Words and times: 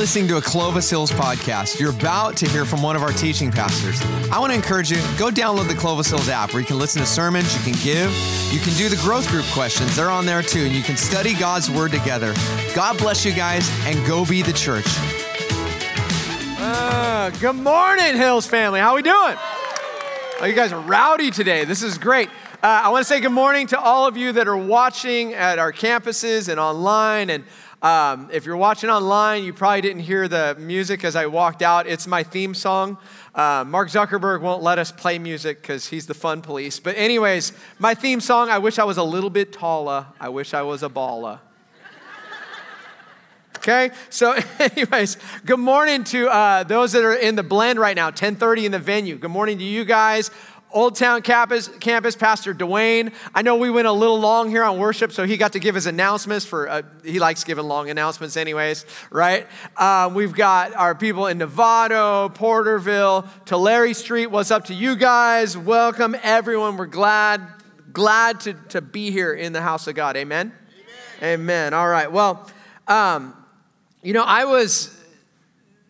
listening 0.00 0.26
to 0.26 0.38
a 0.38 0.40
Clovis 0.40 0.88
Hills 0.88 1.12
podcast. 1.12 1.78
You're 1.78 1.90
about 1.90 2.34
to 2.38 2.48
hear 2.48 2.64
from 2.64 2.80
one 2.80 2.96
of 2.96 3.02
our 3.02 3.12
teaching 3.12 3.50
pastors. 3.50 4.00
I 4.32 4.38
want 4.38 4.50
to 4.50 4.56
encourage 4.56 4.90
you, 4.90 4.96
go 5.18 5.28
download 5.28 5.68
the 5.68 5.74
Clovis 5.74 6.08
Hills 6.08 6.30
app 6.30 6.54
where 6.54 6.60
you 6.62 6.66
can 6.66 6.78
listen 6.78 7.02
to 7.02 7.06
sermons, 7.06 7.54
you 7.54 7.70
can 7.70 7.78
give, 7.84 8.10
you 8.50 8.60
can 8.60 8.72
do 8.78 8.88
the 8.88 8.98
growth 9.02 9.28
group 9.28 9.44
questions. 9.52 9.94
They're 9.94 10.08
on 10.08 10.24
there 10.24 10.40
too, 10.40 10.60
and 10.60 10.72
you 10.72 10.82
can 10.82 10.96
study 10.96 11.34
God's 11.34 11.70
word 11.70 11.90
together. 11.90 12.32
God 12.74 12.96
bless 12.96 13.26
you 13.26 13.34
guys, 13.34 13.70
and 13.84 13.94
go 14.06 14.24
be 14.24 14.40
the 14.40 14.54
church. 14.54 14.86
Uh, 16.58 17.28
good 17.38 17.56
morning, 17.56 18.16
Hills 18.16 18.46
family. 18.46 18.80
How 18.80 18.92
are 18.92 18.96
we 18.96 19.02
doing? 19.02 19.34
Oh, 20.40 20.46
you 20.46 20.54
guys 20.54 20.72
are 20.72 20.80
rowdy 20.80 21.30
today. 21.30 21.66
This 21.66 21.82
is 21.82 21.98
great. 21.98 22.30
Uh, 22.62 22.84
I 22.84 22.88
want 22.88 23.02
to 23.02 23.04
say 23.04 23.20
good 23.20 23.32
morning 23.32 23.66
to 23.66 23.78
all 23.78 24.06
of 24.06 24.16
you 24.16 24.32
that 24.32 24.48
are 24.48 24.56
watching 24.56 25.34
at 25.34 25.58
our 25.58 25.74
campuses 25.74 26.48
and 26.48 26.58
online 26.58 27.28
and 27.28 27.44
um, 27.82 28.28
if 28.30 28.44
you're 28.44 28.58
watching 28.58 28.90
online, 28.90 29.42
you 29.42 29.54
probably 29.54 29.80
didn't 29.80 30.02
hear 30.02 30.28
the 30.28 30.54
music 30.58 31.02
as 31.02 31.16
I 31.16 31.26
walked 31.26 31.62
out. 31.62 31.86
It's 31.86 32.06
my 32.06 32.22
theme 32.22 32.54
song. 32.54 32.98
Uh, 33.34 33.64
Mark 33.66 33.88
Zuckerberg 33.88 34.42
won't 34.42 34.62
let 34.62 34.78
us 34.78 34.92
play 34.92 35.18
music 35.18 35.62
because 35.62 35.88
he's 35.88 36.06
the 36.06 36.12
fun 36.12 36.42
police. 36.42 36.78
But, 36.78 36.96
anyways, 36.96 37.54
my 37.78 37.94
theme 37.94 38.20
song 38.20 38.50
I 38.50 38.58
wish 38.58 38.78
I 38.78 38.84
was 38.84 38.98
a 38.98 39.02
little 39.02 39.30
bit 39.30 39.54
taller. 39.54 40.06
I 40.20 40.28
wish 40.28 40.52
I 40.52 40.62
was 40.62 40.82
a 40.82 40.88
baller. 40.88 41.40
Okay, 43.56 43.90
so 44.08 44.38
anyways, 44.58 45.18
good 45.44 45.58
morning 45.58 46.02
to 46.04 46.28
uh, 46.28 46.62
those 46.64 46.92
that 46.92 47.04
are 47.04 47.12
in 47.12 47.34
the 47.34 47.42
blend 47.42 47.78
right 47.78 47.94
now, 47.94 48.10
10:30 48.10 48.64
in 48.64 48.72
the 48.72 48.78
venue. 48.78 49.16
Good 49.16 49.30
morning 49.30 49.58
to 49.58 49.64
you 49.64 49.84
guys. 49.84 50.30
Old 50.72 50.94
Town 50.94 51.22
Campus, 51.22 51.66
campus 51.80 52.14
Pastor 52.14 52.54
Dwayne. 52.54 53.12
I 53.34 53.42
know 53.42 53.56
we 53.56 53.70
went 53.70 53.88
a 53.88 53.92
little 53.92 54.20
long 54.20 54.50
here 54.50 54.62
on 54.62 54.78
worship, 54.78 55.10
so 55.10 55.26
he 55.26 55.36
got 55.36 55.52
to 55.54 55.58
give 55.58 55.74
his 55.74 55.86
announcements 55.86 56.46
for, 56.46 56.68
uh, 56.68 56.82
he 57.02 57.18
likes 57.18 57.42
giving 57.42 57.64
long 57.64 57.90
announcements, 57.90 58.36
anyways, 58.36 58.86
right? 59.10 59.48
Uh, 59.76 60.08
we've 60.14 60.32
got 60.32 60.72
our 60.76 60.94
people 60.94 61.26
in 61.26 61.40
Novato, 61.40 62.32
Porterville, 62.34 63.26
Tulare 63.46 63.92
Street. 63.94 64.28
What's 64.28 64.52
up 64.52 64.66
to 64.66 64.74
you 64.74 64.94
guys? 64.94 65.58
Welcome, 65.58 66.14
everyone. 66.22 66.76
We're 66.76 66.86
glad, 66.86 67.40
glad 67.92 68.38
to, 68.40 68.54
to 68.68 68.80
be 68.80 69.10
here 69.10 69.32
in 69.32 69.52
the 69.52 69.62
house 69.62 69.88
of 69.88 69.96
God. 69.96 70.16
Amen? 70.16 70.52
Amen. 71.20 71.40
Amen. 71.40 71.74
All 71.74 71.88
right. 71.88 72.12
Well, 72.12 72.48
um, 72.86 73.34
you 74.02 74.12
know, 74.12 74.22
I 74.22 74.44
was 74.44 74.96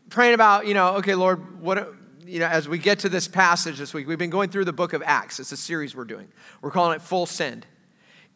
praying 0.08 0.32
about, 0.32 0.66
you 0.66 0.72
know, 0.72 0.96
okay, 0.96 1.14
Lord, 1.14 1.60
what 1.60 1.99
you 2.30 2.38
know, 2.38 2.46
as 2.46 2.68
we 2.68 2.78
get 2.78 3.00
to 3.00 3.08
this 3.08 3.26
passage 3.26 3.78
this 3.78 3.92
week, 3.92 4.06
we've 4.06 4.18
been 4.18 4.30
going 4.30 4.50
through 4.50 4.64
the 4.64 4.72
book 4.72 4.92
of 4.92 5.02
Acts. 5.04 5.40
It's 5.40 5.50
a 5.50 5.56
series 5.56 5.96
we're 5.96 6.04
doing. 6.04 6.28
We're 6.62 6.70
calling 6.70 6.94
it 6.94 7.02
Full 7.02 7.26
Send. 7.26 7.66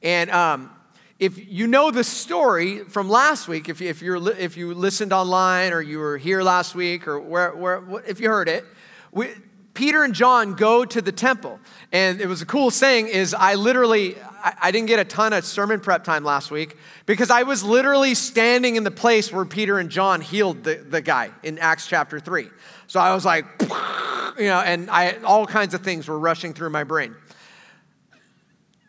And 0.03 0.31
um, 0.31 0.71
if 1.21 1.49
you 1.49 1.69
know 1.69 1.93
the 1.93 2.03
story 2.03 2.81
from 2.81 3.09
last 3.09 3.47
week, 3.47 3.69
if 3.69 3.81
you, 3.81 3.89
if, 3.89 4.03
you're, 4.03 4.33
if 4.33 4.57
you 4.57 4.75
listened 4.75 5.13
online 5.13 5.73
or 5.73 5.81
you 5.81 6.01
were 6.01 6.19
here 6.19 6.43
last 6.43 6.75
week 6.75 7.07
or 7.07 7.21
where, 7.21 7.53
where 7.55 8.03
if 8.05 8.19
you 8.19 8.29
heard 8.29 8.49
it, 8.49 8.65
we, 9.13 9.29
Peter 9.75 10.03
and 10.03 10.13
John 10.13 10.55
go 10.55 10.85
to 10.85 11.01
the 11.01 11.13
temple. 11.13 11.61
And 11.93 12.21
it 12.21 12.27
was 12.27 12.43
a 12.43 12.47
cool 12.47 12.73
saying 12.73 13.09
is 13.09 13.33
I 13.33 13.55
literally, 13.55 14.17
I, 14.21 14.55
I 14.63 14.71
didn't 14.73 14.89
get 14.89 14.99
a 14.99 15.05
ton 15.05 15.33
of 15.33 15.45
sermon 15.45 15.79
prep 15.79 16.03
time 16.03 16.25
last 16.25 16.51
week 16.51 16.77
because 17.07 17.31
I 17.31 17.45
was 17.45 17.63
literally 17.63 18.15
standing 18.15 18.75
in 18.75 18.83
the 18.83 18.91
place 18.91 19.33
where 19.33 19.45
Peter 19.45 19.79
and 19.79 19.89
John 19.89 20.21
healed 20.21 20.65
the, 20.65 20.77
the 20.77 21.01
guy 21.01 21.31
in 21.45 21.59
Acts 21.61 21.87
chapter 21.87 22.19
3. 22.19 22.49
So 22.87 23.01
I 23.01 23.15
was 23.15 23.25
like, 23.25 23.45
you 24.39 24.47
know, 24.47 24.61
and 24.61 24.91
I, 24.91 25.17
all 25.25 25.47
kinds 25.47 25.75
of 25.75 25.83
things 25.83 26.09
were 26.09 26.19
rushing 26.19 26.55
through 26.55 26.71
my 26.71 26.85
brain. 26.85 27.15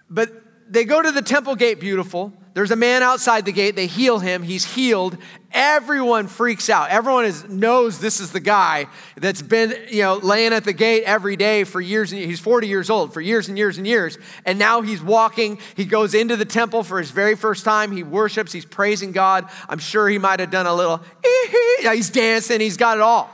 But 0.10 0.30
they 0.70 0.84
go 0.84 1.02
to 1.02 1.12
the 1.12 1.22
temple 1.22 1.56
gate, 1.56 1.80
beautiful. 1.80 2.34
There's 2.55 2.72
a 2.72 2.76
man 2.78 3.04
outside 3.04 3.44
the 3.44 3.52
gate. 3.52 3.76
They 3.76 3.86
heal 3.86 4.20
him. 4.20 4.42
He's 4.42 4.64
healed. 4.64 5.17
Everyone 5.52 6.28
freaks 6.28 6.70
out. 6.70 6.89
Everyone 6.89 7.26
is, 7.26 7.48
knows 7.50 8.00
this 8.00 8.22
is 8.22 8.32
the 8.32 8.39
guy 8.39 8.88
that's 9.17 9.42
been, 9.42 9.76
you 9.89 10.04
know, 10.04 10.16
laying 10.16 10.54
at 10.54 10.64
the 10.64 10.72
gate 10.72 11.04
every 11.04 11.36
day 11.36 11.66
for 11.66 11.82
years. 11.82 12.14
And 12.14 12.22
he's 12.22 12.39
40 12.39 12.67
years 12.67 12.89
old 12.89 13.14
for 13.14 13.20
years 13.20 13.50
and 13.50 13.58
years 13.58 13.78
and 13.78 13.86
years. 13.86 14.17
And 14.45 14.58
now 14.58 14.82
he's 14.82 15.02
walking. 15.02 15.60
He 15.76 15.84
goes 15.84 16.14
into 16.14 16.38
the 16.38 16.45
temple 16.45 16.84
for 16.84 16.98
his 16.98 17.11
very 17.11 17.36
first 17.36 17.66
time. 17.66 17.92
He 17.92 18.04
worships. 18.04 18.54
He's 18.54 18.66
praising 18.66 19.11
God. 19.11 19.50
I'm 19.67 19.80
sure 19.80 20.08
he 20.08 20.17
might 20.17 20.39
have 20.39 20.50
done 20.50 20.66
a 20.66 20.73
little. 20.73 21.02
He's 21.82 22.10
dancing. 22.10 22.61
He's 22.61 22.78
got 22.78 22.98
it 22.98 23.02
all. 23.02 23.30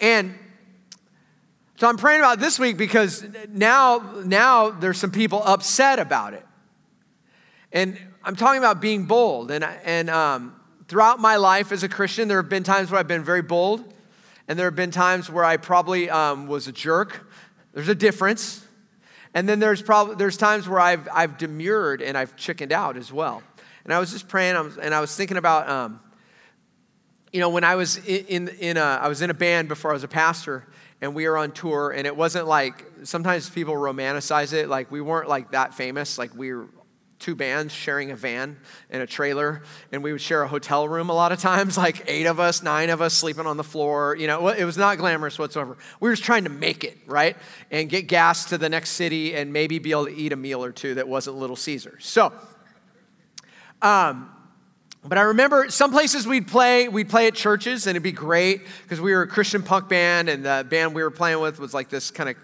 And 0.00 0.34
so 1.76 1.88
I'm 1.88 1.96
praying 1.96 2.20
about 2.20 2.38
this 2.38 2.58
week 2.58 2.76
because 2.76 3.24
now, 3.48 3.98
now 4.24 4.70
there's 4.70 4.98
some 4.98 5.10
people 5.10 5.42
upset 5.44 5.98
about 5.98 6.34
it. 6.34 6.46
And 7.72 7.98
I'm 8.22 8.36
talking 8.36 8.58
about 8.58 8.80
being 8.80 9.06
bold. 9.06 9.50
And, 9.50 9.64
and 9.64 10.08
um, 10.08 10.54
throughout 10.88 11.18
my 11.18 11.36
life 11.36 11.72
as 11.72 11.82
a 11.82 11.88
Christian, 11.88 12.28
there 12.28 12.40
have 12.40 12.48
been 12.48 12.62
times 12.62 12.90
where 12.90 13.00
I've 13.00 13.08
been 13.08 13.24
very 13.24 13.42
bold, 13.42 13.92
and 14.46 14.58
there 14.58 14.66
have 14.66 14.76
been 14.76 14.90
times 14.90 15.28
where 15.28 15.44
I 15.44 15.56
probably 15.56 16.08
um, 16.08 16.46
was 16.46 16.68
a 16.68 16.72
jerk. 16.72 17.28
There's 17.72 17.88
a 17.88 17.94
difference. 17.94 18.64
And 19.34 19.48
then 19.48 19.58
there's 19.58 19.82
probably 19.82 20.14
there's 20.14 20.36
times 20.36 20.68
where 20.68 20.78
I've 20.78 21.08
I've 21.12 21.38
demurred 21.38 22.00
and 22.02 22.16
I've 22.16 22.36
chickened 22.36 22.70
out 22.70 22.96
as 22.96 23.12
well. 23.12 23.42
And 23.82 23.92
I 23.92 23.98
was 23.98 24.12
just 24.12 24.28
praying, 24.28 24.54
and 24.80 24.94
I 24.94 25.00
was 25.00 25.14
thinking 25.14 25.36
about 25.36 25.68
um, 25.68 26.00
you 27.34 27.40
know, 27.40 27.48
when 27.48 27.64
I 27.64 27.74
was 27.74 27.96
in, 28.06 28.46
in 28.46 28.76
a, 28.76 28.80
I 28.80 29.08
was 29.08 29.20
in 29.20 29.28
a 29.28 29.34
band 29.34 29.66
before 29.66 29.90
I 29.90 29.94
was 29.94 30.04
a 30.04 30.08
pastor, 30.08 30.68
and 31.00 31.16
we 31.16 31.26
were 31.28 31.36
on 31.36 31.50
tour, 31.50 31.90
and 31.90 32.06
it 32.06 32.16
wasn't 32.16 32.46
like 32.46 32.86
sometimes 33.02 33.50
people 33.50 33.74
romanticize 33.74 34.52
it. 34.52 34.68
Like 34.68 34.92
we 34.92 35.00
weren't 35.00 35.28
like 35.28 35.50
that 35.50 35.74
famous. 35.74 36.16
Like 36.16 36.32
we 36.32 36.52
were 36.52 36.68
two 37.18 37.34
bands 37.34 37.72
sharing 37.72 38.12
a 38.12 38.16
van 38.16 38.56
and 38.88 39.02
a 39.02 39.06
trailer, 39.06 39.64
and 39.90 40.00
we 40.00 40.12
would 40.12 40.20
share 40.20 40.44
a 40.44 40.48
hotel 40.48 40.88
room 40.88 41.10
a 41.10 41.12
lot 41.12 41.32
of 41.32 41.40
times. 41.40 41.76
Like 41.84 42.04
eight 42.06 42.26
of 42.26 42.38
us, 42.38 42.62
nine 42.62 42.88
of 42.88 43.02
us 43.02 43.14
sleeping 43.14 43.46
on 43.46 43.56
the 43.56 43.64
floor. 43.64 44.14
You 44.14 44.28
know, 44.28 44.46
it 44.50 44.64
was 44.64 44.78
not 44.78 44.98
glamorous 44.98 45.36
whatsoever. 45.36 45.76
We 45.98 46.08
were 46.08 46.14
just 46.14 46.24
trying 46.24 46.44
to 46.44 46.50
make 46.50 46.84
it 46.84 46.96
right 47.04 47.36
and 47.72 47.90
get 47.90 48.06
gas 48.06 48.44
to 48.50 48.58
the 48.58 48.68
next 48.68 48.90
city, 48.90 49.34
and 49.34 49.52
maybe 49.52 49.80
be 49.80 49.90
able 49.90 50.06
to 50.06 50.14
eat 50.14 50.32
a 50.32 50.36
meal 50.36 50.64
or 50.64 50.70
two 50.70 50.94
that 50.94 51.08
wasn't 51.08 51.36
Little 51.36 51.56
Caesar. 51.56 51.98
So. 51.98 52.32
Um, 53.82 54.33
but 55.06 55.18
I 55.18 55.22
remember 55.22 55.68
some 55.68 55.90
places 55.90 56.26
we'd 56.26 56.48
play, 56.48 56.88
we'd 56.88 57.10
play 57.10 57.26
at 57.26 57.34
churches, 57.34 57.86
and 57.86 57.90
it'd 57.90 58.02
be 58.02 58.12
great 58.12 58.62
because 58.82 59.00
we 59.00 59.12
were 59.12 59.22
a 59.22 59.28
Christian 59.28 59.62
punk 59.62 59.88
band, 59.88 60.30
and 60.30 60.44
the 60.44 60.66
band 60.68 60.94
we 60.94 61.02
were 61.02 61.10
playing 61.10 61.40
with 61.40 61.58
was 61.58 61.74
like 61.74 61.90
this 61.90 62.10
kind 62.10 62.30
of 62.30 62.36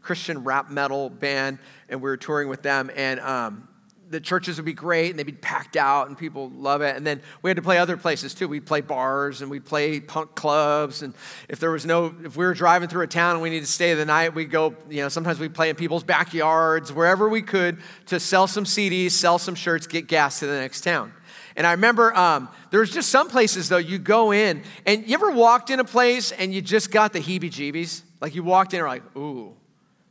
Christian 0.00 0.44
rap 0.44 0.70
metal 0.70 1.10
band, 1.10 1.58
and 1.88 2.00
we 2.00 2.08
were 2.08 2.16
touring 2.16 2.48
with 2.48 2.62
them. 2.62 2.88
And 2.94 3.18
um, 3.18 3.68
the 4.10 4.20
churches 4.20 4.58
would 4.58 4.64
be 4.64 4.74
great, 4.74 5.10
and 5.10 5.18
they'd 5.18 5.24
be 5.24 5.32
packed 5.32 5.76
out, 5.76 6.06
and 6.06 6.16
people 6.16 6.50
love 6.50 6.82
it. 6.82 6.94
And 6.94 7.04
then 7.04 7.20
we 7.42 7.50
had 7.50 7.56
to 7.56 7.62
play 7.62 7.78
other 7.78 7.96
places 7.96 8.32
too. 8.32 8.46
We'd 8.46 8.64
play 8.64 8.80
bars, 8.80 9.42
and 9.42 9.50
we'd 9.50 9.64
play 9.64 9.98
punk 9.98 10.36
clubs. 10.36 11.02
And 11.02 11.14
if 11.48 11.58
there 11.58 11.72
was 11.72 11.84
no, 11.84 12.14
if 12.22 12.36
we 12.36 12.44
were 12.44 12.54
driving 12.54 12.88
through 12.88 13.02
a 13.02 13.08
town 13.08 13.32
and 13.32 13.42
we 13.42 13.50
needed 13.50 13.66
to 13.66 13.72
stay 13.72 13.92
the 13.94 14.04
night, 14.04 14.36
we'd 14.36 14.52
go. 14.52 14.76
You 14.88 15.02
know, 15.02 15.08
sometimes 15.08 15.40
we'd 15.40 15.54
play 15.54 15.68
in 15.68 15.74
people's 15.74 16.04
backyards, 16.04 16.92
wherever 16.92 17.28
we 17.28 17.42
could, 17.42 17.78
to 18.06 18.20
sell 18.20 18.46
some 18.46 18.64
CDs, 18.64 19.10
sell 19.10 19.40
some 19.40 19.56
shirts, 19.56 19.88
get 19.88 20.06
gas 20.06 20.38
to 20.38 20.46
the 20.46 20.60
next 20.60 20.82
town. 20.82 21.12
And 21.56 21.66
I 21.66 21.72
remember 21.72 22.14
um, 22.16 22.48
there's 22.70 22.90
just 22.90 23.10
some 23.10 23.28
places 23.28 23.68
though 23.68 23.78
you 23.78 23.98
go 23.98 24.32
in 24.32 24.62
and 24.86 25.06
you 25.06 25.14
ever 25.14 25.30
walked 25.30 25.70
in 25.70 25.80
a 25.80 25.84
place 25.84 26.32
and 26.32 26.52
you 26.52 26.60
just 26.60 26.90
got 26.90 27.12
the 27.12 27.20
heebie 27.20 27.50
jeebies? 27.50 28.02
Like 28.20 28.34
you 28.34 28.42
walked 28.42 28.74
in 28.74 28.80
and 28.80 28.88
like, 28.88 29.16
ooh, 29.16 29.54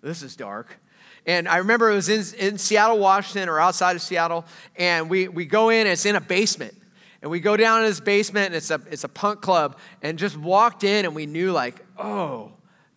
this 0.01 0.21
is 0.21 0.35
dark. 0.35 0.79
And 1.25 1.47
I 1.47 1.57
remember 1.57 1.89
it 1.89 1.95
was 1.95 2.09
in, 2.09 2.39
in 2.39 2.57
Seattle, 2.57 2.99
Washington, 2.99 3.47
or 3.47 3.59
outside 3.59 3.95
of 3.95 4.01
Seattle, 4.01 4.45
and 4.75 5.09
we, 5.09 5.27
we 5.27 5.45
go 5.45 5.69
in, 5.69 5.81
and 5.81 5.89
it's 5.89 6.05
in 6.05 6.15
a 6.15 6.21
basement. 6.21 6.75
And 7.21 7.31
we 7.31 7.39
go 7.39 7.55
down 7.55 7.81
in 7.81 7.87
this 7.87 8.01
basement, 8.01 8.47
and 8.47 8.55
it's 8.55 8.71
a, 8.71 8.81
it's 8.91 9.05
a 9.05 9.09
punk 9.09 9.41
club, 9.41 9.77
and 10.01 10.19
just 10.19 10.35
walked 10.35 10.83
in, 10.83 11.05
and 11.05 11.15
we 11.15 11.25
knew, 11.25 11.53
like, 11.53 11.79
oh, 11.97 12.51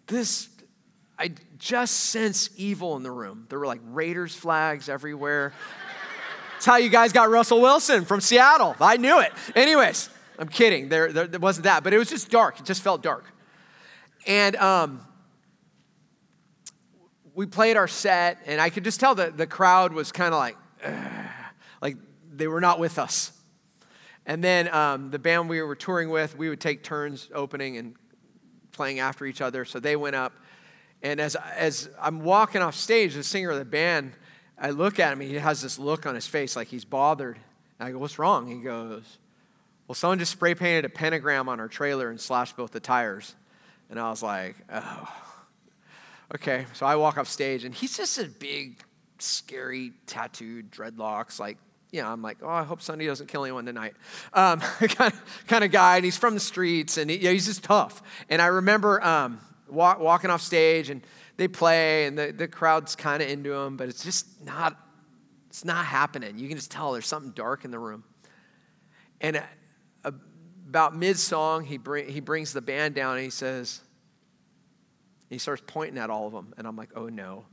this, 0.08 0.48
I 1.19 1.32
just 1.58 1.94
sense 1.94 2.50
evil 2.56 2.96
in 2.96 3.04
the 3.04 3.10
room. 3.12 3.46
There 3.48 3.60
were 3.60 3.66
like 3.66 3.81
Raiders 3.84 4.34
flags 4.34 4.88
everywhere. 4.88 5.52
That's 6.56 6.64
how 6.64 6.76
you 6.76 6.88
guys 6.88 7.12
got 7.12 7.29
Russell 7.29 7.61
Wilson 7.61 8.06
from 8.06 8.23
Seattle. 8.23 8.75
I 8.81 8.97
knew 8.97 9.20
it. 9.20 9.31
Anyways, 9.55 10.08
I'm 10.38 10.49
kidding. 10.49 10.88
There, 10.88 11.12
there, 11.12 11.26
there 11.26 11.38
wasn't 11.38 11.64
that, 11.64 11.85
but 11.85 11.93
it 11.93 11.99
was 11.99 12.08
just 12.08 12.31
dark. 12.31 12.58
It 12.58 12.64
just 12.64 12.81
felt 12.82 13.03
dark. 13.03 13.26
And 14.26 14.56
um, 14.56 15.06
we 17.35 17.44
played 17.44 17.76
our 17.76 17.87
set, 17.87 18.38
and 18.47 18.58
I 18.58 18.70
could 18.70 18.85
just 18.85 18.99
tell 18.99 19.14
that 19.17 19.37
the 19.37 19.47
crowd 19.47 19.93
was 19.93 20.12
kind 20.12 20.32
of 20.32 20.38
like, 20.41 20.56
like 21.82 21.99
they 22.35 22.47
were 22.47 22.62
not 22.62 22.79
with 22.79 22.99
us. 22.99 23.32
And 24.25 24.43
then 24.43 24.73
um, 24.75 25.11
the 25.11 25.19
band 25.19 25.50
we 25.50 25.61
were 25.61 25.76
touring 25.76 26.08
with, 26.08 26.38
we 26.38 26.49
would 26.49 26.61
take 26.61 26.82
turns 26.82 27.29
opening 27.35 27.76
and 27.76 27.97
playing 28.73 28.99
after 28.99 29.26
each 29.26 29.43
other. 29.43 29.67
So 29.67 29.79
they 29.79 29.94
went 29.94 30.17
up. 30.17 30.32
And 31.03 31.20
as, 31.20 31.37
as 31.37 31.91
I'm 32.00 32.20
walking 32.20 32.62
off 32.62 32.75
stage, 32.75 33.12
the 33.12 33.23
singer 33.23 33.50
of 33.50 33.58
the 33.58 33.67
band 33.67 34.14
I 34.58 34.70
look 34.70 34.99
at 34.99 35.12
him, 35.12 35.20
he 35.20 35.35
has 35.35 35.62
this 35.62 35.79
look 35.79 36.06
on 36.06 36.14
his 36.14 36.26
face 36.26 36.56
like 36.56 36.69
he's 36.69 36.85
bothered. 36.85 37.38
And 37.79 37.88
I 37.88 37.93
go, 37.93 37.99
What's 37.99 38.19
wrong? 38.19 38.47
He 38.47 38.56
goes, 38.56 39.19
Well, 39.87 39.94
someone 39.94 40.19
just 40.19 40.32
spray 40.32 40.55
painted 40.55 40.85
a 40.85 40.88
pentagram 40.88 41.49
on 41.49 41.61
our 41.61 41.69
trailer 41.69 42.08
and 42.11 42.20
slashed 42.20 42.56
both 42.56 42.70
the 42.70 42.81
tires. 42.81 43.35
And 43.91 44.00
I 44.00 44.11
was 44.11 44.23
like, 44.23 44.56
Oh, 44.73 45.08
okay. 46.35 46.67
So 46.73 46.87
I 46.87 46.97
walk 46.97 47.19
off 47.19 47.29
stage, 47.29 47.64
and 47.64 47.75
he's 47.75 47.97
just 47.97 48.19
a 48.19 48.25
big, 48.25 48.81
scary, 49.19 49.93
tattooed, 50.06 50.70
dreadlocks, 50.70 51.38
like 51.38 51.58
you 51.93 52.03
know, 52.03 52.08
I'm 52.08 52.20
like, 52.20 52.38
oh, 52.43 52.49
I 52.49 52.64
hope 52.64 52.82
Sonny 52.82 53.06
doesn't 53.06 53.29
kill 53.29 53.44
anyone 53.44 53.64
tonight. 53.64 53.94
Um, 54.32 54.61
kind, 54.81 55.12
of, 55.12 55.44
kind 55.47 55.64
of 55.64 55.70
guy, 55.70 55.97
and 55.97 56.05
he's 56.05 56.17
from 56.17 56.35
the 56.35 56.41
streets, 56.41 56.99
and 56.99 57.11
he, 57.11 57.19
yeah, 57.19 57.31
he's 57.31 57.47
just 57.47 57.62
tough. 57.62 58.03
And 58.29 58.43
I 58.43 58.47
remember 58.47 59.03
um, 59.03 59.41
walk, 59.69 59.99
walking 59.99 60.29
off 60.29 60.43
stage, 60.43 60.91
and 60.91 61.00
they 61.36 61.48
play, 61.48 62.06
and 62.06 62.18
the, 62.18 62.32
the 62.32 62.48
crowd's 62.48 62.96
kind 62.96 63.22
of 63.22 63.28
into 63.28 63.52
him, 63.52 63.76
but 63.76 63.88
it's 63.88 64.02
just 64.02 64.44
not, 64.44 64.76
it's 65.48 65.64
not 65.64 65.84
happening. 65.84 66.38
You 66.38 66.48
can 66.48 66.56
just 66.56 66.70
tell 66.70 66.92
there's 66.92 67.06
something 67.06 67.32
dark 67.32 67.64
in 67.64 67.70
the 67.70 67.78
room. 67.78 68.04
And 69.20 69.42
uh, 70.04 70.12
about 70.68 70.96
mid-song, 70.96 71.64
he, 71.64 71.78
bring, 71.78 72.08
he 72.08 72.20
brings 72.20 72.52
the 72.52 72.62
band 72.62 72.94
down, 72.94 73.16
and 73.16 73.24
he 73.24 73.30
says, 73.30 73.80
he 75.28 75.38
starts 75.38 75.62
pointing 75.66 75.98
at 75.98 76.10
all 76.10 76.26
of 76.26 76.32
them, 76.32 76.54
and 76.56 76.66
I'm 76.66 76.76
like, 76.76 76.90
oh 76.94 77.08
no, 77.08 77.46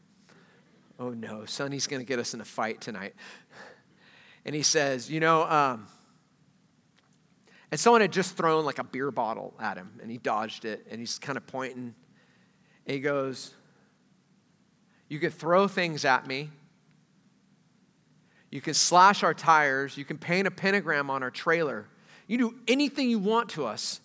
oh 1.00 1.10
no, 1.10 1.46
Sonny's 1.46 1.88
going 1.88 2.02
to 2.02 2.06
get 2.06 2.20
us 2.20 2.34
in 2.34 2.42
a 2.42 2.46
fight 2.46 2.82
tonight 2.82 3.16
and 4.46 4.56
he 4.56 4.64
says, 4.64 5.10
You 5.10 5.20
know, 5.20 5.44
um, 5.44 5.88
and 7.72 7.80
someone 7.80 8.02
had 8.02 8.12
just 8.12 8.38
thrown 8.38 8.66
like 8.66 8.80
a 8.80 8.84
beer 8.84 9.12
bottle 9.12 9.54
at 9.60 9.78
him, 9.78 10.00
and 10.02 10.12
he 10.12 10.18
dodged 10.18 10.66
it, 10.66 10.86
and 10.90 11.00
he's 11.00 11.18
kind 11.20 11.38
of 11.38 11.48
pointing. 11.48 11.96
And 12.86 12.94
he 12.94 13.00
goes, 13.00 13.54
You 15.14 15.20
could 15.20 15.36
throw 15.36 15.68
things 15.68 16.06
at 16.06 16.26
me. 16.26 16.50
You 18.50 18.62
can 18.62 18.74
slash 18.74 19.22
our 19.22 19.36
tires. 19.36 19.96
You 19.96 20.04
can 20.06 20.18
paint 20.18 20.48
a 20.48 20.52
pentagram 20.52 21.12
on 21.12 21.22
our 21.22 21.30
trailer. 21.30 21.86
You 22.26 22.40
do 22.40 22.56
anything 22.68 23.12
you 23.12 23.20
want 23.20 23.50
to 23.50 23.68
us. 23.68 24.02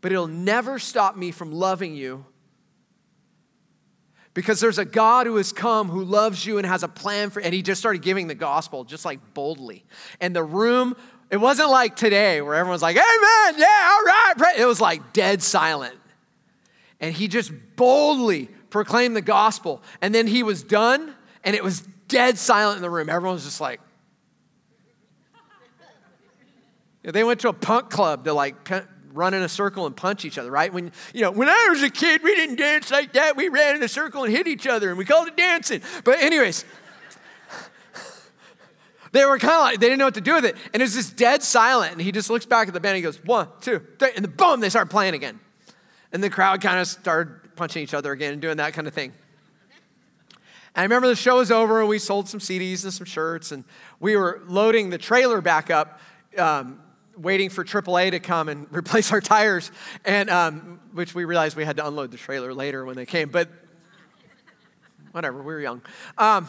But 0.00 0.10
it'll 0.10 0.26
never 0.26 0.78
stop 0.78 1.18
me 1.18 1.32
from 1.32 1.52
loving 1.52 1.94
you 1.94 2.24
because 4.32 4.58
there's 4.58 4.78
a 4.78 4.86
God 4.86 5.26
who 5.26 5.36
has 5.36 5.52
come 5.52 5.90
who 5.90 6.02
loves 6.02 6.46
you 6.46 6.56
and 6.56 6.66
has 6.66 6.82
a 6.82 6.88
plan 6.88 7.28
for 7.28 7.40
and 7.40 7.52
he 7.52 7.60
just 7.60 7.78
started 7.78 8.00
giving 8.00 8.26
the 8.26 8.34
gospel 8.34 8.84
just 8.84 9.04
like 9.04 9.34
boldly. 9.34 9.84
And 10.18 10.34
the 10.34 10.44
room 10.44 10.96
it 11.30 11.36
wasn't 11.36 11.68
like 11.68 11.94
today 11.94 12.40
where 12.40 12.54
everyone's 12.54 12.80
like, 12.80 12.96
"Amen. 12.96 13.60
Yeah, 13.60 13.90
all 13.92 14.02
right." 14.02 14.54
It 14.56 14.64
was 14.64 14.80
like 14.80 15.12
dead 15.12 15.42
silent. 15.42 15.98
And 17.00 17.14
he 17.14 17.28
just 17.28 17.52
boldly 17.76 18.48
proclaimed 18.70 19.16
the 19.16 19.22
gospel. 19.22 19.82
And 20.00 20.14
then 20.14 20.26
he 20.26 20.42
was 20.42 20.62
done 20.62 21.14
and 21.44 21.54
it 21.54 21.64
was 21.64 21.80
dead 22.08 22.38
silent 22.38 22.76
in 22.76 22.82
the 22.82 22.90
room. 22.90 23.08
Everyone 23.08 23.34
was 23.34 23.44
just 23.44 23.60
like 23.60 23.80
They 27.12 27.24
went 27.24 27.40
to 27.40 27.48
a 27.48 27.52
punk 27.52 27.90
club 27.90 28.24
to 28.24 28.34
like 28.34 28.70
run 29.12 29.34
in 29.34 29.42
a 29.42 29.48
circle 29.48 29.86
and 29.86 29.96
punch 29.96 30.24
each 30.24 30.36
other, 30.36 30.50
right? 30.50 30.72
When, 30.72 30.92
you 31.14 31.22
know, 31.22 31.30
when 31.30 31.48
I 31.48 31.68
was 31.70 31.82
a 31.82 31.90
kid, 31.90 32.22
we 32.22 32.34
didn't 32.34 32.56
dance 32.56 32.90
like 32.90 33.12
that. 33.14 33.36
We 33.36 33.48
ran 33.48 33.76
in 33.76 33.82
a 33.82 33.88
circle 33.88 34.24
and 34.24 34.34
hit 34.34 34.46
each 34.46 34.66
other, 34.66 34.90
and 34.90 34.98
we 34.98 35.04
called 35.04 35.28
it 35.28 35.36
dancing. 35.36 35.80
But, 36.04 36.20
anyways, 36.20 36.64
they 39.12 39.24
were 39.24 39.38
kind 39.38 39.54
of 39.54 39.60
like, 39.60 39.80
they 39.80 39.86
didn't 39.86 39.98
know 39.98 40.06
what 40.06 40.14
to 40.14 40.20
do 40.20 40.34
with 40.34 40.44
it. 40.44 40.56
And 40.74 40.82
it's 40.82 40.94
just 40.94 41.16
dead 41.16 41.42
silent. 41.42 41.92
And 41.92 42.00
he 42.00 42.12
just 42.12 42.30
looks 42.30 42.46
back 42.46 42.68
at 42.68 42.74
the 42.74 42.80
band 42.80 42.96
and 42.96 42.96
he 42.98 43.02
goes, 43.02 43.24
one, 43.24 43.48
two, 43.60 43.80
three. 43.98 44.10
And 44.14 44.24
then 44.24 44.32
boom, 44.32 44.60
they 44.60 44.68
start 44.68 44.90
playing 44.90 45.14
again. 45.14 45.40
And 46.12 46.22
the 46.22 46.30
crowd 46.30 46.60
kind 46.60 46.78
of 46.78 46.86
started 46.86 47.47
punching 47.58 47.82
each 47.82 47.94
other 47.94 48.12
again 48.12 48.32
and 48.32 48.40
doing 48.40 48.56
that 48.56 48.72
kind 48.72 48.86
of 48.86 48.94
thing. 48.94 49.12
And 50.74 50.80
I 50.80 50.82
remember 50.82 51.08
the 51.08 51.16
show 51.16 51.38
was 51.38 51.50
over 51.50 51.80
and 51.80 51.88
we 51.88 51.98
sold 51.98 52.28
some 52.28 52.40
CDs 52.40 52.84
and 52.84 52.92
some 52.92 53.04
shirts 53.04 53.52
and 53.52 53.64
we 54.00 54.16
were 54.16 54.42
loading 54.46 54.90
the 54.90 54.98
trailer 54.98 55.40
back 55.40 55.70
up. 55.70 56.00
Um, 56.36 56.80
waiting 57.16 57.50
for 57.50 57.64
AAA 57.64 58.12
to 58.12 58.20
come 58.20 58.48
and 58.48 58.68
replace 58.72 59.12
our 59.12 59.20
tires, 59.20 59.72
and 60.04 60.30
um, 60.30 60.80
which 60.92 61.14
we 61.14 61.24
realized 61.24 61.56
we 61.56 61.64
had 61.64 61.76
to 61.76 61.86
unload 61.86 62.10
the 62.10 62.16
trailer 62.16 62.54
later 62.54 62.84
when 62.84 62.96
they 62.96 63.06
came. 63.06 63.28
But 63.28 63.48
whatever, 65.12 65.38
we 65.38 65.52
were 65.52 65.60
young. 65.60 65.82
Um, 66.16 66.46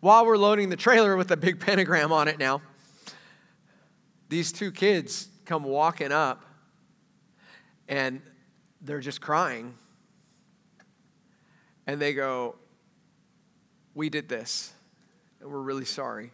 while 0.00 0.26
we're 0.26 0.36
loading 0.36 0.68
the 0.68 0.76
trailer 0.76 1.16
with 1.16 1.30
a 1.30 1.36
big 1.36 1.58
pentagram 1.58 2.12
on 2.12 2.28
it 2.28 2.38
now, 2.38 2.60
these 4.28 4.52
two 4.52 4.70
kids 4.70 5.28
come 5.46 5.64
walking 5.64 6.12
up, 6.12 6.44
and 7.88 8.20
they're 8.84 9.00
just 9.00 9.20
crying, 9.20 9.74
and 11.86 12.00
they 12.00 12.14
go, 12.14 12.56
"We 13.94 14.10
did 14.10 14.28
this, 14.28 14.72
and 15.40 15.50
we're 15.50 15.60
really 15.60 15.84
sorry." 15.84 16.30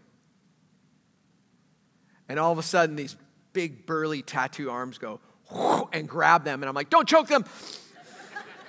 And 2.29 2.39
all 2.39 2.53
of 2.53 2.59
a 2.59 2.63
sudden, 2.63 2.95
these 2.95 3.17
big, 3.53 3.87
burly 3.87 4.23
tattoo 4.23 4.71
arms 4.71 4.99
go 4.99 5.19
and 5.93 6.09
grab 6.09 6.45
them. 6.45 6.63
And 6.63 6.69
I'm 6.69 6.77
like, 6.77 6.91
don't 6.91 7.09
choke 7.09 7.27
them. 7.27 7.45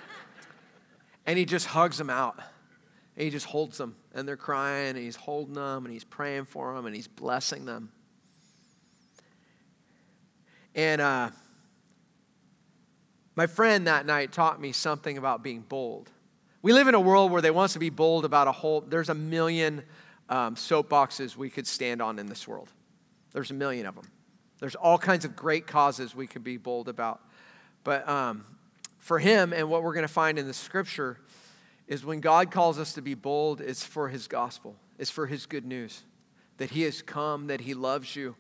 and 1.26 1.38
he 1.38 1.46
just 1.46 1.68
hugs 1.68 1.98
them 1.98 2.10
out. 2.10 2.40
And 3.16 3.26
he 3.26 3.30
just 3.30 3.46
holds 3.46 3.78
them. 3.78 3.96
And 4.14 4.28
they're 4.28 4.38
crying, 4.38 4.90
and 4.90 4.98
he's 4.98 5.16
holding 5.16 5.54
them, 5.54 5.86
and 5.86 5.94
he's 5.94 6.04
praying 6.04 6.46
for 6.46 6.74
them, 6.74 6.86
and 6.86 6.96
he's 6.96 7.08
blessing 7.08 7.66
them. 7.66 7.92
And 10.74 11.02
uh, 11.02 11.30
my 13.36 13.48
friend 13.48 13.88
that 13.88 14.06
night 14.06 14.32
taught 14.32 14.60
me 14.60 14.72
something 14.72 15.18
about 15.18 15.44
being 15.44 15.62
bold. 15.62 16.10
We 16.62 16.74
live 16.74 16.88
in 16.88 16.96
a 16.96 17.00
world 17.00 17.32
where 17.32 17.42
they 17.42 17.52
want 17.52 17.66
us 17.66 17.74
to 17.74 17.80
be 17.80 17.90
bold 17.90 18.26
about 18.26 18.48
a 18.48 18.52
whole, 18.52 18.82
there's 18.82 19.10
a 19.10 19.16
million 19.16 19.84
um, 20.30 20.56
soapboxes 20.56 21.36
we 21.36 21.50
could 21.50 21.66
stand 21.66 22.02
on 22.02 22.20
in 22.20 22.28
this 22.28 22.48
world. 22.48 22.72
There's 23.32 23.52
a 23.52 23.56
million 23.56 23.86
of 23.86 23.96
them. 23.96 24.10
There's 24.60 24.76
all 24.76 24.98
kinds 24.98 25.26
of 25.26 25.36
great 25.36 25.66
causes 25.66 26.14
we 26.14 26.28
could 26.28 26.44
be 26.44 26.58
bold 26.58 26.88
about. 26.88 27.22
But 27.84 28.08
um, 28.08 28.46
for 29.00 29.18
him, 29.18 29.54
and 29.54 29.70
what 29.70 29.82
we're 29.82 29.94
going 29.94 30.08
to 30.08 30.14
find 30.14 30.38
in 30.38 30.46
the 30.48 30.54
scripture, 30.54 31.18
is 31.88 32.06
when 32.06 32.20
God 32.20 32.52
calls 32.52 32.78
us 32.78 32.94
to 32.94 33.02
be 33.02 33.16
bold, 33.16 33.60
it's 33.60 33.84
for 33.84 34.10
his 34.10 34.28
gospel, 34.28 34.76
it's 35.00 35.10
for 35.10 35.26
his 35.26 35.46
good 35.46 35.66
news 35.66 36.04
that 36.58 36.70
he 36.70 36.84
has 36.84 37.02
come, 37.02 37.48
that 37.48 37.62
he 37.62 37.74
loves 37.74 38.16
you, 38.16 38.36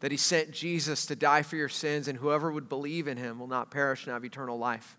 that 0.00 0.10
he 0.10 0.16
sent 0.16 0.50
Jesus 0.50 1.06
to 1.06 1.16
die 1.16 1.42
for 1.42 1.56
your 1.56 1.68
sins, 1.68 2.08
and 2.08 2.18
whoever 2.18 2.50
would 2.50 2.68
believe 2.68 3.06
in 3.06 3.16
him 3.16 3.38
will 3.38 3.46
not 3.46 3.70
perish 3.70 4.04
and 4.04 4.12
have 4.12 4.24
eternal 4.24 4.58
life. 4.58 4.96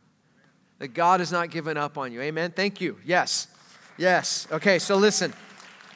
That 0.80 0.90
God 0.90 1.20
has 1.20 1.32
not 1.32 1.52
given 1.52 1.78
up 1.78 1.98
on 1.98 2.12
you. 2.12 2.22
Amen. 2.22 2.52
Thank 2.52 2.82
you. 2.82 2.98
Yes. 3.06 3.48
Yes. 3.98 4.48
Okay, 4.52 4.80
so 4.80 4.96
listen. 4.96 5.34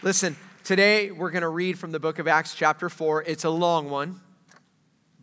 Listen. 0.02 0.36
Today, 0.64 1.12
we're 1.12 1.30
going 1.30 1.44
to 1.44 1.50
read 1.50 1.78
from 1.78 1.92
the 1.92 2.00
book 2.00 2.18
of 2.18 2.28
Acts, 2.28 2.56
chapter 2.56 2.90
4. 2.90 3.24
It's 3.24 3.44
a 3.44 3.50
long 3.52 3.90
one. 3.90 4.20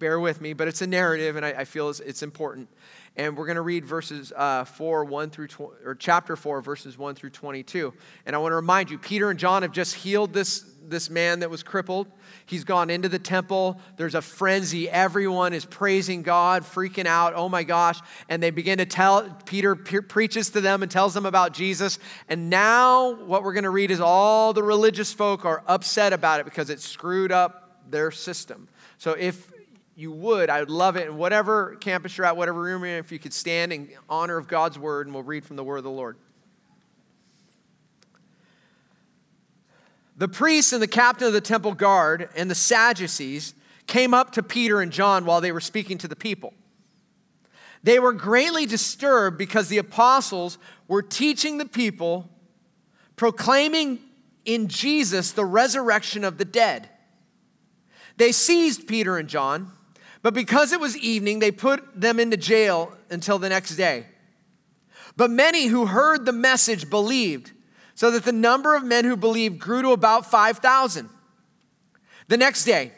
Bear 0.03 0.19
with 0.19 0.41
me, 0.41 0.53
but 0.53 0.67
it's 0.67 0.83
a 0.83 0.87
narrative, 0.89 1.37
and 1.37 1.47
I, 1.47 1.51
I 1.51 1.65
feel 1.65 1.89
it's, 1.89 2.01
it's, 2.01 2.25
important. 2.25 2.69
And 3.15 3.37
we're 3.37 3.47
going 3.47 3.55
to 3.55 3.63
read 3.63 3.85
verses 3.85 4.33
uh, 4.35 4.65
4, 4.65 5.05
1 5.05 5.31
through, 5.31 5.47
tw- 5.47 5.61
or 5.61 5.95
chapter 5.97 6.35
4, 6.35 6.61
verses 6.61 6.99
1 6.99 7.15
through 7.15 7.31
22. 7.31 7.95
And 8.27 8.35
I 8.35 8.41
want 8.41 8.51
to 8.51 8.57
remind 8.57 8.91
you, 8.91 8.99
Peter 8.99 9.31
and 9.31 9.39
John 9.39 9.63
have 9.63 9.71
just 9.71 9.95
healed 9.95 10.33
this, 10.33 10.65
this 10.89 11.09
man 11.09 11.39
that 11.39 11.51
was 11.51 11.63
crippled. 11.63 12.09
He's 12.47 12.65
gone 12.65 12.91
into 12.91 13.09
the 13.09 13.21
temple. 13.21 13.81
There's 13.97 14.17
a 14.17 14.23
frenzy. 14.23 14.91
Everyone 14.91 15.53
is 15.53 15.65
praising 15.65 16.23
God, 16.23 16.65
freaking 16.65 17.07
out. 17.07 17.35
Oh 17.37 17.49
my 17.49 17.63
gosh. 17.63 18.01
And 18.29 18.43
they 18.43 18.51
begin 18.51 18.79
to 18.79 18.87
tell, 18.87 19.31
Peter 19.47 19.77
pe- 19.77 20.01
preaches 20.01 20.51
to 20.51 20.61
them 20.61 20.83
and 20.83 20.91
tells 20.91 21.15
them 21.15 21.27
about 21.27 21.55
Jesus. 21.55 22.01
And 22.29 22.51
now 22.51 23.15
what 23.15 23.45
we're 23.45 23.53
going 23.53 23.63
to 23.63 23.71
read 23.71 23.93
is 23.93 24.01
all 24.01 24.53
the 24.53 24.65
religious 24.65 25.13
folk 25.13 25.45
are 25.45 25.63
upset 25.69 26.13
about 26.13 26.41
it 26.41 26.45
because 26.45 26.71
it 26.71 26.81
screwed 26.81 27.31
up 27.31 27.85
their 27.89 28.11
system. 28.11 28.67
So 28.99 29.13
if 29.13 29.53
you 29.95 30.11
would, 30.11 30.49
I 30.51 30.61
would 30.61 30.71
love 30.71 30.97
it. 30.97 31.09
And 31.09 31.19
whatever 31.19 31.77
campus 31.77 32.17
you're 32.17 32.27
at, 32.27 32.37
whatever 32.37 32.61
room 32.61 32.83
you're 32.83 32.93
in, 32.93 32.99
if 32.99 33.13
you 33.13 33.19
could 33.19 33.33
stand 33.33 33.73
in 33.73 33.91
honor 34.09 34.37
of 34.37 34.49
God's 34.49 34.79
word, 34.79 35.07
and 35.07 35.15
we'll 35.15 35.23
read 35.23 35.45
from 35.45 35.57
the 35.57 35.65
word 35.65 35.79
of 35.79 35.85
the 35.85 35.91
Lord. 35.91 36.17
The 40.17 40.29
priests 40.29 40.73
and 40.73 40.83
the 40.83 40.89
captain 40.89 41.27
of 41.27 41.33
the 41.33 41.41
temple 41.41 41.75
guard 41.75 42.29
and 42.37 42.51
the 42.51 42.55
Sadducees 42.55 43.55
came 43.87 44.15
up 44.15 44.33
to 44.33 44.43
Peter 44.43 44.81
and 44.81 44.93
John 44.93 45.25
while 45.25 45.41
they 45.41 45.53
were 45.53 45.61
speaking 45.61 45.99
to 45.99 46.09
the 46.09 46.17
people. 46.17 46.55
They 47.83 47.99
were 47.99 48.13
greatly 48.13 48.65
disturbed 48.65 49.37
because 49.37 49.69
the 49.69 49.79
apostles 49.79 50.59
were 50.87 51.03
teaching 51.03 51.59
the 51.59 51.67
people, 51.67 52.31
proclaiming 53.17 53.99
in 54.45 54.69
Jesus 54.69 55.33
the 55.33 55.45
resurrection 55.45 56.25
of 56.25 56.39
the 56.39 56.45
dead. 56.45 56.89
They 58.17 58.31
seized 58.31 58.87
Peter 58.87 59.19
and 59.19 59.29
John, 59.29 59.73
but 60.23 60.35
because 60.35 60.73
it 60.73 60.81
was 60.81 60.97
evening, 60.97 61.41
they 61.41 61.51
put 61.51 62.01
them 62.01 62.21
into 62.21 62.37
jail 62.37 62.97
until 63.11 63.39
the 63.39 63.49
next 63.49 63.77
day. 63.77 64.07
But 65.17 65.31
many 65.31 65.67
who 65.67 65.87
heard 65.87 66.25
the 66.25 66.33
message 66.33 66.89
believed 66.89 67.53
so 67.95 68.11
that 68.13 68.25
the 68.25 68.33
number 68.33 68.75
of 68.75 68.85
men 68.85 69.05
who 69.05 69.17
believed 69.17 69.59
grew 69.59 69.83
to 69.83 69.91
about 69.91 70.31
5,000. 70.31 71.09
The 72.29 72.37
next 72.37 72.65
day, 72.65 72.93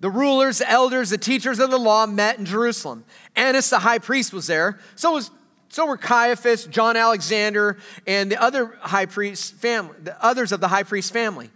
the 0.00 0.10
rulers, 0.10 0.58
the 0.58 0.70
elders, 0.70 1.10
the 1.10 1.18
teachers 1.18 1.58
of 1.58 1.70
the 1.70 1.78
law 1.78 2.06
met 2.06 2.38
in 2.38 2.44
Jerusalem. 2.44 3.04
Annas 3.34 3.70
the 3.70 3.80
high 3.80 3.98
priest 3.98 4.32
was 4.32 4.46
there. 4.46 4.78
So 4.94 5.12
was 5.12 5.30
so 5.70 5.86
were 5.86 5.98
Caiaphas, 5.98 6.64
John 6.64 6.96
Alexander, 6.96 7.76
and 8.06 8.32
the 8.32 8.40
other 8.40 8.78
high 8.80 9.06
priest 9.06 9.54
family, 9.54 9.96
the 10.02 10.24
others 10.24 10.50
of 10.50 10.60
the 10.60 10.68
high 10.68 10.82
priest 10.82 11.12
family. 11.12 11.50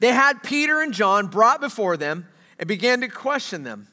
They 0.00 0.12
had 0.12 0.42
Peter 0.42 0.80
and 0.80 0.92
John 0.92 1.28
brought 1.28 1.60
before 1.60 1.96
them 1.96 2.26
and 2.58 2.66
began 2.66 3.00
to 3.00 3.08
question 3.08 3.62
them. 3.62 3.88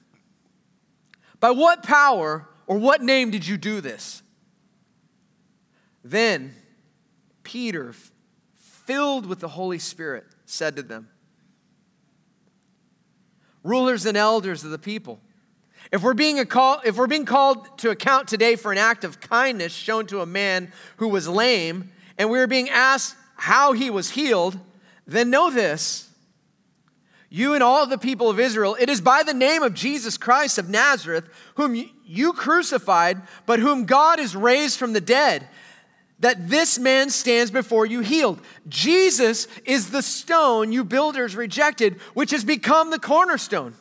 By 1.40 1.52
what 1.52 1.84
power 1.84 2.48
or 2.68 2.78
what 2.78 3.02
name 3.02 3.32
did 3.32 3.46
you 3.46 3.58
do 3.58 3.82
this? 3.82 4.24
Then 6.04 6.54
Peter, 7.44 7.94
filled 8.56 9.26
with 9.26 9.40
the 9.40 9.50
Holy 9.50 9.80
Spirit, 9.80 10.26
said 10.46 10.76
to 10.76 10.84
them, 10.84 11.10
Rulers 13.64 14.06
and 14.06 14.16
elders 14.16 14.64
of 14.64 14.72
the 14.72 14.78
people, 14.78 15.20
if 15.92 16.02
we're, 16.04 16.14
being 16.14 16.44
call, 16.46 16.82
if 16.84 16.98
we're 16.98 17.08
being 17.08 17.26
called 17.26 17.78
to 17.80 17.90
account 17.90 18.28
today 18.28 18.56
for 18.56 18.72
an 18.72 18.78
act 18.78 19.04
of 19.04 19.20
kindness 19.20 19.72
shown 19.72 20.08
to 20.08 20.22
a 20.22 20.26
man 20.26 20.72
who 20.98 21.08
was 21.08 21.28
lame, 21.28 21.92
and 22.18 22.30
we 22.30 22.40
are 22.40 22.48
being 22.48 22.70
asked 22.70 23.16
how 23.36 23.74
he 23.74 23.90
was 23.90 24.12
healed, 24.12 24.60
then 25.06 25.30
know 25.30 25.50
this 25.50 26.05
you 27.36 27.54
and 27.54 27.62
all 27.62 27.86
the 27.86 27.98
people 27.98 28.30
of 28.30 28.39
Israel, 28.39 28.77
it 28.80 28.89
is 28.89 29.01
by 29.01 29.22
the 29.22 29.34
name 29.34 29.62
of 29.62 29.74
Jesus 29.74 30.18
Christ 30.18 30.58
of 30.58 30.70
Nazareth, 30.70 31.25
whom 31.56 31.75
you 32.06 32.32
crucified, 32.32 33.22
but 33.46 33.60
whom 33.60 33.84
God 33.84 34.20
has 34.20 34.38
raised 34.38 34.80
from 34.80 34.94
the 34.94 35.01
dead, 35.01 35.46
that 36.22 36.48
this 36.48 36.80
man 36.80 37.10
stands 37.10 37.51
before 37.51 37.86
you 37.86 38.00
healed. 38.00 38.39
Jesus 38.70 39.50
is 39.65 39.89
the 39.89 40.01
stone 40.01 40.72
you 40.72 40.86
builders 40.86 41.36
rejected, 41.36 42.00
which 42.13 42.32
has 42.32 42.46
become 42.46 42.89
the 42.89 43.00
cornerstone. 43.00 43.74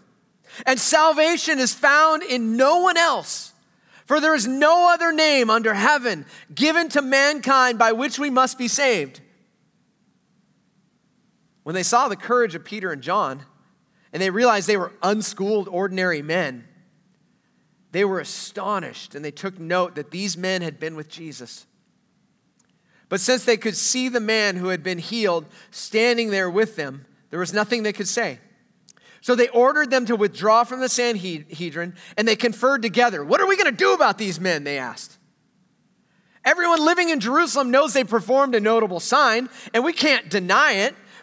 And 0.66 0.80
salvation 0.80 1.61
is 1.61 1.73
found 1.73 2.25
in 2.25 2.56
no 2.56 2.78
one 2.80 2.96
else. 2.96 3.52
For 4.06 4.18
there 4.18 4.34
is 4.34 4.49
no 4.49 4.92
other 4.92 5.12
name 5.12 5.49
under 5.49 5.75
heaven 5.75 6.26
given 6.52 6.88
to 6.88 7.02
mankind 7.02 7.78
by 7.78 7.92
which 7.92 8.18
we 8.18 8.30
must 8.30 8.58
be 8.58 8.66
saved. 8.66 9.20
When 11.64 11.75
they 11.75 11.83
saw 11.83 12.09
the 12.09 12.16
courage 12.16 12.54
of 12.54 12.64
Peter 12.64 12.92
and 12.92 13.02
John, 13.02 13.42
and 14.12 14.23
they 14.23 14.30
realized 14.30 14.68
they 14.68 14.76
were 14.76 14.92
unschooled, 15.02 15.66
ordinary 15.66 16.23
men, 16.23 16.64
they 17.90 18.04
were 18.04 18.21
astonished 18.21 19.14
and 19.14 19.25
they 19.25 19.30
took 19.30 19.59
note 19.59 19.94
that 19.97 20.11
these 20.11 20.37
men 20.37 20.62
had 20.62 20.78
been 20.78 20.94
with 20.94 21.09
Jesus. 21.09 21.66
But 23.09 23.21
since 23.21 23.44
they 23.44 23.56
could 23.56 23.76
see 23.76 24.09
the 24.09 24.21
man 24.21 24.56
who 24.56 24.68
had 24.68 24.83
been 24.83 24.99
healed 24.99 25.47
standing 25.71 26.30
there 26.30 26.50
with 26.50 26.76
them, 26.76 27.06
there 27.30 27.38
was 27.38 27.52
nothing 27.52 27.83
they 27.83 27.92
could 27.92 28.09
say. 28.09 28.38
So 29.21 29.35
they 29.35 29.49
ordered 29.49 29.90
them 29.90 30.06
to 30.06 30.16
withdraw 30.16 30.64
from 30.64 30.80
the 30.80 30.88
Sanhedrin 30.88 31.94
and 32.16 32.28
they 32.28 32.37
conferred 32.37 32.83
together. 32.83 33.25
What 33.25 33.40
are 33.40 33.47
we 33.47 33.56
going 33.56 33.71
to 33.71 33.76
do 33.76 33.94
about 33.94 34.18
these 34.18 34.38
men? 34.38 34.64
They 34.64 34.76
asked. 34.76 35.18
Everyone 36.44 36.85
living 36.85 37.09
in 37.09 37.21
Jerusalem 37.21 37.71
knows 37.71 37.94
they 37.94 38.04
performed 38.04 38.54
a 38.54 38.61
notable 38.61 39.00
sign, 39.00 39.49
and 39.73 39.83
we 39.83 39.94
can't 39.94 40.28
deny 40.28 40.73
it. 40.73 40.94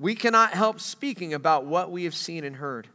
we 0.00 0.14
cannot 0.14 0.54
help 0.54 0.80
speaking 0.80 1.34
about 1.34 1.66
what 1.66 1.92
we 1.92 2.04
have 2.04 2.14
seen 2.14 2.42
and 2.42 2.56
heard. 2.56 2.88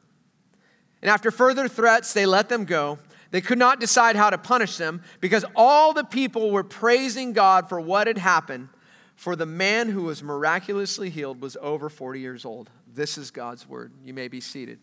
And 1.04 1.12
after 1.12 1.30
further 1.30 1.68
threats, 1.68 2.14
they 2.14 2.26
let 2.26 2.50
them 2.50 2.66
go. 2.66 2.98
They 3.30 3.42
could 3.42 3.60
not 3.60 3.80
decide 3.80 4.16
how 4.16 4.32
to 4.32 4.40
punish 4.40 4.78
them 4.78 5.04
because 5.22 5.46
all 5.56 5.94
the 5.94 6.04
people 6.04 6.50
were 6.50 6.64
praising 6.64 7.32
God 7.32 7.70
for 7.70 7.80
what 7.80 8.08
had 8.08 8.18
happened. 8.18 8.70
For 9.16 9.36
the 9.36 9.46
man 9.46 9.90
who 9.90 10.04
was 10.04 10.24
miraculously 10.24 11.12
healed 11.12 11.42
was 11.42 11.56
over 11.62 11.90
40 11.90 12.20
years 12.20 12.44
old. 12.44 12.72
This 12.92 13.20
is 13.20 13.30
God's 13.30 13.70
word. 13.70 13.94
You 14.04 14.14
may 14.14 14.28
be 14.28 14.42
seated. 14.42 14.80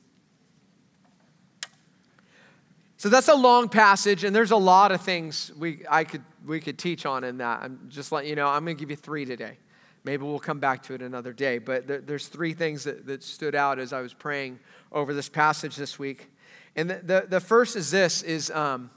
So 2.99 3.09
that's 3.09 3.29
a 3.29 3.35
long 3.35 3.69
passage, 3.69 4.23
and 4.23 4.35
there's 4.35 4.53
a 4.53 4.57
lot 4.57 4.93
of 4.93 5.01
things 5.01 5.51
we, 5.59 5.83
I 5.91 6.05
could, 6.05 6.23
we 6.47 6.61
could 6.61 6.79
teach 6.79 7.05
on 7.05 7.25
in 7.25 7.39
that. 7.39 7.63
I'm 7.63 7.89
just 7.89 8.13
letting 8.13 8.31
you 8.31 8.37
know, 8.37 8.47
I'm 8.47 8.65
going 8.65 8.77
to 8.77 8.81
give 8.81 8.91
you 8.91 8.97
three 8.97 9.25
today. 9.25 9.59
Maybe 10.05 10.25
we'll 10.25 10.41
come 10.41 10.59
back 10.59 10.83
to 10.85 10.95
it 10.95 11.03
another 11.03 11.33
day. 11.33 11.59
But 11.59 11.87
there, 11.87 12.01
there's 12.01 12.27
three 12.27 12.55
things 12.55 12.85
that, 12.85 13.07
that 13.07 13.23
stood 13.23 13.55
out 13.55 13.79
as 13.79 13.93
I 13.93 14.01
was 14.01 14.13
praying 14.13 14.59
over 14.91 15.15
this 15.15 15.29
passage 15.29 15.77
this 15.77 15.99
week. 15.99 16.31
And 16.75 16.91
the, 16.91 17.01
the, 17.03 17.27
the 17.29 17.41
first 17.41 17.77
is 17.77 17.91
this 17.91 18.23
is 18.23 18.51
um, 18.51 18.91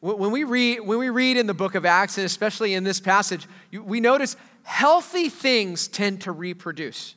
when, 0.00 0.30
we 0.30 0.44
read, 0.44 0.80
when 0.80 0.98
we 0.98 1.10
read 1.10 1.36
in 1.36 1.46
the 1.46 1.54
book 1.54 1.74
of 1.74 1.84
Acts, 1.84 2.16
and 2.18 2.24
especially 2.24 2.74
in 2.74 2.84
this 2.84 3.00
passage, 3.00 3.46
you, 3.70 3.82
we 3.82 4.00
notice 4.00 4.36
healthy 4.62 5.28
things 5.28 5.88
tend 5.88 6.22
to 6.22 6.32
reproduce. 6.32 7.14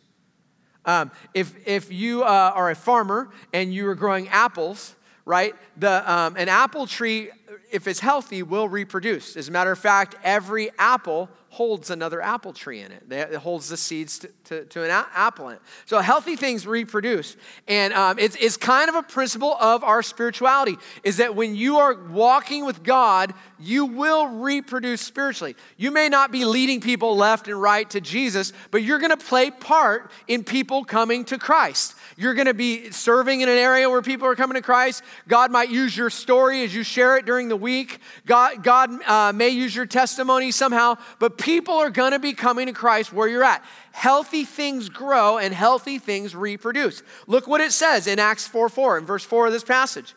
Um, 0.85 1.11
if, 1.33 1.67
if 1.67 1.91
you 1.91 2.23
uh, 2.23 2.51
are 2.55 2.71
a 2.71 2.75
farmer 2.75 3.29
and 3.53 3.73
you 3.73 3.87
are 3.87 3.95
growing 3.95 4.27
apples, 4.29 4.95
right, 5.25 5.53
the, 5.77 6.11
um, 6.11 6.35
an 6.35 6.49
apple 6.49 6.87
tree, 6.87 7.29
if 7.71 7.87
it's 7.87 7.99
healthy, 7.99 8.43
will 8.43 8.67
reproduce. 8.67 9.37
As 9.37 9.47
a 9.47 9.51
matter 9.51 9.71
of 9.71 9.79
fact, 9.79 10.15
every 10.23 10.71
apple 10.79 11.29
holds 11.49 11.89
another 11.89 12.21
apple 12.21 12.53
tree 12.53 12.81
in 12.81 12.91
it. 12.91 13.03
It 13.11 13.35
holds 13.35 13.69
the 13.69 13.77
seeds 13.77 14.19
to, 14.19 14.29
to, 14.45 14.65
to 14.65 14.83
an 14.83 14.91
a- 14.91 15.07
apple 15.15 15.49
in 15.49 15.55
it. 15.55 15.61
So 15.85 15.99
healthy 15.99 16.35
things 16.35 16.67
reproduce. 16.67 17.35
And 17.67 17.93
um, 17.93 18.19
it's, 18.19 18.35
it's 18.39 18.55
kind 18.55 18.87
of 18.87 18.95
a 18.95 19.03
principle 19.03 19.55
of 19.59 19.83
our 19.83 20.03
spirituality, 20.03 20.77
is 21.03 21.17
that 21.17 21.35
when 21.35 21.55
you 21.55 21.77
are 21.77 21.95
walking 21.95 22.65
with 22.65 22.83
God, 22.83 23.33
you 23.59 23.85
will 23.85 24.27
reproduce 24.27 25.01
spiritually. 25.01 25.55
You 25.75 25.91
may 25.91 26.07
not 26.07 26.31
be 26.31 26.45
leading 26.45 26.81
people 26.81 27.17
left 27.17 27.47
and 27.47 27.59
right 27.59 27.89
to 27.89 27.99
Jesus, 27.99 28.53
but 28.69 28.83
you're 28.83 28.99
going 28.99 29.09
to 29.09 29.17
play 29.17 29.49
part 29.49 30.11
in 30.27 30.43
people 30.43 30.85
coming 30.85 31.25
to 31.25 31.37
Christ. 31.37 31.95
You're 32.15 32.35
going 32.35 32.47
to 32.47 32.53
be 32.53 32.91
serving 32.91 33.41
in 33.41 33.49
an 33.49 33.57
area 33.57 33.89
where 33.89 34.01
people 34.01 34.27
are 34.27 34.35
coming 34.35 34.55
to 34.55 34.61
Christ. 34.61 35.03
God 35.27 35.51
might 35.51 35.69
use 35.69 35.97
your 35.97 36.11
story 36.11 36.63
as 36.63 36.75
you 36.75 36.83
share 36.83 37.17
it 37.17 37.25
during 37.25 37.49
the 37.49 37.55
week. 37.55 37.99
God, 38.25 38.63
God 38.63 38.91
uh, 39.07 39.33
may 39.33 39.49
use 39.49 39.75
your 39.75 39.87
testimony 39.87 40.51
somehow, 40.51 40.95
but 41.17 41.38
people 41.39 41.75
are 41.75 41.89
going 41.89 42.11
to 42.11 42.19
be 42.19 42.33
coming 42.33 42.67
to 42.67 42.73
Christ 42.73 43.11
where 43.11 43.27
you're 43.27 43.43
at. 43.43 43.63
Healthy 43.91 44.45
things 44.45 44.89
grow 44.89 45.37
and 45.37 45.53
healthy 45.53 45.97
things 45.97 46.35
reproduce. 46.35 47.01
Look 47.27 47.47
what 47.47 47.61
it 47.61 47.71
says 47.71 48.07
in 48.07 48.19
Acts 48.19 48.47
4 48.47 48.69
4, 48.69 48.99
in 48.99 49.05
verse 49.05 49.23
4 49.23 49.47
of 49.47 49.53
this 49.53 49.63
passage. 49.63 50.13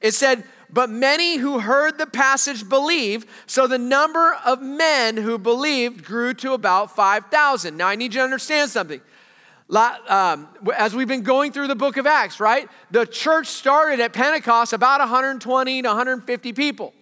It 0.00 0.12
said, 0.12 0.44
But 0.70 0.90
many 0.90 1.36
who 1.36 1.58
heard 1.58 1.98
the 1.98 2.06
passage 2.06 2.68
believed, 2.68 3.28
so 3.46 3.66
the 3.66 3.78
number 3.78 4.36
of 4.44 4.62
men 4.62 5.16
who 5.16 5.38
believed 5.38 6.04
grew 6.04 6.34
to 6.34 6.52
about 6.52 6.94
5,000. 6.94 7.76
Now 7.76 7.88
I 7.88 7.96
need 7.96 8.14
you 8.14 8.20
to 8.20 8.24
understand 8.24 8.70
something. 8.70 9.00
Um, 9.68 10.48
as 10.76 10.94
we've 10.94 11.08
been 11.08 11.22
going 11.22 11.50
through 11.50 11.66
the 11.66 11.74
book 11.74 11.96
of 11.96 12.06
Acts, 12.06 12.38
right? 12.38 12.68
The 12.92 13.04
church 13.04 13.48
started 13.48 13.98
at 13.98 14.12
Pentecost 14.12 14.72
about 14.72 15.00
120 15.00 15.82
to 15.82 15.88
150 15.88 16.52
people, 16.52 16.94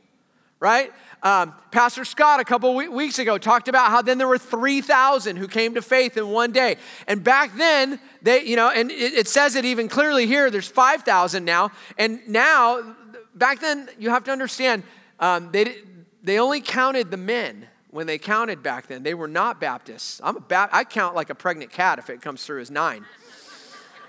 right? 0.61 0.91
Um, 1.25 1.55
Pastor 1.71 2.05
Scott, 2.05 2.41
a 2.41 2.45
couple 2.45 2.75
weeks 2.75 3.19
ago, 3.19 3.39
talked 3.39 3.69
about 3.69 3.91
how 3.91 4.03
then 4.03 4.19
there 4.19 4.29
were 4.29 4.37
3,000 4.37 5.37
who 5.37 5.49
came 5.49 5.75
to 5.75 5.81
faith 5.81 6.19
in 6.19 6.29
one 6.29 6.53
day. 6.53 6.77
And 7.09 7.25
back 7.25 7.57
then, 7.57 7.99
they, 8.21 8.45
you 8.45 8.57
know, 8.57 8.71
and 8.71 8.91
it, 8.91 9.15
it 9.15 9.29
says 9.29 9.57
it 9.57 9.65
even 9.65 9.89
clearly 9.89 10.27
here, 10.27 10.51
there's 10.51 10.69
5,000 10.69 11.43
now. 11.43 11.71
And 11.97 12.21
now, 12.29 12.95
back 13.35 13.61
then, 13.61 13.89
you 13.99 14.11
have 14.11 14.25
to 14.25 14.33
understand, 14.33 14.83
um, 15.19 15.51
they, 15.51 15.79
they 16.23 16.39
only 16.39 16.61
counted 16.61 17.11
the 17.11 17.17
men 17.17 17.69
when 17.91 18.07
they 18.07 18.19
counted 18.19 18.63
back 18.63 18.87
then. 18.89 19.03
They 19.03 19.15
were 19.15 19.29
not 19.29 19.59
Baptists. 19.59 20.21
I'm 20.23 20.37
a 20.37 20.41
ba- 20.41 20.69
I 20.73 20.85
count 20.85 21.15
like 21.15 21.31
a 21.31 21.35
pregnant 21.35 21.73
cat 21.73 21.99
if 21.99 22.11
it 22.11 22.21
comes 22.21 22.45
through 22.45 22.61
as 22.61 22.71
nine. 22.71 23.07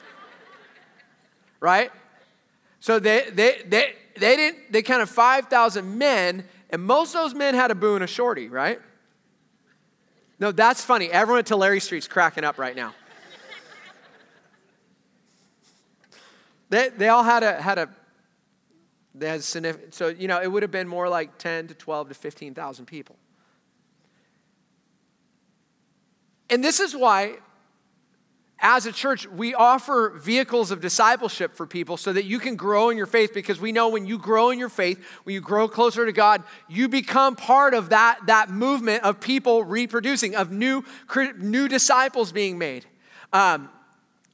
right? 1.61 1.91
So 2.81 2.99
they, 2.99 3.29
they, 3.31 3.61
they, 3.65 3.93
they 4.17 4.35
didn't, 4.35 4.73
they 4.73 4.81
counted 4.81 5.07
5,000 5.07 5.97
men 5.97 6.43
and 6.75 6.83
most 6.83 7.15
of 7.15 7.21
those 7.21 7.33
men 7.33 7.53
had 7.53 7.71
a 7.71 7.75
boo 7.75 7.95
and 7.95 8.03
a 8.03 8.07
shorty, 8.07 8.49
right? 8.49 8.81
No, 10.41 10.51
that's 10.51 10.83
funny. 10.83 11.09
Everyone 11.09 11.39
at 11.39 11.45
Tulare 11.45 11.79
Street's 11.79 12.05
cracking 12.05 12.43
up 12.43 12.57
right 12.57 12.75
now. 12.75 12.93
they, 16.69 16.89
they 16.89 17.07
all 17.07 17.23
had 17.23 17.43
a, 17.43 17.61
had 17.61 17.77
a, 17.77 17.89
they 19.13 19.29
had 19.29 19.41
significant, 19.41 19.93
so, 19.93 20.09
you 20.09 20.27
know, 20.27 20.41
it 20.41 20.51
would 20.51 20.63
have 20.63 20.71
been 20.71 20.89
more 20.89 21.07
like 21.07 21.37
10 21.37 21.67
to 21.67 21.75
12 21.75 22.09
to 22.09 22.13
15,000 22.13 22.85
people. 22.85 23.15
And 26.49 26.61
this 26.61 26.81
is 26.81 26.93
why 26.93 27.37
as 28.59 28.85
a 28.85 28.91
church, 28.91 29.27
we 29.27 29.53
offer 29.53 30.13
vehicles 30.15 30.71
of 30.71 30.79
discipleship 30.79 31.55
for 31.55 31.67
people 31.67 31.97
so 31.97 32.13
that 32.13 32.23
you 32.23 32.39
can 32.39 32.55
grow 32.55 32.89
in 32.89 32.97
your 32.97 33.05
faith 33.05 33.33
because 33.33 33.59
we 33.59 33.71
know 33.71 33.89
when 33.89 34.05
you 34.05 34.17
grow 34.17 34.49
in 34.49 34.59
your 34.59 34.69
faith, 34.69 35.03
when 35.23 35.33
you 35.33 35.41
grow 35.41 35.67
closer 35.67 36.05
to 36.05 36.13
God, 36.13 36.41
you 36.69 36.87
become 36.87 37.35
part 37.35 37.73
of 37.73 37.89
that, 37.89 38.19
that 38.27 38.49
movement 38.49 39.03
of 39.03 39.19
people 39.19 39.63
reproducing, 39.63 40.35
of 40.35 40.51
new, 40.51 40.85
new 41.37 41.67
disciples 41.67 42.31
being 42.31 42.57
made. 42.57 42.85
Um, 43.33 43.69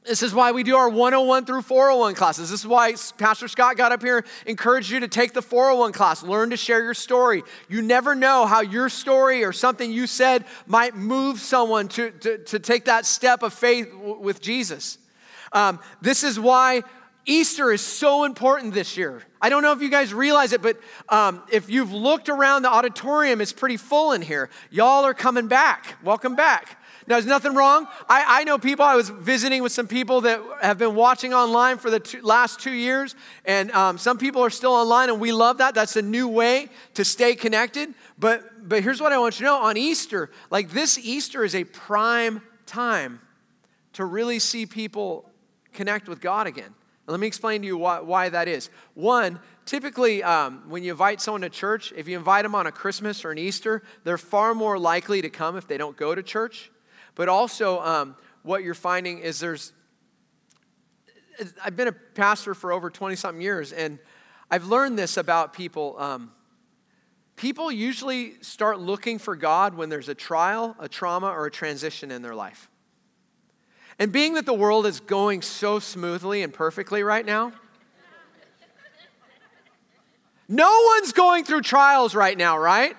this 0.04 0.22
is 0.22 0.34
why 0.34 0.50
we 0.50 0.64
do 0.64 0.76
our 0.76 0.88
101 0.88 1.44
through 1.44 1.62
401 1.62 2.14
classes. 2.14 2.50
This 2.50 2.60
is 2.60 2.66
why 2.66 2.94
Pastor 3.18 3.46
Scott 3.46 3.76
got 3.76 3.92
up 3.92 4.02
here, 4.02 4.18
and 4.18 4.26
encouraged 4.46 4.90
you 4.90 5.00
to 5.00 5.08
take 5.08 5.32
the 5.32 5.42
401 5.42 5.92
class, 5.92 6.22
learn 6.22 6.50
to 6.50 6.56
share 6.56 6.82
your 6.82 6.94
story. 6.94 7.42
You 7.68 7.82
never 7.82 8.14
know 8.14 8.46
how 8.46 8.62
your 8.62 8.88
story 8.88 9.44
or 9.44 9.52
something 9.52 9.92
you 9.92 10.08
said 10.08 10.44
might 10.66 10.96
move 10.96 11.38
someone 11.38 11.88
to, 11.88 12.10
to, 12.10 12.38
to 12.38 12.58
take 12.58 12.86
that 12.86 13.06
step 13.06 13.42
of 13.42 13.54
faith 13.54 13.94
with 13.94 14.40
Jesus. 14.40 14.98
Um, 15.52 15.78
this 16.00 16.24
is 16.24 16.40
why 16.40 16.82
Easter 17.24 17.70
is 17.70 17.80
so 17.80 18.24
important 18.24 18.74
this 18.74 18.96
year. 18.96 19.22
I 19.40 19.48
don't 19.48 19.62
know 19.62 19.72
if 19.72 19.80
you 19.80 19.90
guys 19.90 20.12
realize 20.12 20.52
it, 20.52 20.62
but 20.62 20.80
um, 21.08 21.42
if 21.52 21.70
you've 21.70 21.92
looked 21.92 22.28
around 22.28 22.62
the 22.62 22.70
auditorium, 22.70 23.40
it's 23.40 23.52
pretty 23.52 23.76
full 23.76 24.12
in 24.12 24.22
here. 24.22 24.50
Y'all 24.70 25.04
are 25.04 25.14
coming 25.14 25.46
back. 25.46 25.94
Welcome 26.02 26.34
back. 26.34 26.81
Now, 27.06 27.16
there's 27.16 27.26
nothing 27.26 27.54
wrong. 27.54 27.86
I, 28.08 28.40
I 28.40 28.44
know 28.44 28.58
people, 28.58 28.84
I 28.84 28.94
was 28.94 29.08
visiting 29.08 29.62
with 29.62 29.72
some 29.72 29.88
people 29.88 30.20
that 30.22 30.40
have 30.60 30.78
been 30.78 30.94
watching 30.94 31.34
online 31.34 31.78
for 31.78 31.90
the 31.90 32.00
two, 32.00 32.22
last 32.22 32.60
two 32.60 32.72
years, 32.72 33.16
and 33.44 33.70
um, 33.72 33.98
some 33.98 34.18
people 34.18 34.42
are 34.42 34.50
still 34.50 34.72
online, 34.72 35.08
and 35.08 35.20
we 35.20 35.32
love 35.32 35.58
that. 35.58 35.74
That's 35.74 35.96
a 35.96 36.02
new 36.02 36.28
way 36.28 36.68
to 36.94 37.04
stay 37.04 37.34
connected. 37.34 37.92
But, 38.18 38.68
but 38.68 38.82
here's 38.82 39.00
what 39.00 39.12
I 39.12 39.18
want 39.18 39.40
you 39.40 39.46
to 39.46 39.52
know 39.52 39.62
on 39.62 39.76
Easter, 39.76 40.30
like 40.50 40.70
this 40.70 40.98
Easter 40.98 41.44
is 41.44 41.54
a 41.54 41.64
prime 41.64 42.40
time 42.66 43.20
to 43.94 44.04
really 44.04 44.38
see 44.38 44.66
people 44.66 45.28
connect 45.72 46.08
with 46.08 46.20
God 46.20 46.46
again. 46.46 46.74
let 47.06 47.18
me 47.20 47.26
explain 47.26 47.62
to 47.62 47.66
you 47.66 47.76
why, 47.76 48.00
why 48.00 48.28
that 48.28 48.48
is. 48.48 48.70
One, 48.94 49.40
typically 49.64 50.22
um, 50.22 50.62
when 50.68 50.82
you 50.82 50.92
invite 50.92 51.20
someone 51.20 51.42
to 51.42 51.50
church, 51.50 51.92
if 51.96 52.08
you 52.08 52.16
invite 52.16 52.44
them 52.44 52.54
on 52.54 52.66
a 52.66 52.72
Christmas 52.72 53.24
or 53.24 53.30
an 53.30 53.38
Easter, 53.38 53.82
they're 54.04 54.18
far 54.18 54.54
more 54.54 54.78
likely 54.78 55.20
to 55.22 55.30
come 55.30 55.56
if 55.56 55.66
they 55.66 55.76
don't 55.76 55.96
go 55.96 56.14
to 56.14 56.22
church. 56.22 56.70
But 57.14 57.28
also, 57.28 57.80
um, 57.80 58.16
what 58.42 58.62
you're 58.62 58.74
finding 58.74 59.18
is 59.18 59.40
there's, 59.40 59.72
I've 61.64 61.76
been 61.76 61.88
a 61.88 61.92
pastor 61.92 62.54
for 62.54 62.72
over 62.72 62.90
20 62.90 63.16
something 63.16 63.42
years, 63.42 63.72
and 63.72 63.98
I've 64.50 64.66
learned 64.66 64.98
this 64.98 65.16
about 65.16 65.52
people. 65.52 65.96
Um, 65.98 66.32
people 67.36 67.70
usually 67.70 68.34
start 68.42 68.80
looking 68.80 69.18
for 69.18 69.36
God 69.36 69.74
when 69.74 69.88
there's 69.88 70.08
a 70.08 70.14
trial, 70.14 70.76
a 70.78 70.88
trauma, 70.88 71.28
or 71.28 71.46
a 71.46 71.50
transition 71.50 72.10
in 72.10 72.22
their 72.22 72.34
life. 72.34 72.68
And 73.98 74.10
being 74.10 74.34
that 74.34 74.46
the 74.46 74.54
world 74.54 74.86
is 74.86 75.00
going 75.00 75.42
so 75.42 75.78
smoothly 75.78 76.42
and 76.42 76.52
perfectly 76.52 77.02
right 77.02 77.24
now, 77.24 77.52
no 80.48 80.88
one's 80.96 81.12
going 81.12 81.44
through 81.44 81.62
trials 81.62 82.14
right 82.14 82.36
now, 82.36 82.58
right? 82.58 82.96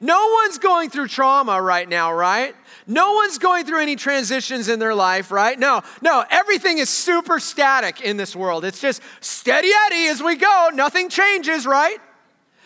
No 0.00 0.28
one's 0.42 0.58
going 0.58 0.88
through 0.88 1.08
trauma 1.08 1.60
right 1.60 1.86
now, 1.86 2.12
right? 2.12 2.54
No 2.86 3.12
one's 3.12 3.36
going 3.36 3.66
through 3.66 3.80
any 3.80 3.96
transitions 3.96 4.68
in 4.68 4.78
their 4.78 4.94
life, 4.94 5.30
right? 5.30 5.58
No, 5.58 5.82
no, 6.00 6.24
everything 6.30 6.78
is 6.78 6.88
super 6.88 7.38
static 7.38 8.00
in 8.00 8.16
this 8.16 8.34
world. 8.34 8.64
It's 8.64 8.80
just 8.80 9.02
steady 9.20 9.70
Eddie 9.86 10.06
as 10.06 10.22
we 10.22 10.36
go, 10.36 10.70
nothing 10.72 11.10
changes, 11.10 11.66
right? 11.66 11.98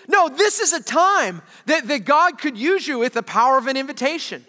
No, 0.06 0.28
this 0.28 0.60
is 0.60 0.72
a 0.72 0.82
time 0.82 1.42
that, 1.66 1.88
that 1.88 2.04
God 2.04 2.38
could 2.38 2.56
use 2.56 2.86
you 2.86 2.98
with 2.98 3.14
the 3.14 3.22
power 3.22 3.58
of 3.58 3.66
an 3.66 3.76
invitation. 3.76 4.44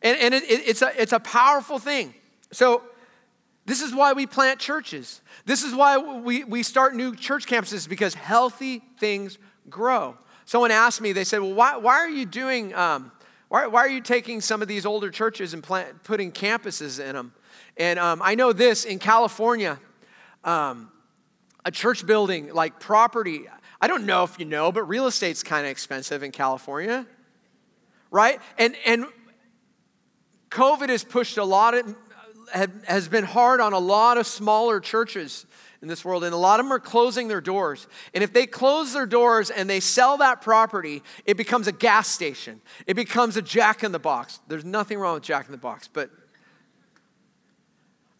And, 0.00 0.18
and 0.18 0.34
it, 0.34 0.44
it, 0.44 0.68
it's, 0.68 0.82
a, 0.82 0.92
it's 1.00 1.12
a 1.12 1.20
powerful 1.20 1.78
thing. 1.78 2.14
So, 2.52 2.82
this 3.64 3.80
is 3.80 3.94
why 3.94 4.12
we 4.12 4.26
plant 4.26 4.58
churches. 4.58 5.20
This 5.44 5.62
is 5.62 5.72
why 5.72 5.96
we, 5.96 6.42
we 6.42 6.64
start 6.64 6.96
new 6.96 7.14
church 7.14 7.46
campuses 7.46 7.88
because 7.88 8.14
healthy 8.14 8.82
things 8.98 9.38
grow. 9.70 10.16
Someone 10.44 10.70
asked 10.70 11.00
me, 11.00 11.12
they 11.12 11.24
said, 11.24 11.40
Well, 11.40 11.54
why, 11.54 11.76
why 11.76 11.94
are 11.94 12.10
you 12.10 12.26
doing, 12.26 12.74
um, 12.74 13.12
why, 13.48 13.66
why 13.66 13.80
are 13.80 13.88
you 13.88 14.00
taking 14.00 14.40
some 14.40 14.62
of 14.62 14.68
these 14.68 14.86
older 14.86 15.10
churches 15.10 15.54
and 15.54 15.62
plant, 15.62 16.02
putting 16.02 16.32
campuses 16.32 17.00
in 17.00 17.14
them? 17.14 17.32
And 17.76 17.98
um, 17.98 18.20
I 18.22 18.34
know 18.34 18.52
this 18.52 18.84
in 18.84 18.98
California, 18.98 19.78
um, 20.44 20.90
a 21.64 21.70
church 21.70 22.04
building, 22.06 22.52
like 22.52 22.80
property, 22.80 23.46
I 23.80 23.88
don't 23.88 24.06
know 24.06 24.22
if 24.22 24.38
you 24.38 24.44
know, 24.44 24.70
but 24.70 24.84
real 24.84 25.08
estate's 25.08 25.42
kind 25.42 25.66
of 25.66 25.70
expensive 25.72 26.22
in 26.22 26.30
California, 26.30 27.04
right? 28.12 28.40
And, 28.56 28.76
and 28.86 29.06
COVID 30.50 30.88
has 30.88 31.02
pushed 31.02 31.36
a 31.36 31.44
lot 31.44 31.74
of, 31.74 31.96
has 32.84 33.08
been 33.08 33.24
hard 33.24 33.60
on 33.60 33.72
a 33.72 33.78
lot 33.78 34.18
of 34.18 34.26
smaller 34.26 34.78
churches 34.78 35.46
in 35.82 35.88
this 35.88 36.04
world, 36.04 36.22
and 36.22 36.32
a 36.32 36.38
lot 36.38 36.60
of 36.60 36.66
them 36.66 36.72
are 36.72 36.78
closing 36.78 37.26
their 37.26 37.40
doors. 37.40 37.88
And 38.14 38.22
if 38.22 38.32
they 38.32 38.46
close 38.46 38.92
their 38.92 39.04
doors 39.04 39.50
and 39.50 39.68
they 39.68 39.80
sell 39.80 40.16
that 40.18 40.40
property, 40.40 41.02
it 41.26 41.36
becomes 41.36 41.66
a 41.66 41.72
gas 41.72 42.06
station. 42.06 42.60
It 42.86 42.94
becomes 42.94 43.36
a 43.36 43.42
jack 43.42 43.82
in 43.82 43.90
the 43.90 43.98
box. 43.98 44.38
There's 44.46 44.64
nothing 44.64 44.98
wrong 44.98 45.14
with 45.14 45.24
jack 45.24 45.46
in 45.46 45.52
the 45.52 45.58
box, 45.58 45.88
but 45.92 46.10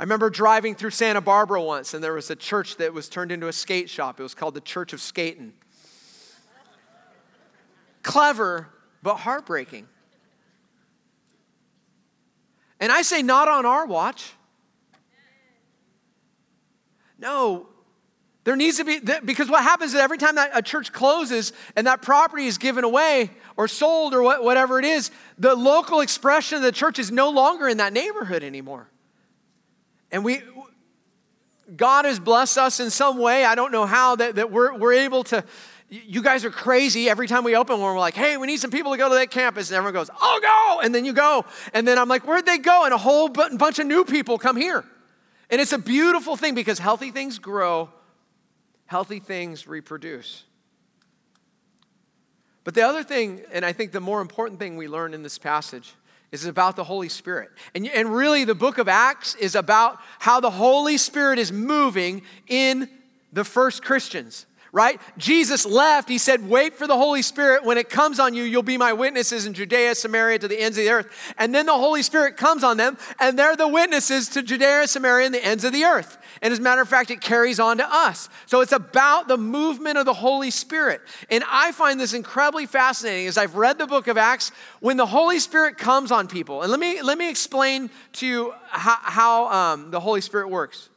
I 0.00 0.02
remember 0.02 0.28
driving 0.28 0.74
through 0.74 0.90
Santa 0.90 1.20
Barbara 1.20 1.62
once, 1.62 1.94
and 1.94 2.02
there 2.02 2.14
was 2.14 2.28
a 2.28 2.34
church 2.34 2.76
that 2.78 2.92
was 2.92 3.08
turned 3.08 3.30
into 3.30 3.46
a 3.46 3.52
skate 3.52 3.88
shop. 3.88 4.18
It 4.18 4.24
was 4.24 4.34
called 4.34 4.54
the 4.54 4.60
Church 4.60 4.92
of 4.92 5.00
Skating. 5.00 5.52
Clever, 8.02 8.66
but 9.04 9.18
heartbreaking. 9.18 9.86
And 12.80 12.90
I 12.90 13.02
say, 13.02 13.22
not 13.22 13.46
on 13.46 13.64
our 13.64 13.86
watch. 13.86 14.32
No. 17.22 17.68
There 18.44 18.56
needs 18.56 18.78
to 18.78 18.84
be, 18.84 19.00
because 19.24 19.48
what 19.48 19.62
happens 19.62 19.94
is 19.94 20.00
every 20.00 20.18
time 20.18 20.34
that 20.34 20.50
a 20.52 20.62
church 20.62 20.92
closes 20.92 21.52
and 21.76 21.86
that 21.86 22.02
property 22.02 22.46
is 22.46 22.58
given 22.58 22.82
away 22.82 23.30
or 23.56 23.68
sold 23.68 24.14
or 24.14 24.42
whatever 24.42 24.80
it 24.80 24.84
is, 24.84 25.12
the 25.38 25.54
local 25.54 26.00
expression 26.00 26.56
of 26.56 26.62
the 26.62 26.72
church 26.72 26.98
is 26.98 27.12
no 27.12 27.30
longer 27.30 27.68
in 27.68 27.76
that 27.76 27.92
neighborhood 27.92 28.42
anymore. 28.42 28.88
And 30.10 30.24
we, 30.24 30.42
God 31.76 32.04
has 32.04 32.18
blessed 32.18 32.58
us 32.58 32.80
in 32.80 32.90
some 32.90 33.18
way, 33.18 33.44
I 33.44 33.54
don't 33.54 33.70
know 33.70 33.86
how, 33.86 34.16
that, 34.16 34.34
that 34.34 34.50
we're, 34.50 34.76
we're 34.76 34.94
able 34.94 35.22
to, 35.24 35.44
you 35.88 36.20
guys 36.20 36.44
are 36.44 36.50
crazy. 36.50 37.08
Every 37.08 37.28
time 37.28 37.44
we 37.44 37.54
open 37.54 37.80
one, 37.80 37.94
we're 37.94 38.00
like, 38.00 38.14
hey, 38.14 38.36
we 38.38 38.48
need 38.48 38.58
some 38.58 38.72
people 38.72 38.90
to 38.90 38.98
go 38.98 39.08
to 39.08 39.14
that 39.14 39.30
campus. 39.30 39.70
And 39.70 39.76
everyone 39.76 39.94
goes, 39.94 40.10
I'll 40.20 40.40
go. 40.40 40.80
And 40.82 40.92
then 40.92 41.04
you 41.04 41.12
go. 41.12 41.44
And 41.72 41.86
then 41.86 41.96
I'm 41.96 42.08
like, 42.08 42.26
where'd 42.26 42.46
they 42.46 42.58
go? 42.58 42.84
And 42.86 42.92
a 42.92 42.98
whole 42.98 43.28
bunch 43.28 43.78
of 43.78 43.86
new 43.86 44.04
people 44.04 44.36
come 44.36 44.56
here. 44.56 44.84
And 45.50 45.60
it's 45.60 45.72
a 45.72 45.78
beautiful 45.78 46.36
thing 46.36 46.54
because 46.54 46.78
healthy 46.78 47.10
things 47.10 47.38
grow, 47.38 47.90
healthy 48.86 49.20
things 49.20 49.66
reproduce. 49.66 50.44
But 52.64 52.74
the 52.74 52.82
other 52.82 53.02
thing, 53.02 53.42
and 53.52 53.64
I 53.64 53.72
think 53.72 53.92
the 53.92 54.00
more 54.00 54.20
important 54.20 54.58
thing 54.58 54.76
we 54.76 54.88
learn 54.88 55.14
in 55.14 55.22
this 55.22 55.38
passage, 55.38 55.94
is 56.30 56.46
about 56.46 56.76
the 56.76 56.84
Holy 56.84 57.08
Spirit. 57.08 57.50
And, 57.74 57.86
and 57.88 58.14
really, 58.14 58.44
the 58.44 58.54
book 58.54 58.78
of 58.78 58.88
Acts 58.88 59.34
is 59.34 59.54
about 59.54 59.98
how 60.18 60.40
the 60.40 60.50
Holy 60.50 60.96
Spirit 60.96 61.38
is 61.38 61.52
moving 61.52 62.22
in 62.46 62.88
the 63.32 63.44
first 63.44 63.82
Christians 63.82 64.46
right? 64.72 64.98
Jesus 65.18 65.66
left. 65.66 66.08
He 66.08 66.16
said, 66.16 66.48
Wait 66.48 66.74
for 66.74 66.86
the 66.86 66.96
Holy 66.96 67.20
Spirit. 67.20 67.62
When 67.62 67.76
it 67.76 67.90
comes 67.90 68.18
on 68.18 68.32
you, 68.32 68.42
you'll 68.42 68.62
be 68.62 68.78
my 68.78 68.94
witnesses 68.94 69.44
in 69.44 69.52
Judea, 69.52 69.94
Samaria, 69.94 70.38
to 70.40 70.48
the 70.48 70.58
ends 70.58 70.78
of 70.78 70.84
the 70.84 70.90
earth. 70.90 71.34
And 71.36 71.54
then 71.54 71.66
the 71.66 71.74
Holy 71.74 72.02
Spirit 72.02 72.38
comes 72.38 72.64
on 72.64 72.78
them, 72.78 72.96
and 73.20 73.38
they're 73.38 73.54
the 73.54 73.68
witnesses 73.68 74.30
to 74.30 74.42
Judea, 74.42 74.88
Samaria, 74.88 75.26
and 75.26 75.34
the 75.34 75.44
ends 75.44 75.64
of 75.64 75.74
the 75.74 75.84
earth. 75.84 76.16
And 76.40 76.52
as 76.52 76.58
a 76.58 76.62
matter 76.62 76.80
of 76.80 76.88
fact, 76.88 77.10
it 77.10 77.20
carries 77.20 77.60
on 77.60 77.76
to 77.78 77.86
us. 77.94 78.30
So 78.46 78.62
it's 78.62 78.72
about 78.72 79.28
the 79.28 79.36
movement 79.36 79.98
of 79.98 80.06
the 80.06 80.14
Holy 80.14 80.50
Spirit. 80.50 81.02
And 81.30 81.44
I 81.48 81.72
find 81.72 82.00
this 82.00 82.14
incredibly 82.14 82.64
fascinating 82.64 83.28
as 83.28 83.36
I've 83.36 83.56
read 83.56 83.76
the 83.76 83.86
book 83.86 84.08
of 84.08 84.16
Acts 84.16 84.52
when 84.80 84.96
the 84.96 85.06
Holy 85.06 85.38
Spirit 85.38 85.76
comes 85.76 86.10
on 86.10 86.28
people. 86.28 86.62
And 86.62 86.70
let 86.70 86.80
me, 86.80 87.02
let 87.02 87.18
me 87.18 87.28
explain 87.28 87.90
to 88.14 88.26
you 88.26 88.54
how, 88.68 88.96
how 89.02 89.48
um, 89.48 89.90
the 89.90 90.00
Holy 90.00 90.22
Spirit 90.22 90.48
works. 90.48 90.88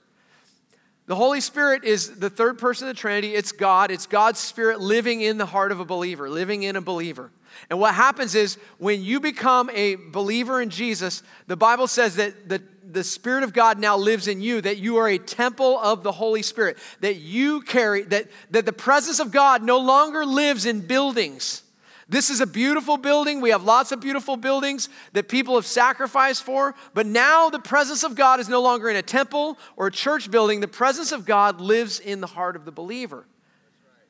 The 1.08 1.16
Holy 1.16 1.40
Spirit 1.40 1.84
is 1.84 2.18
the 2.18 2.32
third 2.32 2.58
person 2.58 2.88
of 2.88 2.96
the 2.96 3.00
Trinity. 3.00 3.36
It's 3.36 3.52
God. 3.52 3.92
It's 3.92 4.08
God's 4.08 4.40
Spirit 4.40 4.80
living 4.80 5.22
in 5.22 5.38
the 5.38 5.46
heart 5.46 5.72
of 5.72 5.80
a 5.80 5.86
believer, 5.86 6.30
living 6.30 6.64
in 6.64 6.76
a 6.76 6.82
believer. 6.82 7.32
And 7.70 7.80
what 7.80 7.94
happens 7.94 8.34
is 8.34 8.58
when 8.80 9.04
you 9.04 9.20
become 9.20 9.70
a 9.72 9.96
believer 9.96 10.62
in 10.62 10.70
Jesus, 10.70 11.22
the 11.48 11.56
Bible 11.56 11.88
says 11.88 12.16
that 12.16 12.50
the, 12.50 12.62
the 12.84 13.04
Spirit 13.04 13.44
of 13.44 13.54
God 13.54 13.78
now 13.80 13.98
lives 13.98 14.28
in 14.28 14.42
you, 14.42 14.62
that 14.62 14.78
you 14.78 14.98
are 14.98 15.08
a 15.08 15.20
temple 15.20 15.78
of 15.80 16.02
the 16.02 16.12
Holy 16.12 16.42
Spirit, 16.42 16.78
that 17.02 17.18
you 17.18 17.62
carry, 17.62 18.02
that, 18.04 18.28
that 18.50 18.66
the 18.66 18.74
presence 18.74 19.20
of 19.20 19.32
God 19.32 19.62
no 19.62 19.78
longer 19.78 20.26
lives 20.26 20.66
in 20.66 20.82
buildings 20.82 21.62
this 22.08 22.30
is 22.30 22.40
a 22.40 22.46
beautiful 22.46 22.98
building. 22.98 23.42
We 23.42 23.50
have 23.50 23.64
lots 23.64 23.92
of 23.92 24.00
beautiful 24.00 24.38
buildings 24.38 24.90
that 25.14 25.28
people 25.28 25.56
have 25.56 25.66
sacrificed 25.66 26.44
for. 26.44 26.76
But 26.94 27.08
now 27.08 27.50
the 27.50 27.60
presence 27.60 28.04
of 28.04 28.16
God 28.16 28.40
is 28.40 28.48
no 28.48 28.62
longer 28.62 28.90
in 28.90 28.96
a 28.96 29.02
temple 29.02 29.58
or 29.76 29.88
a 29.88 29.92
church 29.92 30.30
building. 30.30 30.60
The 30.60 30.68
presence 30.68 31.12
of 31.12 31.26
God 31.26 31.60
lives 31.60 32.00
in 32.00 32.22
the 32.22 32.28
heart 32.28 32.56
of 32.56 32.66
the 32.66 32.72
believer. 32.72 33.26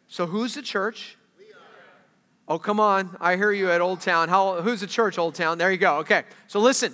So 0.08 0.26
who's 0.26 0.56
the 0.56 0.62
church? 0.62 1.18
Oh, 2.48 2.60
come 2.60 2.80
on. 2.80 3.16
I 3.20 3.38
hear 3.38 3.52
you 3.52 3.72
at 3.72 3.82
Old 3.82 4.02
Town. 4.02 4.30
How, 4.30 4.62
who's 4.62 4.82
the 4.82 4.88
church, 4.88 5.18
Old 5.18 5.34
Town? 5.34 5.58
There 5.58 5.72
you 5.72 5.78
go. 5.78 5.98
Okay. 6.00 6.24
So 6.48 6.60
listen, 6.60 6.94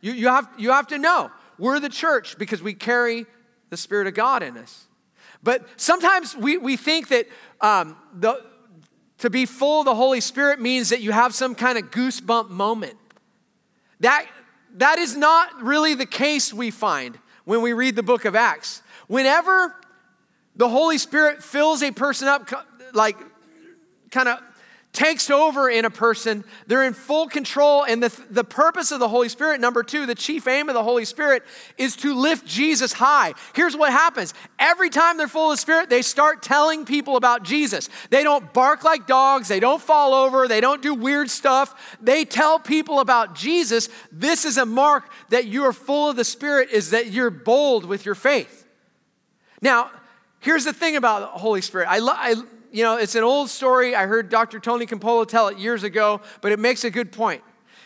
you, 0.00 0.12
you, 0.12 0.28
have, 0.28 0.48
you 0.58 0.70
have 0.72 0.88
to 0.88 0.98
know 0.98 1.30
we're 1.58 1.80
the 1.80 1.88
church 1.88 2.36
because 2.36 2.62
we 2.62 2.74
carry 2.74 3.26
the 3.70 3.76
Spirit 3.76 4.06
of 4.06 4.14
God 4.14 4.42
in 4.42 4.58
us. 4.58 4.86
But 5.42 5.66
sometimes 5.76 6.36
we, 6.36 6.58
we 6.58 6.76
think 6.76 7.08
that 7.08 7.26
um, 7.60 7.96
the, 8.12 8.44
to 9.18 9.30
be 9.30 9.46
full 9.46 9.80
of 9.80 9.86
the 9.86 9.94
Holy 9.94 10.20
Spirit 10.20 10.60
means 10.60 10.90
that 10.90 11.00
you 11.00 11.12
have 11.12 11.34
some 11.34 11.54
kind 11.54 11.78
of 11.78 11.90
goosebump 11.90 12.50
moment. 12.50 12.98
That, 14.00 14.26
that 14.74 14.98
is 14.98 15.16
not 15.16 15.62
really 15.62 15.94
the 15.94 16.06
case 16.06 16.52
we 16.52 16.70
find 16.70 17.18
when 17.44 17.62
we 17.62 17.72
read 17.72 17.96
the 17.96 18.02
book 18.02 18.24
of 18.24 18.34
Acts. 18.34 18.82
Whenever 19.06 19.74
the 20.54 20.68
Holy 20.68 20.98
Spirit 20.98 21.42
fills 21.42 21.82
a 21.82 21.90
person 21.90 22.28
up, 22.28 22.50
like 22.92 23.16
kind 24.10 24.28
of 24.28 24.40
takes 24.96 25.28
over 25.28 25.68
in 25.68 25.84
a 25.84 25.90
person. 25.90 26.42
They're 26.66 26.84
in 26.84 26.94
full 26.94 27.28
control. 27.28 27.84
And 27.84 28.02
the, 28.02 28.20
the 28.30 28.42
purpose 28.42 28.92
of 28.92 28.98
the 28.98 29.08
Holy 29.08 29.28
Spirit, 29.28 29.60
number 29.60 29.82
two, 29.82 30.06
the 30.06 30.14
chief 30.14 30.48
aim 30.48 30.70
of 30.70 30.74
the 30.74 30.82
Holy 30.82 31.04
Spirit 31.04 31.42
is 31.76 31.96
to 31.96 32.14
lift 32.14 32.46
Jesus 32.46 32.94
high. 32.94 33.34
Here's 33.54 33.76
what 33.76 33.92
happens 33.92 34.32
every 34.58 34.88
time 34.88 35.18
they're 35.18 35.28
full 35.28 35.50
of 35.50 35.58
the 35.58 35.60
Spirit, 35.60 35.90
they 35.90 36.00
start 36.00 36.42
telling 36.42 36.86
people 36.86 37.16
about 37.16 37.42
Jesus. 37.42 37.90
They 38.08 38.22
don't 38.22 38.52
bark 38.54 38.84
like 38.84 39.06
dogs, 39.06 39.48
they 39.48 39.60
don't 39.60 39.82
fall 39.82 40.14
over, 40.14 40.48
they 40.48 40.62
don't 40.62 40.80
do 40.80 40.94
weird 40.94 41.28
stuff. 41.28 41.98
They 42.00 42.24
tell 42.24 42.58
people 42.58 43.00
about 43.00 43.34
Jesus. 43.34 43.90
This 44.10 44.46
is 44.46 44.56
a 44.56 44.64
mark 44.64 45.10
that 45.28 45.44
you 45.44 45.64
are 45.64 45.74
full 45.74 46.08
of 46.08 46.16
the 46.16 46.24
Spirit, 46.24 46.70
is 46.70 46.90
that 46.90 47.08
you're 47.08 47.30
bold 47.30 47.84
with 47.84 48.06
your 48.06 48.14
faith. 48.14 48.66
Now, 49.60 49.90
here's 50.40 50.64
the 50.64 50.72
thing 50.72 50.96
about 50.96 51.20
the 51.20 51.38
Holy 51.38 51.60
Spirit. 51.60 51.86
I, 51.88 51.98
lo- 51.98 52.14
I 52.14 52.34
you 52.72 52.82
know, 52.82 52.96
it's 52.96 53.14
an 53.14 53.24
old 53.24 53.50
story. 53.50 53.94
I 53.94 54.06
heard 54.06 54.28
Dr. 54.28 54.58
Tony 54.60 54.86
Campolo 54.86 55.26
tell 55.26 55.48
it 55.48 55.58
years 55.58 55.82
ago, 55.82 56.20
but 56.40 56.52
it 56.52 56.58
makes 56.58 56.84
a 56.84 56.90
good 56.90 57.12
point. 57.12 57.42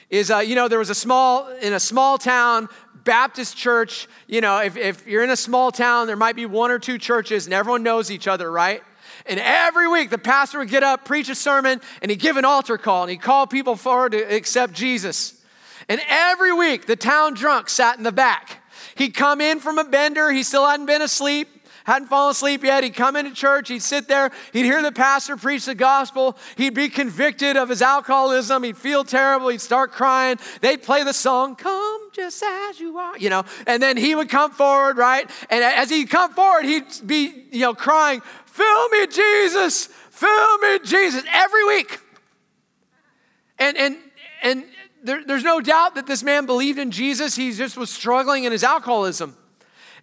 Is, 0.08 0.30
uh, 0.30 0.38
you 0.38 0.54
know, 0.54 0.68
there 0.68 0.78
was 0.78 0.90
a 0.90 0.94
small, 0.94 1.48
in 1.48 1.72
a 1.72 1.80
small 1.80 2.18
town, 2.18 2.68
Baptist 3.04 3.56
church, 3.56 4.08
you 4.26 4.40
know, 4.40 4.58
if, 4.58 4.76
if 4.76 5.06
you're 5.06 5.24
in 5.24 5.30
a 5.30 5.36
small 5.36 5.70
town, 5.70 6.06
there 6.06 6.16
might 6.16 6.36
be 6.36 6.46
one 6.46 6.70
or 6.70 6.78
two 6.78 6.98
churches 6.98 7.46
and 7.46 7.54
everyone 7.54 7.82
knows 7.82 8.10
each 8.10 8.28
other, 8.28 8.50
right? 8.50 8.82
And 9.26 9.40
every 9.40 9.88
week 9.88 10.10
the 10.10 10.18
pastor 10.18 10.58
would 10.58 10.68
get 10.68 10.82
up, 10.82 11.04
preach 11.04 11.28
a 11.28 11.34
sermon, 11.34 11.80
and 12.02 12.10
he'd 12.10 12.20
give 12.20 12.36
an 12.36 12.44
altar 12.44 12.76
call 12.76 13.02
and 13.02 13.10
he'd 13.10 13.22
call 13.22 13.46
people 13.46 13.76
forward 13.76 14.12
to 14.12 14.22
accept 14.34 14.72
Jesus. 14.74 15.40
And 15.88 16.00
every 16.08 16.52
week 16.52 16.86
the 16.86 16.96
town 16.96 17.34
drunk 17.34 17.68
sat 17.68 17.96
in 17.96 18.04
the 18.04 18.12
back. 18.12 18.62
He'd 18.96 19.14
come 19.14 19.40
in 19.40 19.60
from 19.60 19.78
a 19.78 19.84
bender, 19.84 20.30
he 20.30 20.42
still 20.42 20.66
hadn't 20.66 20.86
been 20.86 21.02
asleep 21.02 21.48
hadn't 21.90 22.06
fallen 22.06 22.30
asleep 22.30 22.62
yet. 22.62 22.84
He'd 22.84 22.94
come 22.94 23.16
into 23.16 23.32
church, 23.32 23.68
he'd 23.68 23.82
sit 23.82 24.06
there, 24.06 24.30
he'd 24.52 24.64
hear 24.64 24.80
the 24.80 24.92
pastor 24.92 25.36
preach 25.36 25.64
the 25.64 25.74
gospel, 25.74 26.38
he'd 26.56 26.74
be 26.74 26.88
convicted 26.88 27.56
of 27.56 27.68
his 27.68 27.82
alcoholism, 27.82 28.62
he'd 28.62 28.76
feel 28.76 29.02
terrible, 29.02 29.48
he'd 29.48 29.60
start 29.60 29.90
crying. 29.90 30.38
They'd 30.60 30.82
play 30.82 31.02
the 31.02 31.12
song, 31.12 31.56
Come 31.56 32.10
just 32.12 32.42
as 32.44 32.78
you 32.78 32.96
are, 32.96 33.18
you 33.18 33.28
know, 33.28 33.44
and 33.66 33.82
then 33.82 33.96
he 33.96 34.14
would 34.14 34.28
come 34.28 34.52
forward, 34.52 34.98
right? 34.98 35.28
And 35.50 35.64
as 35.64 35.90
he'd 35.90 36.10
come 36.10 36.32
forward, 36.32 36.64
he'd 36.64 36.86
be, 37.04 37.46
you 37.50 37.62
know, 37.62 37.74
crying, 37.74 38.22
Fill 38.46 38.88
me, 38.90 39.06
Jesus, 39.08 39.86
fill 40.10 40.58
me, 40.58 40.78
Jesus, 40.84 41.24
every 41.32 41.64
week. 41.64 41.98
And, 43.58 43.76
and, 43.76 43.96
and 44.42 44.64
there, 45.02 45.24
there's 45.24 45.44
no 45.44 45.60
doubt 45.60 45.96
that 45.96 46.06
this 46.06 46.22
man 46.22 46.46
believed 46.46 46.78
in 46.78 46.92
Jesus. 46.92 47.34
He 47.34 47.52
just 47.52 47.76
was 47.76 47.90
struggling 47.90 48.44
in 48.44 48.52
his 48.52 48.62
alcoholism. 48.62 49.36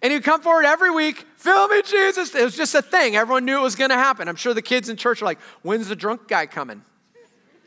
And 0.02 0.12
he'd 0.12 0.22
come 0.22 0.40
forward 0.40 0.64
every 0.64 0.90
week, 0.90 1.26
fill 1.36 1.68
me, 1.68 1.82
Jesus. 1.82 2.34
It 2.34 2.44
was 2.44 2.56
just 2.56 2.74
a 2.74 2.82
thing. 2.82 3.16
Everyone 3.16 3.44
knew 3.44 3.58
it 3.58 3.62
was 3.62 3.74
going 3.74 3.90
to 3.90 3.96
happen. 3.96 4.28
I'm 4.28 4.36
sure 4.36 4.54
the 4.54 4.62
kids 4.62 4.88
in 4.88 4.96
church 4.96 5.22
are 5.22 5.24
like, 5.24 5.40
when's 5.62 5.88
the 5.88 5.96
drunk 5.96 6.28
guy 6.28 6.46
coming? 6.46 6.82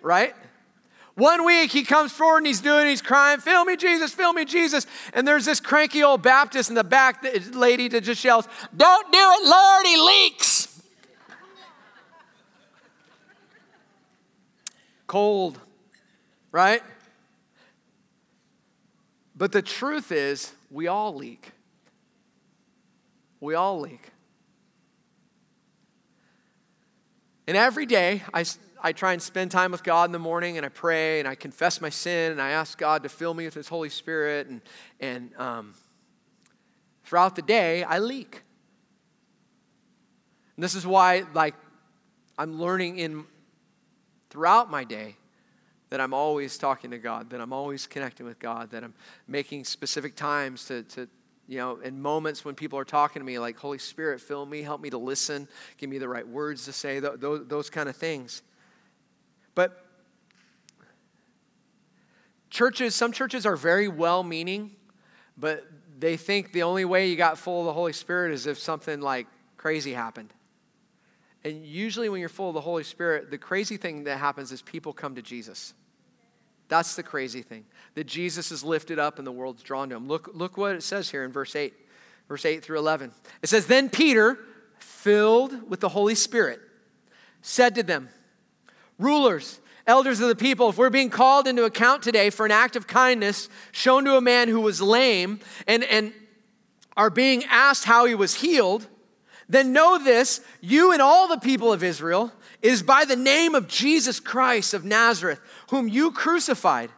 Right? 0.02 0.34
One 1.16 1.46
week 1.46 1.72
he 1.72 1.84
comes 1.84 2.12
forward 2.12 2.38
and 2.38 2.48
he's 2.48 2.62
doing, 2.62 2.88
he's 2.88 3.02
crying, 3.02 3.40
fill 3.40 3.66
me, 3.66 3.76
Jesus, 3.76 4.14
fill 4.14 4.32
me, 4.32 4.46
Jesus. 4.46 4.88
And 5.14 5.28
there's 5.28 5.46
this 5.46 5.60
cranky 5.60 6.04
old 6.04 6.22
Baptist 6.22 6.70
in 6.70 6.76
the 6.76 6.84
back 6.84 7.26
lady 7.52 7.90
that 7.90 8.02
just 8.02 8.24
yells, 8.24 8.48
don't 8.76 9.12
do 9.12 9.20
it, 9.20 9.48
Lord, 9.48 9.86
he 9.86 9.98
leaks. 9.98 10.82
Cold, 15.06 15.60
right? 16.54 16.82
But 19.36 19.52
the 19.52 19.62
truth 19.62 20.14
is, 20.14 20.54
we 20.70 20.88
all 20.88 21.14
leak. 21.14 21.52
We 23.42 23.56
all 23.56 23.80
leak. 23.80 24.12
And 27.48 27.58
every 27.58 27.88
day, 27.88 28.22
I, 28.34 28.46
I 28.82 28.94
try 28.94 29.14
and 29.14 29.22
spend 29.22 29.50
time 29.50 29.72
with 29.72 29.84
God 29.84 30.06
in 30.06 30.12
the 30.12 30.20
morning 30.20 30.58
and 30.58 30.66
I 30.66 30.70
pray 30.70 31.20
and 31.20 31.28
I 31.28 31.34
confess 31.36 31.82
my 31.82 31.90
sin 31.90 32.32
and 32.32 32.42
I 32.42 32.52
ask 32.52 32.78
God 32.78 33.04
to 33.04 33.10
fill 33.10 33.34
me 33.34 33.46
with 33.46 33.56
His 33.56 33.68
Holy 33.68 33.90
Spirit. 33.90 34.48
And, 34.48 34.62
and 35.00 35.32
um, 35.38 35.74
throughout 37.04 37.36
the 37.36 37.42
day, 37.42 37.84
I 37.84 37.98
leak. 37.98 38.44
And 40.56 40.64
this 40.64 40.76
is 40.76 40.86
why, 40.86 41.24
like, 41.34 41.56
I'm 42.38 42.62
learning 42.62 43.00
in 43.00 43.26
throughout 44.30 44.70
my 44.70 44.84
day 44.84 45.16
that 45.90 46.00
I'm 46.00 46.14
always 46.14 46.58
talking 46.58 46.92
to 46.92 47.00
God, 47.00 47.32
that 47.32 47.42
I'm 47.42 47.52
always 47.52 47.88
connecting 47.88 48.26
with 48.26 48.40
God, 48.40 48.70
that 48.70 48.84
I'm 48.84 48.94
making 49.28 49.66
specific 49.66 50.16
times 50.16 50.66
to, 50.66 50.84
to, 50.84 51.10
you 51.52 51.58
know, 51.58 51.76
in 51.82 52.02
moments 52.02 52.46
when 52.46 52.56
people 52.56 52.80
are 52.80 52.86
talking 52.86 53.20
to 53.20 53.26
me, 53.26 53.38
like, 53.38 53.58
Holy 53.58 53.78
Spirit, 53.78 54.22
fill 54.22 54.46
me, 54.46 54.62
help 54.62 54.80
me 54.80 54.90
to 54.90 54.98
listen, 54.98 55.50
give 55.78 55.90
me 55.90 55.98
the 55.98 56.08
right 56.08 56.26
words 56.26 56.64
to 56.64 56.72
say, 56.72 57.02
those, 57.02 57.46
those 57.46 57.70
kind 57.70 57.90
of 57.90 57.96
things. 57.98 58.42
But 59.54 59.86
churches, 62.50 62.96
some 62.96 63.12
churches 63.12 63.46
are 63.46 63.58
very 63.58 63.90
well 63.90 64.24
meaning, 64.24 64.72
but 65.38 65.68
they 66.00 66.16
think 66.16 66.54
the 66.54 66.64
only 66.64 66.86
way 66.86 67.10
you 67.10 67.18
got 67.18 67.38
full 67.38 67.60
of 67.60 67.66
the 67.66 67.74
Holy 67.74 67.92
Spirit 67.92 68.32
is 68.32 68.48
if 68.48 68.58
something 68.58 69.02
like 69.02 69.28
crazy 69.58 69.92
happened. 69.92 70.34
And 71.44 71.66
usually, 71.66 72.08
when 72.08 72.22
you're 72.22 72.30
full 72.30 72.48
of 72.48 72.54
the 72.54 72.62
Holy 72.62 72.86
Spirit, 72.86 73.30
the 73.30 73.38
crazy 73.38 73.76
thing 73.76 74.06
that 74.06 74.20
happens 74.20 74.54
is 74.54 74.62
people 74.62 74.94
come 74.94 75.16
to 75.16 75.22
Jesus. 75.22 75.74
That's 76.72 76.96
the 76.96 77.04
crazy 77.04 77.42
thing. 77.42 77.66
That 77.96 78.08
Jesus 78.08 78.50
is 78.50 78.64
lifted 78.64 78.98
up 78.98 79.18
and 79.18 79.28
the 79.28 79.32
world's 79.32 79.62
drawn 79.62 79.90
to 79.90 79.98
him. 79.98 80.08
Look, 80.08 80.30
look 80.34 80.56
what 80.56 80.74
it 80.74 80.84
says 80.84 81.12
here 81.12 81.26
in 81.26 81.32
verse 81.34 81.54
8, 81.54 81.74
verse 82.30 82.46
8 82.46 82.64
through 82.64 82.80
11. 82.80 83.12
It 83.42 83.50
says, 83.50 83.68
Then 83.68 83.90
Peter, 83.90 84.40
filled 84.80 85.70
with 85.70 85.82
the 85.82 85.90
Holy 85.90 86.16
Spirit, 86.16 86.62
said 87.42 87.76
to 87.76 87.84
them, 87.84 88.08
Rulers, 88.98 89.60
elders 89.86 90.22
of 90.22 90.30
the 90.30 90.36
people, 90.36 90.70
if 90.70 90.78
we're 90.78 90.90
being 90.90 91.10
called 91.10 91.46
into 91.46 91.66
account 91.66 92.04
today 92.04 92.30
for 92.30 92.46
an 92.46 92.54
act 92.54 92.78
of 92.78 92.88
kindness 92.88 93.50
shown 93.74 94.06
to 94.06 94.16
a 94.16 94.22
man 94.22 94.48
who 94.48 94.62
was 94.62 94.82
lame 94.82 95.42
and, 95.68 95.84
and 95.84 96.14
are 96.96 97.10
being 97.10 97.44
asked 97.50 97.84
how 97.84 98.06
he 98.06 98.16
was 98.16 98.36
healed, 98.36 98.88
then 99.50 99.74
know 99.74 100.02
this, 100.02 100.40
you 100.62 100.94
and 100.94 101.02
all 101.02 101.28
the 101.28 101.38
people 101.38 101.74
of 101.74 101.84
Israel, 101.84 102.32
is 102.62 102.84
by 102.84 103.06
the 103.06 103.16
name 103.16 103.56
of 103.56 103.68
Jesus 103.68 104.20
Christ 104.20 104.74
of 104.74 104.86
Nazareth, 104.86 105.40
whom 105.70 105.88
you 105.88 106.12
crucified, 106.12 106.90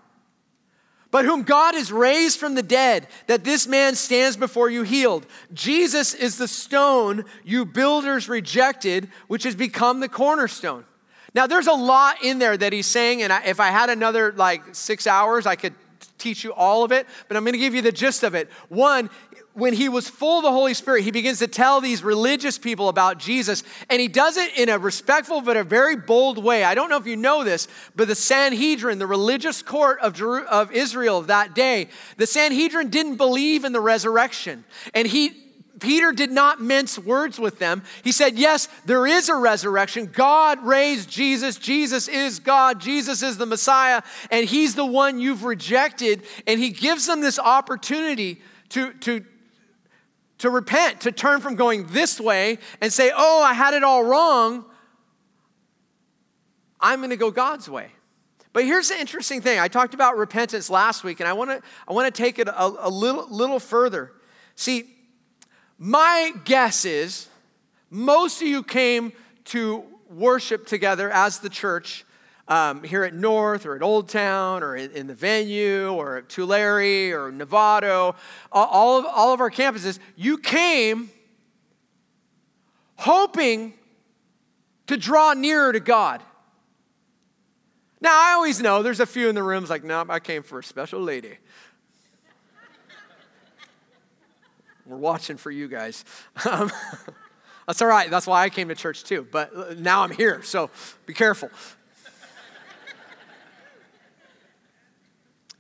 but 1.12 1.26
whom 1.26 1.44
God 1.44 1.76
has 1.76 1.92
raised 1.92 2.40
from 2.40 2.56
the 2.56 2.64
dead, 2.64 3.08
that 3.28 3.44
this 3.44 3.68
man 3.68 3.96
stands 3.96 4.36
before 4.36 4.70
you 4.70 4.84
healed. 4.84 5.26
Jesus 5.54 6.14
is 6.14 6.38
the 6.38 6.48
stone 6.48 7.26
you 7.44 7.66
builders 7.66 8.28
rejected, 8.28 9.10
which 9.28 9.44
has 9.44 9.56
become 9.56 10.00
the 10.00 10.10
cornerstone. 10.10 10.86
Now, 11.36 11.48
there's 11.48 11.68
a 11.68 11.74
lot 11.74 12.24
in 12.24 12.40
there 12.40 12.58
that 12.58 12.74
he's 12.74 12.88
saying, 12.88 13.22
and 13.22 13.34
I, 13.34 13.44
if 13.46 13.60
I 13.60 13.70
had 13.70 13.90
another 13.90 14.32
like 14.34 14.76
six 14.76 15.08
hours, 15.08 15.46
I 15.46 15.56
could 15.56 15.74
teach 16.24 16.44
you 16.44 16.54
all 16.54 16.84
of 16.84 16.92
it, 16.92 17.06
but 17.28 17.38
I'm 17.38 17.44
going 17.44 17.54
to 17.54 17.60
give 17.60 17.76
you 17.76 17.82
the 17.82 17.92
gist 17.92 18.24
of 18.24 18.34
it. 18.34 18.50
One, 18.70 19.10
when 19.54 19.74
he 19.74 19.88
was 19.88 20.10
full 20.10 20.40
of 20.40 20.44
the 20.44 20.52
Holy 20.52 20.74
Spirit, 20.74 21.04
he 21.04 21.12
begins 21.12 21.40
to 21.40 21.48
tell 21.48 21.80
these 21.80 22.04
religious 22.04 22.58
people 22.58 22.90
about 22.90 23.20
Jesus, 23.20 23.64
and 23.90 24.02
he 24.02 24.08
does 24.08 24.38
it 24.38 24.58
in 24.58 24.70
a 24.70 24.80
respectful 24.80 25.42
but 25.42 25.58
a 25.58 25.64
very 25.64 25.96
bold 25.96 26.44
way. 26.44 26.64
I 26.64 26.74
don't 26.74 26.90
know 26.90 26.98
if 26.98 27.06
you 27.06 27.16
know 27.16 27.44
this, 27.44 27.68
but 27.96 28.08
the 28.08 28.16
Sanhedrin, 28.16 28.98
the 28.98 29.06
religious 29.06 29.62
court 29.62 30.00
of, 30.00 30.14
Jeru- 30.14 30.46
of 30.46 30.72
Israel 30.72 31.20
of 31.20 31.28
that 31.28 31.54
day, 31.54 31.90
the 32.18 32.26
Sanhedrin 32.26 32.90
didn't 32.90 33.18
believe 33.18 33.64
in 33.64 33.74
the 33.74 33.82
resurrection. 33.82 34.64
And 34.96 35.08
he, 35.08 35.43
Peter 35.84 36.14
did 36.14 36.32
not 36.32 36.62
mince 36.62 36.98
words 36.98 37.38
with 37.38 37.60
them. 37.60 37.84
He 38.06 38.14
said, 38.14 38.40
Yes, 38.40 38.70
there 38.86 39.06
is 39.06 39.28
a 39.28 39.36
resurrection. 39.36 40.10
God 40.12 40.64
raised 40.64 41.10
Jesus. 41.10 41.58
Jesus 41.58 42.08
is 42.08 42.40
God. 42.40 42.80
Jesus 42.80 43.22
is 43.22 43.38
the 43.38 43.46
Messiah, 43.46 44.02
and 44.32 44.48
He's 44.48 44.76
the 44.76 44.86
one 44.86 45.20
you've 45.20 45.44
rejected. 45.44 46.24
And 46.48 46.58
He 46.58 46.70
gives 46.70 47.06
them 47.06 47.20
this 47.20 47.38
opportunity 47.38 48.42
to, 48.70 48.94
to, 48.94 49.26
to 50.38 50.50
repent, 50.50 51.02
to 51.02 51.12
turn 51.12 51.42
from 51.42 51.56
going 51.56 51.88
this 51.88 52.18
way 52.18 52.60
and 52.80 52.92
say, 52.92 53.12
oh, 53.14 53.44
I 53.44 53.54
had 53.54 53.74
it 53.74 53.84
all 53.84 54.06
wrong. 54.06 54.64
I'm 56.80 57.00
going 57.00 57.10
to 57.10 57.18
go 57.18 57.30
God's 57.30 57.70
way. 57.70 57.92
But 58.54 58.64
here's 58.64 58.88
the 58.88 58.98
interesting 58.98 59.42
thing. 59.42 59.60
I 59.60 59.68
talked 59.68 59.94
about 59.94 60.16
repentance 60.16 60.70
last 60.70 61.04
week, 61.04 61.20
and 61.20 61.28
I 61.28 61.34
want 61.34 61.50
to 61.50 61.62
I 61.88 61.92
want 61.92 62.14
to 62.14 62.22
take 62.24 62.40
it 62.40 62.48
a, 62.48 62.88
a 62.88 62.90
little, 62.90 63.28
little 63.30 63.60
further. 63.60 64.14
See, 64.56 64.93
my 65.84 66.32
guess 66.46 66.86
is 66.86 67.28
most 67.90 68.42
of 68.42 68.48
you 68.48 68.64
came 68.64 69.12
to 69.44 69.84
worship 70.10 70.66
together 70.66 71.12
as 71.12 71.40
the 71.40 71.50
church 71.50 72.06
um, 72.48 72.84
here 72.84 73.04
at 73.04 73.14
North 73.14 73.66
or 73.66 73.76
at 73.76 73.82
Old 73.82 74.08
Town 74.08 74.64
or 74.64 74.78
in, 74.78 74.92
in 74.92 75.08
the 75.08 75.14
venue 75.14 75.92
or 75.92 76.20
at 76.20 76.30
Tulare 76.30 77.22
or 77.22 77.34
Novato, 77.34 78.16
all 78.50 79.00
of, 79.00 79.06
all 79.06 79.34
of 79.34 79.42
our 79.42 79.52
campuses, 79.52 80.00
you 80.16 80.38
came 80.38 81.12
hoping 82.96 83.74
to 84.88 84.96
draw 84.96 85.34
nearer 85.34 85.74
to 85.74 85.82
God. 85.82 86.24
Now, 88.00 88.12
I 88.14 88.32
always 88.36 88.62
know 88.62 88.84
there's 88.84 89.02
a 89.02 89.06
few 89.06 89.28
in 89.28 89.36
the 89.36 89.44
rooms 89.44 89.70
like, 89.70 89.84
no, 89.84 90.06
I 90.08 90.22
came 90.22 90.44
for 90.44 90.60
a 90.60 90.64
special 90.64 91.02
lady. 91.02 91.40
We're 94.94 95.00
watching 95.00 95.38
for 95.38 95.50
you 95.50 95.68
guys. 95.68 96.06
Um, 96.50 96.72
that's 97.66 97.82
all 97.82 97.88
right. 97.88 98.12
That's 98.12 98.28
why 98.28 98.44
I 98.44 98.50
came 98.50 98.68
to 98.68 98.76
church 98.76 99.06
too. 99.06 99.26
But 99.32 99.80
now 99.80 100.04
I'm 100.04 100.12
here, 100.12 100.44
so 100.44 100.70
be 101.06 101.14
careful. 101.14 101.50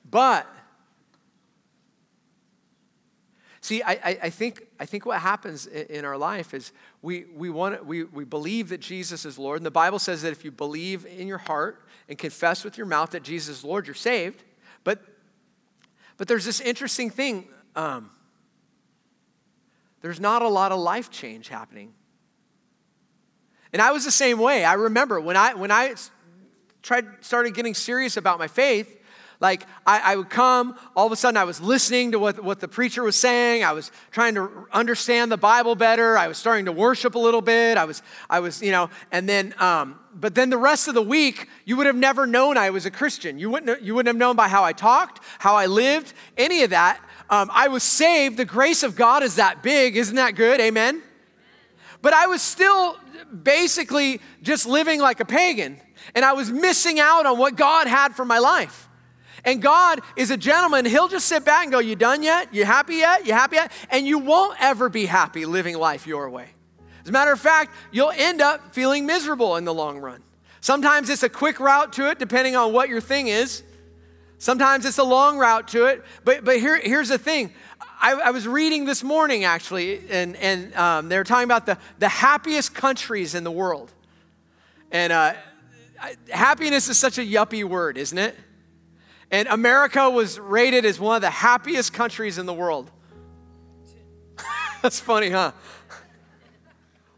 but 0.10 0.46
See, 3.62 3.82
I, 3.82 3.92
I, 3.92 4.18
I, 4.24 4.30
think, 4.30 4.68
I 4.78 4.86
think 4.86 5.06
what 5.06 5.20
happens 5.20 5.68
in, 5.68 6.04
our 6.04 6.18
life 6.18 6.54
is 6.54 6.74
we, 7.02 7.24
we, 7.34 7.50
want, 7.50 7.86
we, 7.86 8.04
we 8.04 8.26
believe 8.26 8.68
that 8.70 8.82
Jesus 8.82 9.24
is 9.24 9.40
Lord. 9.40 9.56
And 9.60 9.66
the 9.66 9.72
Bible 9.72 10.00
says 10.00 10.22
that 10.24 10.34
if 10.34 10.44
you 10.44 10.52
believe 10.52 11.06
in 11.06 11.30
your 11.30 11.38
heart 11.38 11.82
and 12.10 12.18
confess 12.18 12.66
with 12.66 12.78
your 12.78 12.88
mouth 12.88 13.12
that 13.12 13.24
Jesus 13.24 13.60
is 13.60 13.64
Lord, 13.64 13.88
you're 13.88 13.94
saved. 13.94 14.44
But, 14.84 15.02
but 16.18 16.28
there's 16.28 16.44
this 16.44 16.60
interesting 16.60 17.10
thing. 17.10 17.48
Um, 17.78 18.10
there's 20.04 20.20
not 20.20 20.42
a 20.42 20.48
lot 20.50 20.72
of 20.72 20.80
life 20.80 21.10
change 21.10 21.48
happening. 21.48 21.94
And 23.72 23.82
I 23.82 23.92
was 23.92 24.06
the 24.06 24.12
same 24.12 24.38
way. 24.38 24.66
I 24.66 24.74
remember 24.74 25.20
when 25.20 25.38
I 25.38 25.56
when 25.56 25.72
I 25.72 25.96
tried 26.84 27.06
started 27.22 27.56
getting 27.56 27.74
serious 27.74 28.18
about 28.18 28.38
my 28.38 28.48
faith, 28.48 29.00
like 29.44 29.66
I, 29.86 30.14
I, 30.14 30.16
would 30.16 30.30
come, 30.30 30.78
all 30.96 31.06
of 31.06 31.12
a 31.12 31.18
sudden 31.18 31.36
I 31.36 31.44
was 31.44 31.60
listening 31.60 32.14
to 32.14 32.20
what, 32.20 32.42
what 32.42 32.62
the 32.62 32.68
preacher 32.70 33.04
was 33.04 33.18
saying. 33.18 33.64
I 33.64 33.74
was 33.74 33.92
trying 34.10 34.36
to 34.36 34.68
understand 34.72 35.34
the 35.34 35.38
Bible 35.38 35.76
better. 35.76 36.18
I 36.18 36.28
was 36.28 36.38
starting 36.38 36.64
to 36.66 36.72
worship 36.72 37.16
a 37.16 37.20
little 37.20 37.42
bit. 37.42 37.78
I 37.78 37.84
was, 37.84 38.02
I 38.30 38.40
was, 38.40 38.62
you 38.62 38.72
know, 38.72 38.90
and 39.12 39.28
then, 39.28 39.54
um, 39.60 40.00
but 40.16 40.34
then 40.34 40.50
the 40.50 40.58
rest 40.58 40.88
of 40.88 40.94
the 40.94 41.02
week, 41.02 41.50
you 41.66 41.76
would 41.76 41.88
have 41.88 41.96
never 41.96 42.26
known 42.26 42.58
I 42.58 42.70
was 42.70 42.86
a 42.86 42.92
Christian. 42.92 43.38
You 43.38 43.50
wouldn't, 43.50 43.82
you 43.82 43.94
wouldn't 43.94 44.08
have 44.08 44.18
known 44.18 44.38
by 44.38 44.48
how 44.48 44.64
I 44.64 44.72
talked, 44.72 45.22
how 45.40 45.56
I 45.56 45.66
lived, 45.66 46.14
any 46.38 46.64
of 46.64 46.70
that. 46.70 47.04
Um, 47.30 47.50
I 47.54 47.68
was 47.68 47.84
saved. 47.84 48.38
The 48.38 48.46
grace 48.46 48.84
of 48.84 48.96
God 48.96 49.24
is 49.24 49.36
that 49.36 49.64
big. 49.64 49.98
Isn't 49.98 50.16
that 50.16 50.36
good? 50.36 50.60
Amen? 50.60 51.02
But 52.02 52.14
I 52.14 52.28
was 52.28 52.42
still 52.42 52.98
basically 53.44 54.20
just 54.42 54.66
living 54.66 55.00
like 55.00 55.20
a 55.20 55.26
pagan, 55.26 55.80
and 56.14 56.26
I 56.26 56.34
was 56.34 56.52
missing 56.52 57.00
out 57.00 57.26
on 57.26 57.38
what 57.38 57.56
God 57.56 57.88
had 57.88 58.16
for 58.16 58.26
my 58.26 58.40
life. 58.40 58.90
And 59.46 59.62
God 59.62 60.00
is 60.16 60.32
a 60.32 60.38
gentleman. 60.38 60.86
He'll 60.86 61.08
just 61.08 61.28
sit 61.28 61.44
back 61.44 61.64
and 61.64 61.72
go, 61.72 61.80
You 61.80 61.96
done 61.96 62.24
yet? 62.24 62.54
You 62.54 62.66
happy 62.66 62.96
yet? 62.96 63.26
You 63.26 63.34
happy 63.34 63.56
yet? 63.58 63.72
And 63.90 64.08
you 64.08 64.20
won't 64.20 64.62
ever 64.62 64.90
be 64.90 65.06
happy 65.06 65.46
living 65.46 65.78
life 65.78 66.08
your 66.08 66.30
way. 66.30 66.48
As 67.04 67.10
a 67.10 67.12
matter 67.12 67.32
of 67.32 67.40
fact, 67.40 67.72
you'll 67.92 68.14
end 68.16 68.42
up 68.42 68.74
feeling 68.74 69.06
miserable 69.06 69.58
in 69.58 69.66
the 69.66 69.74
long 69.74 70.00
run. 70.00 70.24
Sometimes 70.62 71.10
it's 71.10 71.24
a 71.24 71.30
quick 71.30 71.60
route 71.60 71.92
to 71.94 72.10
it, 72.10 72.20
depending 72.20 72.56
on 72.56 72.72
what 72.72 72.88
your 72.88 73.02
thing 73.02 73.28
is. 73.28 73.64
Sometimes 74.44 74.86
it's 74.86 74.98
a 74.98 75.06
long 75.06 75.38
route 75.38 75.70
to 75.70 75.86
it. 75.86 76.04
But, 76.26 76.44
but 76.44 76.60
here, 76.60 76.78
here's 76.78 77.08
the 77.08 77.18
thing 77.18 77.54
I, 78.02 78.12
I, 78.12 78.32
was 78.32 78.46
reading 78.46 78.84
this 78.84 79.02
morning 79.02 79.46
actually, 79.46 80.02
and, 80.10 80.36
and 80.36 80.76
um, 80.76 81.08
they 81.08 81.18
were 81.18 81.24
talking 81.24 81.46
about 81.46 81.66
the, 81.66 81.78
the 82.00 82.10
happiest 82.10 82.76
countries 82.76 83.36
in 83.36 83.46
the 83.46 83.52
world. 83.52 83.90
And 84.92 85.14
uh, 85.14 85.36
happiness 86.30 86.90
is 86.90 87.00
such 87.00 87.18
a 87.18 87.22
yuppie 87.22 87.64
word, 87.64 87.98
isn't 87.98 88.18
it? 88.18 88.36
And 89.32 89.48
America 89.48 90.10
was 90.10 90.38
rated 90.38 90.84
as 90.84 91.00
one 91.00 91.16
of 91.16 91.22
the 91.22 91.30
happiest 91.30 91.94
countries 91.94 92.38
in 92.38 92.46
the 92.46 92.54
world. 92.54 92.92
That's 94.82 95.00
funny, 95.00 95.30
huh? 95.30 95.54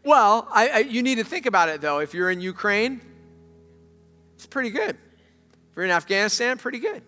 Well, 0.04 0.46
I, 0.52 0.68
I, 0.68 0.78
you 0.78 1.02
need 1.02 1.16
to 1.16 1.24
think 1.24 1.46
about 1.46 1.70
it 1.70 1.80
though. 1.80 1.98
If 1.98 2.14
you're 2.14 2.30
in 2.30 2.40
Ukraine, 2.40 3.00
it's 4.36 4.46
pretty 4.46 4.70
good. 4.70 4.90
If 4.90 5.74
you're 5.74 5.86
in 5.86 5.90
Afghanistan, 5.90 6.56
pretty 6.56 6.78
good. 6.78 7.02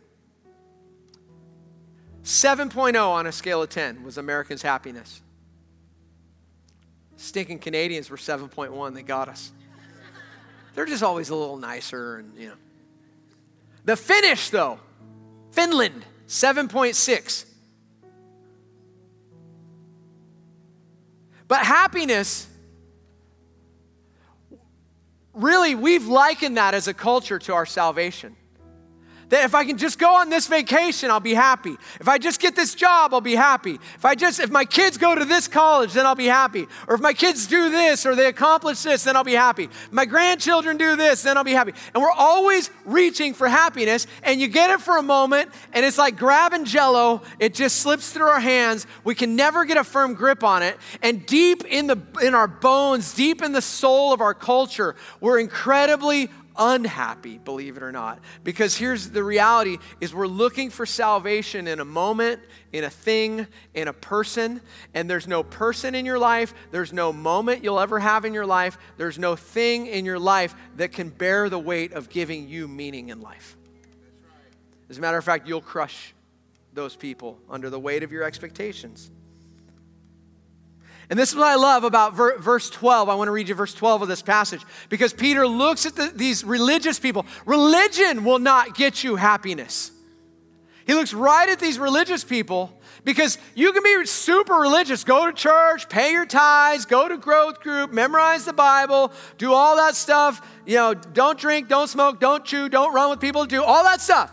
7.0 2.28 3.08
on 3.08 3.26
a 3.26 3.32
scale 3.32 3.62
of 3.62 3.70
10 3.70 4.04
was 4.04 4.18
Americans' 4.18 4.60
happiness. 4.60 5.22
Stinking 7.16 7.58
Canadians 7.58 8.10
were 8.10 8.18
7.1. 8.18 8.94
They 8.94 9.02
got 9.02 9.30
us. 9.30 9.50
They're 10.74 10.84
just 10.84 11.02
always 11.02 11.30
a 11.30 11.34
little 11.34 11.56
nicer 11.56 12.18
and, 12.18 12.36
you 12.36 12.48
know. 12.48 12.54
The 13.86 13.96
Finnish, 13.96 14.50
though, 14.50 14.78
Finland, 15.52 16.04
7.6. 16.26 17.46
But 21.48 21.60
happiness, 21.60 22.46
really, 25.32 25.74
we've 25.74 26.06
likened 26.06 26.58
that 26.58 26.74
as 26.74 26.88
a 26.88 26.94
culture 26.94 27.38
to 27.38 27.54
our 27.54 27.64
salvation. 27.64 28.36
That 29.30 29.44
if 29.44 29.54
I 29.54 29.64
can 29.64 29.76
just 29.76 29.98
go 29.98 30.14
on 30.16 30.30
this 30.30 30.46
vacation, 30.46 31.10
I'll 31.10 31.20
be 31.20 31.34
happy. 31.34 31.76
If 32.00 32.08
I 32.08 32.16
just 32.16 32.40
get 32.40 32.56
this 32.56 32.74
job, 32.74 33.12
I'll 33.12 33.20
be 33.20 33.34
happy. 33.34 33.78
If 33.94 34.04
I 34.04 34.14
just 34.14 34.40
if 34.40 34.50
my 34.50 34.64
kids 34.64 34.96
go 34.96 35.14
to 35.14 35.24
this 35.24 35.48
college, 35.48 35.92
then 35.92 36.06
I'll 36.06 36.14
be 36.14 36.26
happy. 36.26 36.66
Or 36.86 36.94
if 36.94 37.00
my 37.00 37.12
kids 37.12 37.46
do 37.46 37.70
this 37.70 38.06
or 38.06 38.14
they 38.14 38.26
accomplish 38.26 38.82
this, 38.82 39.04
then 39.04 39.16
I'll 39.16 39.24
be 39.24 39.34
happy. 39.34 39.64
If 39.64 39.92
my 39.92 40.06
grandchildren 40.06 40.78
do 40.78 40.96
this, 40.96 41.22
then 41.22 41.36
I'll 41.36 41.44
be 41.44 41.52
happy. 41.52 41.74
And 41.94 42.02
we're 42.02 42.10
always 42.10 42.70
reaching 42.86 43.34
for 43.34 43.48
happiness, 43.48 44.06
and 44.22 44.40
you 44.40 44.48
get 44.48 44.70
it 44.70 44.80
for 44.80 44.96
a 44.96 45.02
moment, 45.02 45.50
and 45.74 45.84
it's 45.84 45.98
like 45.98 46.16
grabbing 46.16 46.64
jello, 46.64 47.22
it 47.38 47.54
just 47.54 47.80
slips 47.80 48.12
through 48.12 48.28
our 48.28 48.40
hands. 48.40 48.86
We 49.04 49.14
can 49.14 49.36
never 49.36 49.64
get 49.66 49.76
a 49.76 49.84
firm 49.84 50.14
grip 50.14 50.42
on 50.42 50.62
it. 50.62 50.78
And 51.02 51.26
deep 51.26 51.64
in 51.66 51.86
the 51.86 51.98
in 52.22 52.34
our 52.34 52.48
bones, 52.48 53.12
deep 53.12 53.42
in 53.42 53.52
the 53.52 53.62
soul 53.62 54.12
of 54.12 54.20
our 54.20 54.34
culture, 54.34 54.96
we're 55.20 55.38
incredibly 55.38 56.30
unhappy, 56.58 57.38
believe 57.38 57.76
it 57.76 57.82
or 57.82 57.92
not. 57.92 58.18
Because 58.44 58.76
here's 58.76 59.10
the 59.10 59.22
reality 59.22 59.78
is 60.00 60.12
we're 60.12 60.26
looking 60.26 60.70
for 60.70 60.84
salvation 60.84 61.68
in 61.68 61.80
a 61.80 61.84
moment, 61.84 62.40
in 62.72 62.84
a 62.84 62.90
thing, 62.90 63.46
in 63.74 63.88
a 63.88 63.92
person, 63.92 64.60
and 64.92 65.08
there's 65.08 65.28
no 65.28 65.42
person 65.42 65.94
in 65.94 66.04
your 66.04 66.18
life, 66.18 66.52
there's 66.70 66.92
no 66.92 67.12
moment 67.12 67.62
you'll 67.62 67.80
ever 67.80 67.98
have 67.98 68.24
in 68.24 68.34
your 68.34 68.46
life, 68.46 68.76
there's 68.96 69.18
no 69.18 69.36
thing 69.36 69.86
in 69.86 70.04
your 70.04 70.18
life 70.18 70.54
that 70.76 70.92
can 70.92 71.08
bear 71.08 71.48
the 71.48 71.58
weight 71.58 71.92
of 71.92 72.08
giving 72.08 72.48
you 72.48 72.66
meaning 72.68 73.08
in 73.08 73.20
life. 73.20 73.56
As 74.90 74.98
a 74.98 75.00
matter 75.00 75.18
of 75.18 75.24
fact, 75.24 75.46
you'll 75.46 75.60
crush 75.60 76.14
those 76.72 76.96
people 76.96 77.38
under 77.48 77.70
the 77.70 77.78
weight 77.78 78.02
of 78.02 78.12
your 78.12 78.24
expectations. 78.24 79.10
And 81.10 81.18
this 81.18 81.30
is 81.30 81.36
what 81.36 81.46
I 81.46 81.54
love 81.54 81.84
about 81.84 82.14
ver- 82.14 82.38
verse 82.38 82.68
12. 82.68 83.08
I 83.08 83.14
want 83.14 83.28
to 83.28 83.32
read 83.32 83.48
you 83.48 83.54
verse 83.54 83.72
12 83.72 84.02
of 84.02 84.08
this 84.08 84.20
passage 84.20 84.62
because 84.88 85.12
Peter 85.12 85.46
looks 85.46 85.86
at 85.86 85.96
the, 85.96 86.12
these 86.14 86.44
religious 86.44 86.98
people. 86.98 87.24
Religion 87.46 88.24
will 88.24 88.38
not 88.38 88.74
get 88.74 89.02
you 89.02 89.16
happiness. 89.16 89.90
He 90.86 90.94
looks 90.94 91.14
right 91.14 91.48
at 91.48 91.60
these 91.60 91.78
religious 91.78 92.24
people 92.24 92.78
because 93.04 93.38
you 93.54 93.72
can 93.72 93.82
be 93.82 94.04
super 94.06 94.54
religious, 94.54 95.04
go 95.04 95.26
to 95.26 95.32
church, 95.32 95.88
pay 95.88 96.12
your 96.12 96.26
tithes, 96.26 96.84
go 96.84 97.08
to 97.08 97.16
growth 97.16 97.60
group, 97.60 97.92
memorize 97.92 98.44
the 98.44 98.52
Bible, 98.52 99.12
do 99.38 99.52
all 99.52 99.76
that 99.76 99.94
stuff. 99.94 100.46
You 100.66 100.76
know, 100.76 100.94
don't 100.94 101.38
drink, 101.38 101.68
don't 101.68 101.88
smoke, 101.88 102.20
don't 102.20 102.44
chew, 102.44 102.68
don't 102.68 102.94
run 102.94 103.08
with 103.10 103.20
people, 103.20 103.46
do 103.46 103.62
all 103.62 103.84
that 103.84 104.00
stuff, 104.00 104.30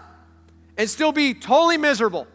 and 0.77 0.89
still 0.89 1.11
be 1.11 1.33
totally 1.33 1.77
miserable. 1.77 2.27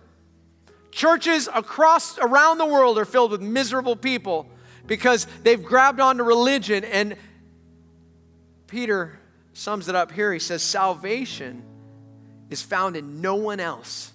Churches 0.91 1.49
across 1.55 2.19
around 2.19 2.59
the 2.59 2.67
world 2.67 2.99
are 2.99 3.05
filled 3.05 3.31
with 3.31 3.41
miserable 3.41 3.97
people 3.97 4.47
because 4.87 5.27
they've 5.43 5.63
grabbed 5.63 6.01
onto 6.01 6.23
religion. 6.25 6.85
And 6.85 7.17
Peter 8.67 9.19
sums 9.53 9.89
it 9.89 9.95
up 9.95 10.11
here. 10.11 10.33
He 10.33 10.39
says, 10.39 10.63
Salvation 10.63 11.63
is 12.51 12.61
found 12.61 12.97
in 12.97 13.21
no 13.21 13.37
one 13.37 13.61
else. 13.61 14.13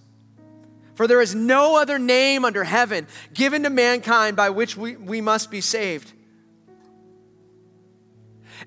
For 0.96 1.08
there 1.08 1.22
is 1.22 1.36
no 1.36 1.80
other 1.80 2.00
name 2.00 2.46
under 2.46 2.64
heaven 2.64 3.08
given 3.34 3.64
to 3.64 3.70
mankind 3.70 4.36
by 4.36 4.50
which 4.50 4.78
we, 4.78 4.96
we 4.96 5.22
must 5.22 5.52
be 5.52 5.62
saved. 5.62 6.12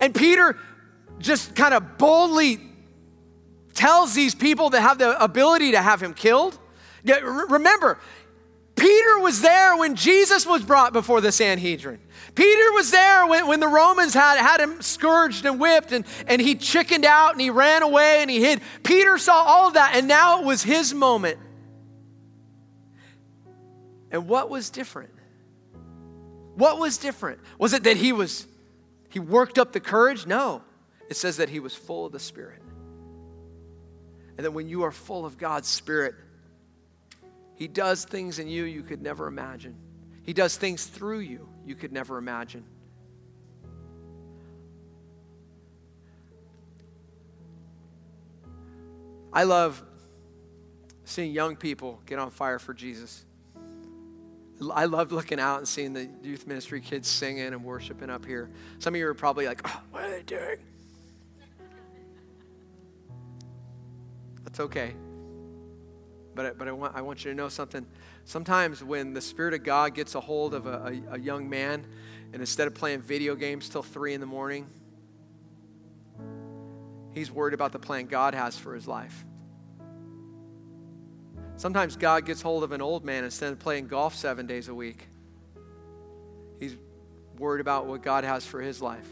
And 0.00 0.14
Peter 0.14 0.56
just 1.18 1.54
kind 1.56 1.74
of 1.74 1.98
boldly 1.98 2.60
tells 3.74 4.14
these 4.14 4.34
people 4.34 4.70
that 4.70 4.80
have 4.80 4.98
the 4.98 5.22
ability 5.22 5.72
to 5.72 5.80
have 5.80 6.02
him 6.02 6.14
killed 6.14 6.58
Remember, 7.04 7.98
Peter 8.78 9.18
was 9.18 9.40
there 9.40 9.76
when 9.76 9.96
Jesus 9.96 10.46
was 10.46 10.62
brought 10.62 10.92
before 10.92 11.20
the 11.20 11.32
Sanhedrin. 11.32 11.98
Peter 12.34 12.72
was 12.72 12.90
there 12.92 13.26
when, 13.26 13.48
when 13.48 13.60
the 13.60 13.68
Romans 13.68 14.14
had, 14.14 14.38
had 14.38 14.60
him 14.60 14.80
scourged 14.80 15.44
and 15.44 15.58
whipped 15.58 15.90
and, 15.90 16.04
and 16.28 16.40
he 16.40 16.54
chickened 16.54 17.04
out 17.04 17.32
and 17.32 17.40
he 17.40 17.50
ran 17.50 17.82
away 17.82 18.20
and 18.20 18.30
he 18.30 18.40
hid. 18.40 18.60
Peter 18.84 19.18
saw 19.18 19.34
all 19.34 19.68
of 19.68 19.74
that 19.74 19.96
and 19.96 20.06
now 20.06 20.40
it 20.40 20.46
was 20.46 20.62
his 20.62 20.94
moment. 20.94 21.38
And 24.12 24.28
what 24.28 24.48
was 24.48 24.70
different? 24.70 25.10
What 26.54 26.78
was 26.78 26.98
different? 26.98 27.40
Was 27.58 27.72
it 27.72 27.84
that 27.84 27.96
he 27.96 28.12
was 28.12 28.46
he 29.10 29.18
worked 29.18 29.58
up 29.58 29.72
the 29.72 29.80
courage? 29.80 30.26
No. 30.26 30.62
It 31.08 31.16
says 31.16 31.38
that 31.38 31.48
he 31.48 31.60
was 31.60 31.74
full 31.74 32.06
of 32.06 32.12
the 32.12 32.20
Spirit. 32.20 32.62
And 34.36 34.44
that 34.44 34.52
when 34.52 34.68
you 34.68 34.82
are 34.82 34.92
full 34.92 35.24
of 35.24 35.38
God's 35.38 35.68
Spirit, 35.68 36.14
he 37.58 37.66
does 37.66 38.04
things 38.04 38.38
in 38.38 38.46
you 38.46 38.62
you 38.62 38.84
could 38.84 39.02
never 39.02 39.26
imagine. 39.26 39.74
He 40.22 40.32
does 40.32 40.56
things 40.56 40.86
through 40.86 41.18
you 41.20 41.48
you 41.66 41.74
could 41.74 41.90
never 41.92 42.16
imagine. 42.16 42.64
I 49.32 49.42
love 49.42 49.82
seeing 51.04 51.32
young 51.32 51.56
people 51.56 52.00
get 52.06 52.20
on 52.20 52.30
fire 52.30 52.60
for 52.60 52.72
Jesus. 52.72 53.24
I 54.72 54.84
love 54.84 55.10
looking 55.10 55.40
out 55.40 55.58
and 55.58 55.66
seeing 55.66 55.92
the 55.92 56.08
youth 56.22 56.46
ministry 56.46 56.80
kids 56.80 57.08
singing 57.08 57.48
and 57.48 57.64
worshiping 57.64 58.08
up 58.08 58.24
here. 58.24 58.50
Some 58.78 58.94
of 58.94 59.00
you 59.00 59.08
are 59.08 59.14
probably 59.14 59.46
like, 59.48 59.62
oh, 59.64 59.80
what 59.90 60.04
are 60.04 60.10
they 60.10 60.22
doing? 60.22 60.58
That's 64.44 64.60
okay. 64.60 64.94
But, 66.38 66.56
but 66.56 66.68
I, 66.68 66.72
want, 66.72 66.94
I 66.94 67.00
want 67.00 67.24
you 67.24 67.32
to 67.32 67.36
know 67.36 67.48
something. 67.48 67.84
Sometimes 68.24 68.84
when 68.84 69.12
the 69.12 69.20
Spirit 69.20 69.54
of 69.54 69.64
God 69.64 69.92
gets 69.92 70.14
a 70.14 70.20
hold 70.20 70.54
of 70.54 70.68
a, 70.68 71.02
a, 71.10 71.14
a 71.14 71.18
young 71.18 71.50
man, 71.50 71.84
and 72.32 72.40
instead 72.40 72.68
of 72.68 72.76
playing 72.76 73.00
video 73.00 73.34
games 73.34 73.68
till 73.68 73.82
3 73.82 74.14
in 74.14 74.20
the 74.20 74.26
morning, 74.26 74.68
he's 77.12 77.32
worried 77.32 77.54
about 77.54 77.72
the 77.72 77.80
plan 77.80 78.06
God 78.06 78.34
has 78.36 78.56
for 78.56 78.76
his 78.76 78.86
life. 78.86 79.24
Sometimes 81.56 81.96
God 81.96 82.24
gets 82.24 82.40
hold 82.40 82.62
of 82.62 82.70
an 82.70 82.80
old 82.80 83.04
man 83.04 83.24
instead 83.24 83.52
of 83.52 83.58
playing 83.58 83.88
golf 83.88 84.14
seven 84.14 84.46
days 84.46 84.68
a 84.68 84.74
week. 84.74 85.08
He's 86.60 86.76
worried 87.36 87.60
about 87.60 87.86
what 87.86 88.00
God 88.00 88.22
has 88.22 88.46
for 88.46 88.62
his 88.62 88.80
life. 88.80 89.08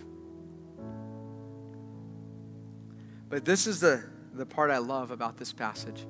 But 3.29 3.45
this 3.45 3.67
is 3.67 3.81
the, 3.81 4.05
the 4.33 4.47
part 4.47 4.71
I 4.71 4.79
love 4.79 5.11
about 5.11 5.39
this 5.39 5.53
passage. 5.53 6.07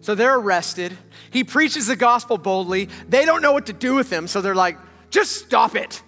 So 0.00 0.14
they're 0.14 0.36
arrested. 0.36 0.96
He 1.30 1.44
preaches 1.44 1.86
the 1.86 1.96
gospel 1.96 2.38
boldly. 2.38 2.88
They 3.08 3.24
don't 3.24 3.42
know 3.42 3.52
what 3.52 3.66
to 3.66 3.72
do 3.72 3.94
with 3.94 4.10
him, 4.10 4.26
so 4.26 4.40
they're 4.40 4.54
like, 4.54 4.78
just 5.10 5.32
stop 5.36 5.76
it. 5.76 6.02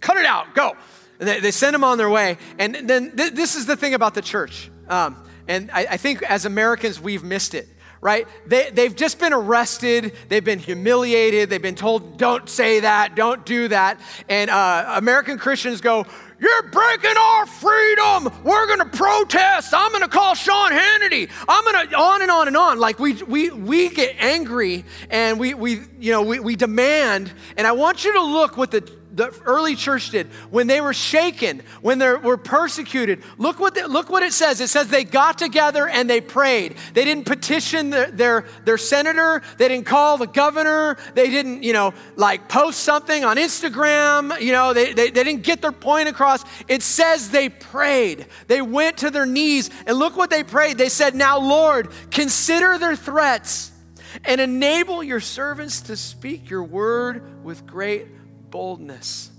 Cut 0.00 0.16
it 0.16 0.26
out. 0.26 0.54
Go. 0.54 0.76
And 1.18 1.28
they, 1.28 1.40
they 1.40 1.50
send 1.50 1.74
him 1.74 1.84
on 1.84 1.98
their 1.98 2.10
way. 2.10 2.38
And 2.58 2.74
then 2.74 3.16
th- 3.16 3.32
this 3.32 3.56
is 3.56 3.66
the 3.66 3.76
thing 3.76 3.94
about 3.94 4.14
the 4.14 4.22
church. 4.22 4.70
Um, 4.88 5.16
and 5.48 5.70
I, 5.72 5.86
I 5.90 5.96
think 5.96 6.22
as 6.22 6.44
Americans, 6.44 7.00
we've 7.00 7.24
missed 7.24 7.54
it 7.54 7.68
right? 8.00 8.26
They, 8.46 8.70
they've 8.70 8.94
just 8.94 9.18
been 9.18 9.32
arrested, 9.32 10.14
they've 10.28 10.44
been 10.44 10.58
humiliated, 10.58 11.50
they've 11.50 11.60
been 11.60 11.74
told, 11.74 12.16
don't 12.16 12.48
say 12.48 12.80
that, 12.80 13.14
don't 13.14 13.44
do 13.44 13.68
that. 13.68 14.00
And 14.28 14.50
uh, 14.50 14.94
American 14.96 15.38
Christians 15.38 15.80
go, 15.80 16.06
you're 16.40 16.62
breaking 16.64 17.16
our 17.18 17.46
freedom. 17.46 18.32
We're 18.42 18.66
going 18.66 18.78
to 18.78 18.96
protest. 18.96 19.74
I'm 19.74 19.90
going 19.90 20.02
to 20.02 20.08
call 20.08 20.34
Sean 20.34 20.72
Hannity. 20.72 21.30
I'm 21.48 21.64
going 21.64 21.88
to 21.88 21.96
on 21.96 22.22
and 22.22 22.30
on 22.30 22.48
and 22.48 22.56
on. 22.56 22.78
Like 22.78 22.98
we 22.98 23.22
we 23.24 23.50
we 23.50 23.90
get 23.90 24.16
angry 24.18 24.84
and 25.10 25.38
we 25.38 25.54
we 25.54 25.82
you 25.98 26.12
know 26.12 26.22
we, 26.22 26.40
we 26.40 26.56
demand. 26.56 27.32
And 27.56 27.66
I 27.66 27.72
want 27.72 28.04
you 28.04 28.12
to 28.14 28.22
look 28.22 28.56
what 28.56 28.70
the 28.70 28.99
the 29.12 29.34
early 29.44 29.76
church 29.76 30.10
did 30.10 30.28
when 30.50 30.66
they 30.66 30.80
were 30.80 30.92
shaken, 30.92 31.62
when 31.80 31.98
they 31.98 32.12
were 32.14 32.36
persecuted. 32.36 33.22
Look 33.38 33.58
what, 33.58 33.76
look 33.88 34.08
what 34.08 34.22
it 34.22 34.32
says. 34.32 34.60
It 34.60 34.68
says 34.68 34.88
they 34.88 35.04
got 35.04 35.38
together 35.38 35.88
and 35.88 36.08
they 36.08 36.20
prayed. 36.20 36.76
They 36.94 37.04
didn't 37.04 37.24
petition 37.24 37.90
their, 37.90 38.10
their, 38.10 38.44
their 38.64 38.78
senator. 38.78 39.42
They 39.58 39.68
didn't 39.68 39.86
call 39.86 40.18
the 40.18 40.26
governor. 40.26 40.96
They 41.14 41.30
didn't, 41.30 41.62
you 41.62 41.72
know, 41.72 41.94
like 42.16 42.48
post 42.48 42.80
something 42.80 43.24
on 43.24 43.36
Instagram. 43.36 44.40
You 44.40 44.52
know, 44.52 44.72
they, 44.72 44.92
they, 44.92 45.10
they 45.10 45.24
didn't 45.24 45.42
get 45.42 45.60
their 45.60 45.72
point 45.72 46.08
across. 46.08 46.44
It 46.68 46.82
says 46.82 47.30
they 47.30 47.48
prayed. 47.48 48.26
They 48.46 48.62
went 48.62 48.98
to 48.98 49.10
their 49.10 49.26
knees 49.26 49.70
and 49.86 49.98
look 49.98 50.16
what 50.16 50.30
they 50.30 50.44
prayed. 50.44 50.78
They 50.78 50.88
said, 50.88 51.14
Now, 51.14 51.38
Lord, 51.38 51.90
consider 52.10 52.78
their 52.78 52.96
threats 52.96 53.72
and 54.24 54.40
enable 54.40 55.02
your 55.02 55.20
servants 55.20 55.82
to 55.82 55.96
speak 55.96 56.50
your 56.50 56.64
word 56.64 57.44
with 57.44 57.66
great 57.66 58.06
boldness. 58.50 59.30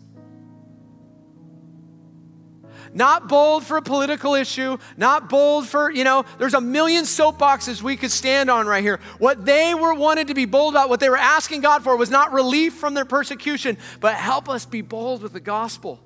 Not 2.93 3.29
bold 3.29 3.65
for 3.65 3.77
a 3.77 3.81
political 3.81 4.35
issue, 4.35 4.77
not 4.97 5.29
bold 5.29 5.65
for, 5.67 5.89
you 5.89 6.03
know, 6.03 6.25
there's 6.39 6.53
a 6.53 6.61
million 6.61 7.05
soapboxes 7.05 7.81
we 7.81 7.95
could 7.95 8.11
stand 8.11 8.49
on 8.49 8.67
right 8.67 8.83
here. 8.83 8.99
What 9.17 9.45
they 9.45 9.73
were 9.73 9.93
wanted 9.93 10.27
to 10.27 10.33
be 10.33 10.45
bold 10.45 10.73
about, 10.73 10.89
what 10.89 10.99
they 10.99 11.09
were 11.09 11.17
asking 11.17 11.61
God 11.61 11.83
for 11.83 11.95
was 11.95 12.09
not 12.09 12.33
relief 12.33 12.73
from 12.73 12.93
their 12.93 13.05
persecution, 13.05 13.77
but 14.01 14.15
help 14.15 14.49
us 14.49 14.65
be 14.65 14.81
bold 14.81 15.21
with 15.21 15.31
the 15.31 15.39
gospel. 15.39 16.01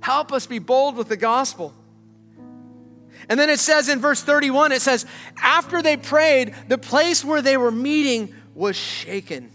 Help 0.00 0.32
us 0.32 0.46
be 0.46 0.58
bold 0.58 0.96
with 0.96 1.08
the 1.08 1.16
gospel. 1.16 1.74
And 3.28 3.38
then 3.38 3.50
it 3.50 3.60
says 3.60 3.90
in 3.90 4.00
verse 4.00 4.22
31, 4.22 4.72
it 4.72 4.80
says, 4.80 5.04
after 5.42 5.82
they 5.82 5.98
prayed, 5.98 6.54
the 6.68 6.78
place 6.78 7.22
where 7.22 7.42
they 7.42 7.58
were 7.58 7.70
meeting 7.70 8.34
was 8.54 8.76
shaken 8.76 9.50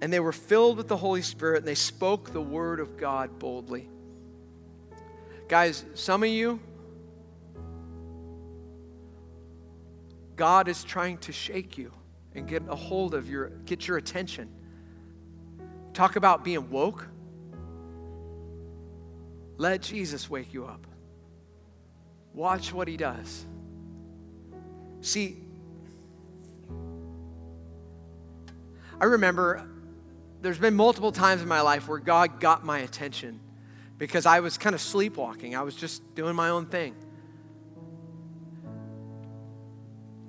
and 0.00 0.12
they 0.12 0.20
were 0.20 0.32
filled 0.32 0.76
with 0.76 0.88
the 0.88 0.96
Holy 0.96 1.22
Spirit 1.22 1.58
and 1.58 1.66
they 1.66 1.74
spoke 1.74 2.32
the 2.32 2.40
word 2.40 2.80
of 2.80 2.96
God 2.96 3.38
boldly. 3.38 3.88
Guys, 5.48 5.84
some 5.94 6.22
of 6.22 6.28
you, 6.28 6.60
God 10.36 10.68
is 10.68 10.84
trying 10.84 11.18
to 11.18 11.32
shake 11.32 11.76
you 11.76 11.90
and 12.34 12.46
get 12.46 12.62
a 12.68 12.76
hold 12.76 13.14
of 13.14 13.28
your, 13.28 13.48
get 13.64 13.88
your 13.88 13.96
attention. 13.96 14.48
Talk 15.94 16.16
about 16.16 16.44
being 16.44 16.70
woke. 16.70 17.08
Let 19.56 19.82
Jesus 19.82 20.30
wake 20.30 20.54
you 20.54 20.66
up. 20.66 20.86
Watch 22.34 22.72
what 22.72 22.86
he 22.86 22.96
does. 22.96 23.46
See, 25.00 25.38
I 29.00 29.06
remember 29.06 29.68
there's 30.40 30.58
been 30.58 30.74
multiple 30.74 31.12
times 31.12 31.42
in 31.42 31.48
my 31.48 31.60
life 31.60 31.88
where 31.88 31.98
God 31.98 32.40
got 32.40 32.64
my 32.64 32.80
attention 32.80 33.40
because 33.98 34.26
I 34.26 34.40
was 34.40 34.56
kind 34.56 34.74
of 34.74 34.80
sleepwalking. 34.80 35.56
I 35.56 35.62
was 35.62 35.74
just 35.74 36.14
doing 36.14 36.36
my 36.36 36.50
own 36.50 36.66
thing. 36.66 36.94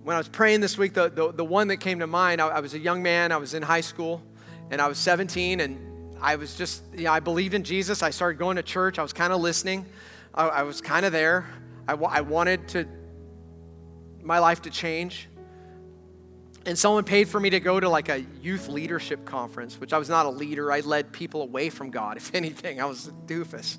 When 0.04 0.16
I 0.16 0.20
was 0.20 0.28
praying 0.28 0.62
this 0.62 0.78
week, 0.78 0.94
the, 0.94 1.10
the, 1.10 1.32
the 1.32 1.46
one 1.46 1.68
that 1.68 1.78
came 1.78 2.00
to 2.00 2.08
mind, 2.08 2.42
I, 2.42 2.48
I, 2.48 2.60
was 2.62 2.74
a 2.74 2.80
young 2.80 3.04
man, 3.04 3.32
I 3.32 3.38
was 3.38 3.54
in 3.54 3.62
high 3.62 3.82
school, 3.82 4.24
and 4.72 4.82
I 4.82 4.88
was 4.88 4.98
17, 4.98 5.60
and 5.60 6.18
I 6.20 6.36
was 6.36 6.56
just, 6.56 6.84
you 6.96 7.04
know, 7.04 7.12
I 7.12 7.20
believed 7.20 7.54
in 7.54 7.64
Jesus. 7.64 8.02
I 8.02 8.10
started 8.10 8.40
going 8.40 8.56
to 8.56 8.64
church, 8.64 8.98
I 8.98 9.04
was 9.04 9.14
kind 9.14 9.32
of 9.32 9.40
listening, 9.40 9.86
I, 10.34 10.48
I 10.48 10.64
was 10.64 10.82
kind 10.82 11.06
of 11.06 11.12
there. 11.12 11.48
I, 11.88 11.94
I 11.94 12.22
wanted 12.22 12.68
to, 12.70 12.88
my 14.22 14.40
life 14.40 14.64
to 14.64 14.72
change 14.72 15.29
and 16.70 16.78
someone 16.78 17.04
paid 17.04 17.28
for 17.28 17.40
me 17.40 17.50
to 17.50 17.60
go 17.60 17.80
to 17.80 17.90
like 17.90 18.10
a 18.10 18.24
youth 18.44 18.68
leadership 18.68 19.26
conference, 19.26 19.82
which 19.82 19.92
I 19.92 19.98
was 19.98 20.08
not 20.08 20.28
a 20.28 20.30
leader. 20.30 20.72
I 20.72 20.82
led 20.82 21.12
people 21.12 21.42
away 21.42 21.70
from 21.70 21.90
God. 21.90 22.18
If 22.20 22.36
anything, 22.36 22.80
I 22.80 22.86
was 22.86 23.08
a 23.08 23.12
doofus. 23.12 23.78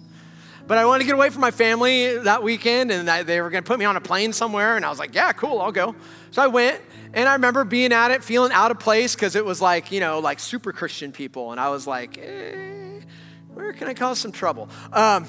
But 0.66 0.76
I 0.76 0.84
wanted 0.86 1.00
to 1.00 1.06
get 1.06 1.14
away 1.14 1.30
from 1.30 1.40
my 1.40 1.52
family 1.52 2.18
that 2.18 2.42
weekend, 2.42 2.90
and 2.90 3.08
they 3.26 3.40
were 3.40 3.50
going 3.50 3.62
to 3.62 3.66
put 3.66 3.78
me 3.78 3.84
on 3.84 3.96
a 3.96 4.00
plane 4.00 4.32
somewhere. 4.32 4.76
And 4.76 4.84
I 4.84 4.88
was 4.88 4.98
like, 4.98 5.14
yeah, 5.14 5.32
cool, 5.32 5.60
I'll 5.60 5.70
go. 5.70 5.94
So 6.32 6.42
I 6.42 6.48
went, 6.48 6.80
and 7.14 7.28
I 7.28 7.34
remember 7.34 7.64
being 7.64 7.92
at 7.92 8.10
it, 8.10 8.24
feeling 8.24 8.50
out 8.50 8.72
of 8.72 8.80
place 8.80 9.14
because 9.14 9.36
it 9.36 9.44
was 9.44 9.60
like, 9.60 9.92
you 9.92 10.00
know, 10.00 10.18
like 10.18 10.40
super 10.40 10.72
Christian 10.72 11.12
people. 11.12 11.52
And 11.52 11.60
I 11.60 11.68
was 11.68 11.86
like, 11.86 12.18
eh, 12.18 13.00
where 13.54 13.72
can 13.72 13.86
I 13.86 13.94
cause 13.94 14.18
some 14.18 14.32
trouble? 14.32 14.68
Um, 14.92 15.26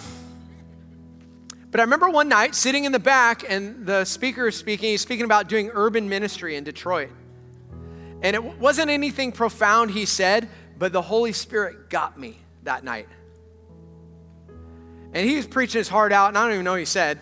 but 1.70 1.80
I 1.80 1.84
remember 1.84 2.10
one 2.10 2.28
night 2.28 2.56
sitting 2.56 2.86
in 2.86 2.92
the 2.92 3.00
back, 3.00 3.46
and 3.48 3.86
the 3.86 4.04
speaker 4.06 4.48
is 4.48 4.56
speaking. 4.56 4.90
He's 4.90 5.02
speaking 5.02 5.26
about 5.26 5.48
doing 5.48 5.70
urban 5.74 6.10
ministry 6.10 6.56
in 6.56 6.64
Detroit. 6.64 7.10
And 8.22 8.36
it 8.36 8.44
wasn't 8.44 8.90
anything 8.90 9.32
profound 9.32 9.92
he 9.92 10.06
said, 10.06 10.48
but 10.78 10.94
the 10.94 11.02
Holy 11.02 11.34
Spirit 11.34 11.90
got 11.90 12.20
me 12.20 12.40
that 12.64 12.84
night. 12.84 13.08
And 15.14 15.28
he 15.28 15.36
was 15.36 15.48
preaching 15.48 15.80
his 15.80 15.90
heart 15.90 16.12
out, 16.12 16.30
and 16.30 16.38
I 16.38 16.44
don't 16.44 16.54
even 16.54 16.66
know 16.66 16.72
what 16.72 16.80
he 16.80 16.86
said. 16.86 17.20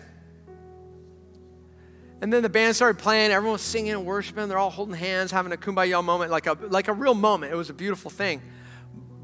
And 2.20 2.30
then 2.30 2.42
the 2.42 2.50
band 2.50 2.76
started 2.76 3.00
playing, 3.00 3.30
everyone 3.30 3.54
was 3.54 3.62
singing 3.62 3.92
and 3.92 4.04
worshiping, 4.04 4.48
they're 4.48 4.58
all 4.58 4.70
holding 4.70 4.94
hands, 4.94 5.30
having 5.30 5.52
a 5.52 5.56
kumbaya 5.56 6.04
moment, 6.04 6.30
like 6.30 6.46
a, 6.46 6.52
like 6.52 6.88
a 6.88 6.92
real 6.92 7.14
moment. 7.14 7.52
It 7.52 7.56
was 7.56 7.70
a 7.70 7.74
beautiful 7.74 8.10
thing. 8.10 8.42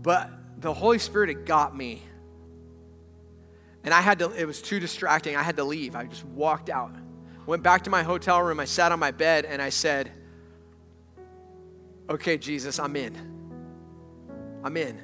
But 0.01 0.31
the 0.59 0.73
Holy 0.73 0.99
Spirit 0.99 1.29
had 1.29 1.47
got 1.47 1.77
me. 1.77 2.03
And 3.85 3.93
I 3.93 4.01
had 4.01 4.19
to, 4.21 4.33
it 4.33 4.47
was 4.47 4.63
too 4.63 4.81
distracting. 4.81 5.37
I 5.37 5.43
had 5.43 5.57
to 5.57 5.65
leave. 5.65 5.95
I 5.95 6.05
just 6.05 6.25
walked 6.25 6.71
out. 6.71 6.93
Went 7.45 7.63
back 7.63 7.85
to 7.85 7.91
my 7.91 8.03
hotel 8.03 8.43
room. 8.43 8.59
I 8.59 8.65
sat 8.65 8.91
on 8.91 8.99
my 8.99 9.11
bed 9.11 9.45
and 9.45 9.61
I 9.61 9.69
said, 9.69 10.11
okay, 12.09 12.39
Jesus, 12.39 12.79
I'm 12.79 12.97
in. 12.97 13.15
I'm 14.65 14.77
in. 14.77 15.01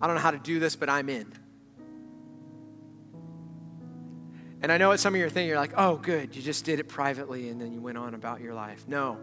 I 0.00 0.06
don't 0.06 0.16
know 0.16 0.22
how 0.22 0.32
to 0.32 0.38
do 0.38 0.58
this, 0.58 0.76
but 0.76 0.88
I'm 0.90 1.08
in. 1.08 1.32
And 4.62 4.72
I 4.72 4.78
know 4.78 4.88
what 4.88 4.98
some 4.98 5.14
of 5.14 5.20
you 5.20 5.26
are 5.26 5.28
thinking, 5.28 5.48
you're 5.48 5.58
like, 5.58 5.74
oh, 5.76 5.96
good, 5.96 6.34
you 6.34 6.40
just 6.40 6.64
did 6.64 6.80
it 6.80 6.88
privately 6.88 7.50
and 7.50 7.60
then 7.60 7.72
you 7.72 7.80
went 7.80 7.98
on 7.98 8.14
about 8.14 8.40
your 8.40 8.54
life. 8.54 8.84
No. 8.88 9.18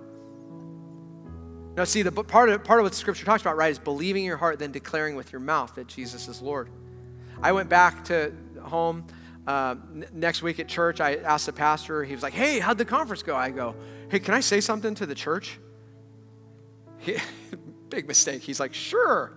No, 1.75 1.83
see, 1.83 2.03
the 2.03 2.11
part 2.11 2.49
of, 2.49 2.63
part 2.63 2.79
of 2.79 2.83
what 2.83 2.93
Scripture 2.93 3.25
talks 3.25 3.41
about, 3.41 3.57
right, 3.57 3.71
is 3.71 3.79
believing 3.79 4.23
your 4.23 4.37
heart, 4.37 4.59
then 4.59 4.71
declaring 4.71 5.15
with 5.15 5.31
your 5.31 5.39
mouth 5.39 5.73
that 5.75 5.87
Jesus 5.87 6.27
is 6.27 6.41
Lord. 6.41 6.69
I 7.41 7.53
went 7.53 7.69
back 7.69 8.03
to 8.05 8.33
home 8.61 9.07
uh, 9.47 9.75
n- 9.93 10.05
next 10.13 10.43
week 10.43 10.59
at 10.59 10.67
church. 10.67 11.01
I 11.01 11.15
asked 11.15 11.47
the 11.47 11.53
pastor, 11.53 12.03
he 12.03 12.13
was 12.13 12.21
like, 12.23 12.33
hey, 12.33 12.59
how'd 12.59 12.77
the 12.77 12.85
conference 12.85 13.23
go? 13.23 13.35
I 13.35 13.49
go, 13.49 13.75
hey, 14.09 14.19
can 14.19 14.33
I 14.33 14.41
say 14.41 14.61
something 14.61 14.93
to 14.95 15.05
the 15.05 15.15
church? 15.15 15.59
He, 17.01 17.17
big 17.89 18.07
mistake. 18.07 18.41
He's 18.41 18.59
like, 18.59 18.73
sure. 18.73 19.33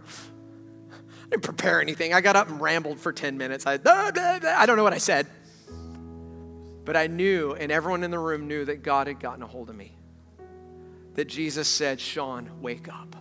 I 0.93 1.29
didn't 1.31 1.43
prepare 1.43 1.81
anything. 1.81 2.15
I 2.15 2.21
got 2.21 2.37
up 2.37 2.49
and 2.49 2.61
rambled 2.61 3.01
for 3.01 3.13
10 3.13 3.37
minutes. 3.37 3.67
I, 3.67 3.79
I 3.85 4.67
don't 4.67 4.77
know 4.77 4.85
what 4.85 4.93
I 4.93 4.99
said. 4.99 5.27
But 6.85 6.97
I 6.97 7.07
knew, 7.07 7.55
and 7.55 7.73
everyone 7.73 8.05
in 8.05 8.11
the 8.11 8.19
room 8.19 8.47
knew 8.47 8.65
that 8.67 8.83
God 8.83 9.07
had 9.07 9.19
gotten 9.19 9.43
a 9.43 9.47
hold 9.47 9.71
of 9.71 9.77
me. 9.77 9.97
That 11.15 11.29
Jesus 11.29 11.67
said, 11.67 12.01
Sean, 12.01 12.51
wake 12.61 12.89
up. 12.89 13.17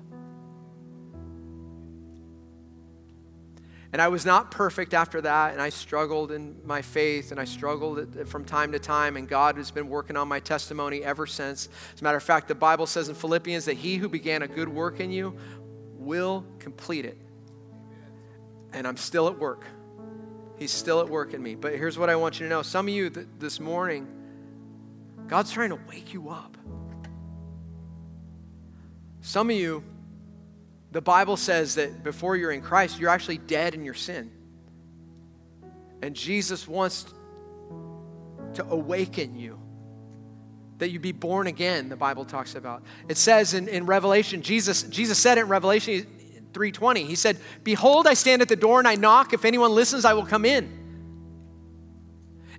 And 3.93 4.01
I 4.01 4.07
was 4.07 4.25
not 4.25 4.49
perfect 4.49 4.95
after 4.95 5.21
that, 5.21 5.53
and 5.53 5.61
I 5.61 5.69
struggled 5.69 6.31
in 6.31 6.59
my 6.65 6.81
faith, 6.81 7.29
and 7.29 7.39
I 7.39 7.45
struggled 7.45 8.27
from 8.27 8.43
time 8.43 8.71
to 8.71 8.79
time, 8.79 9.17
and 9.17 9.29
God 9.29 9.55
has 9.57 9.69
been 9.69 9.87
working 9.87 10.17
on 10.17 10.27
my 10.27 10.39
testimony 10.39 11.03
ever 11.03 11.27
since. 11.27 11.69
As 11.93 12.01
a 12.01 12.03
matter 12.03 12.17
of 12.17 12.23
fact, 12.23 12.47
the 12.47 12.55
Bible 12.55 12.87
says 12.87 13.07
in 13.07 13.13
Philippians 13.13 13.65
that 13.65 13.75
he 13.75 13.97
who 13.97 14.09
began 14.09 14.41
a 14.41 14.47
good 14.47 14.67
work 14.67 14.99
in 14.99 15.11
you 15.11 15.37
will 15.99 16.43
complete 16.57 17.05
it. 17.05 17.19
And 18.73 18.87
I'm 18.87 18.97
still 18.97 19.27
at 19.27 19.37
work. 19.37 19.63
He's 20.57 20.71
still 20.71 20.99
at 20.99 21.07
work 21.07 21.35
in 21.35 21.43
me. 21.43 21.53
But 21.53 21.73
here's 21.73 21.97
what 21.97 22.09
I 22.09 22.15
want 22.15 22.39
you 22.39 22.47
to 22.47 22.49
know 22.49 22.63
some 22.63 22.87
of 22.87 22.93
you 22.95 23.11
th- 23.11 23.27
this 23.37 23.59
morning, 23.59 24.07
God's 25.27 25.51
trying 25.51 25.69
to 25.69 25.79
wake 25.87 26.15
you 26.15 26.29
up. 26.29 26.57
Some 29.21 29.51
of 29.51 29.55
you, 29.55 29.83
the 30.93 31.01
Bible 31.01 31.37
says 31.37 31.75
that 31.75 32.03
before 32.03 32.37
you're 32.37 32.51
in 32.51 32.61
Christ, 32.61 32.99
you're 32.99 33.09
actually 33.09 33.39
dead 33.39 33.73
in 33.73 33.83
your 33.83 33.95
sin. 33.95 34.31
And 36.03 36.15
Jesus 36.15 36.67
wants 36.67 37.11
to 38.53 38.65
awaken 38.65 39.35
you, 39.35 39.59
that 40.77 40.89
you 40.89 40.99
be 40.99 41.11
born 41.11 41.47
again, 41.47 41.89
the 41.89 41.95
Bible 41.95 42.25
talks 42.25 42.53
about. 42.53 42.83
It 43.09 43.17
says 43.17 43.55
in, 43.55 43.67
in 43.67 43.87
Revelation, 43.87 44.43
Jesus, 44.43 44.83
Jesus 44.83 45.17
said 45.17 45.39
it 45.39 45.41
in 45.41 45.47
Revelation 45.47 46.05
3:20. 46.51 47.07
He 47.07 47.15
said, 47.15 47.37
Behold, 47.63 48.05
I 48.05 48.13
stand 48.13 48.43
at 48.43 48.47
the 48.47 48.55
door 48.55 48.77
and 48.77 48.87
I 48.87 48.93
knock. 48.93 49.33
If 49.33 49.45
anyone 49.45 49.71
listens, 49.71 50.05
I 50.05 50.13
will 50.13 50.25
come 50.27 50.45
in. 50.45 50.82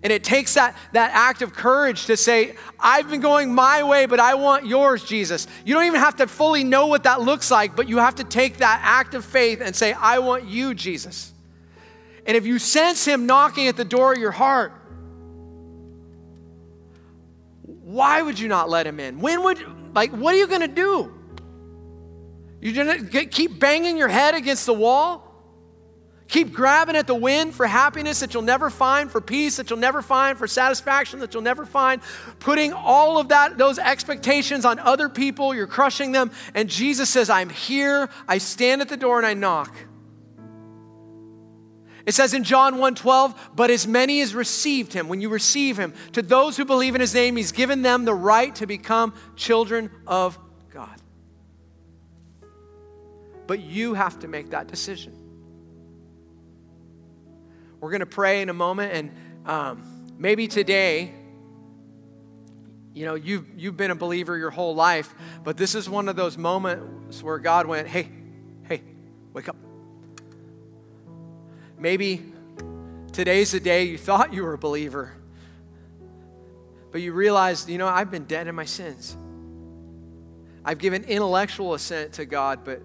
And 0.04 0.12
it 0.12 0.22
takes 0.22 0.52
that, 0.54 0.76
that 0.92 1.12
act 1.14 1.40
of 1.40 1.54
courage 1.54 2.04
to 2.06 2.16
say, 2.18 2.56
I've 2.78 3.08
been 3.08 3.22
going 3.22 3.54
my 3.54 3.82
way, 3.82 4.04
but 4.04 4.20
I 4.20 4.34
want 4.34 4.66
yours, 4.66 5.02
Jesus. 5.02 5.46
You 5.64 5.72
don't 5.72 5.86
even 5.86 5.98
have 5.98 6.16
to 6.16 6.26
fully 6.26 6.62
know 6.62 6.86
what 6.86 7.04
that 7.04 7.22
looks 7.22 7.50
like, 7.50 7.74
but 7.74 7.88
you 7.88 7.96
have 7.96 8.16
to 8.16 8.24
take 8.24 8.58
that 8.58 8.82
act 8.84 9.14
of 9.14 9.24
faith 9.24 9.62
and 9.62 9.74
say, 9.74 9.94
I 9.94 10.18
want 10.18 10.44
you, 10.44 10.74
Jesus. 10.74 11.32
And 12.26 12.36
if 12.36 12.44
you 12.44 12.58
sense 12.58 13.06
him 13.06 13.24
knocking 13.24 13.66
at 13.66 13.78
the 13.78 13.84
door 13.84 14.12
of 14.12 14.18
your 14.18 14.30
heart, 14.30 14.72
why 17.62 18.20
would 18.20 18.38
you 18.38 18.48
not 18.48 18.68
let 18.68 18.86
him 18.86 19.00
in? 19.00 19.20
When 19.20 19.42
would, 19.44 19.94
like, 19.94 20.10
what 20.10 20.34
are 20.34 20.38
you 20.38 20.46
going 20.46 20.60
to 20.60 20.68
do? 20.68 21.14
You're 22.60 22.84
going 22.84 23.08
to 23.08 23.24
keep 23.24 23.58
banging 23.58 23.96
your 23.96 24.08
head 24.08 24.34
against 24.34 24.66
the 24.66 24.74
wall? 24.74 25.33
Keep 26.34 26.52
grabbing 26.52 26.96
at 26.96 27.06
the 27.06 27.14
wind 27.14 27.54
for 27.54 27.64
happiness 27.64 28.18
that 28.18 28.34
you'll 28.34 28.42
never 28.42 28.68
find, 28.68 29.08
for 29.08 29.20
peace 29.20 29.56
that 29.58 29.70
you'll 29.70 29.78
never 29.78 30.02
find, 30.02 30.36
for 30.36 30.48
satisfaction 30.48 31.20
that 31.20 31.32
you'll 31.32 31.44
never 31.44 31.64
find. 31.64 32.02
Putting 32.40 32.72
all 32.72 33.18
of 33.18 33.28
that, 33.28 33.56
those 33.56 33.78
expectations 33.78 34.64
on 34.64 34.80
other 34.80 35.08
people, 35.08 35.54
you're 35.54 35.68
crushing 35.68 36.10
them. 36.10 36.32
And 36.52 36.68
Jesus 36.68 37.08
says, 37.08 37.30
I'm 37.30 37.50
here, 37.50 38.10
I 38.26 38.38
stand 38.38 38.80
at 38.80 38.88
the 38.88 38.96
door 38.96 39.18
and 39.18 39.24
I 39.24 39.34
knock. 39.34 39.76
It 42.04 42.14
says 42.14 42.34
in 42.34 42.42
John 42.42 42.78
1:12, 42.78 43.38
but 43.54 43.70
as 43.70 43.86
many 43.86 44.20
as 44.20 44.34
received 44.34 44.92
him, 44.92 45.06
when 45.06 45.20
you 45.20 45.28
receive 45.28 45.76
him, 45.76 45.94
to 46.14 46.20
those 46.20 46.56
who 46.56 46.64
believe 46.64 46.96
in 46.96 47.00
his 47.00 47.14
name, 47.14 47.36
he's 47.36 47.52
given 47.52 47.82
them 47.82 48.04
the 48.04 48.12
right 48.12 48.52
to 48.56 48.66
become 48.66 49.14
children 49.36 49.88
of 50.04 50.36
God. 50.72 51.00
But 53.46 53.60
you 53.60 53.94
have 53.94 54.18
to 54.18 54.26
make 54.26 54.50
that 54.50 54.66
decision. 54.66 55.23
We're 57.84 57.90
going 57.90 58.00
to 58.00 58.06
pray 58.06 58.40
in 58.40 58.48
a 58.48 58.54
moment, 58.54 58.94
and 58.94 59.10
um, 59.44 59.82
maybe 60.16 60.48
today, 60.48 61.12
you 62.94 63.04
know, 63.04 63.14
you've, 63.14 63.44
you've 63.58 63.76
been 63.76 63.90
a 63.90 63.94
believer 63.94 64.38
your 64.38 64.48
whole 64.48 64.74
life, 64.74 65.14
but 65.44 65.58
this 65.58 65.74
is 65.74 65.86
one 65.86 66.08
of 66.08 66.16
those 66.16 66.38
moments 66.38 67.22
where 67.22 67.38
God 67.38 67.66
went, 67.66 67.86
hey, 67.86 68.08
hey, 68.62 68.80
wake 69.34 69.50
up. 69.50 69.56
Maybe 71.78 72.22
today's 73.12 73.52
the 73.52 73.60
day 73.60 73.84
you 73.84 73.98
thought 73.98 74.32
you 74.32 74.44
were 74.44 74.54
a 74.54 74.58
believer, 74.58 75.12
but 76.90 77.02
you 77.02 77.12
realized, 77.12 77.68
you 77.68 77.76
know, 77.76 77.86
I've 77.86 78.10
been 78.10 78.24
dead 78.24 78.46
in 78.46 78.54
my 78.54 78.64
sins. 78.64 79.14
I've 80.64 80.78
given 80.78 81.04
intellectual 81.04 81.74
assent 81.74 82.14
to 82.14 82.24
God, 82.24 82.64
but 82.64 82.80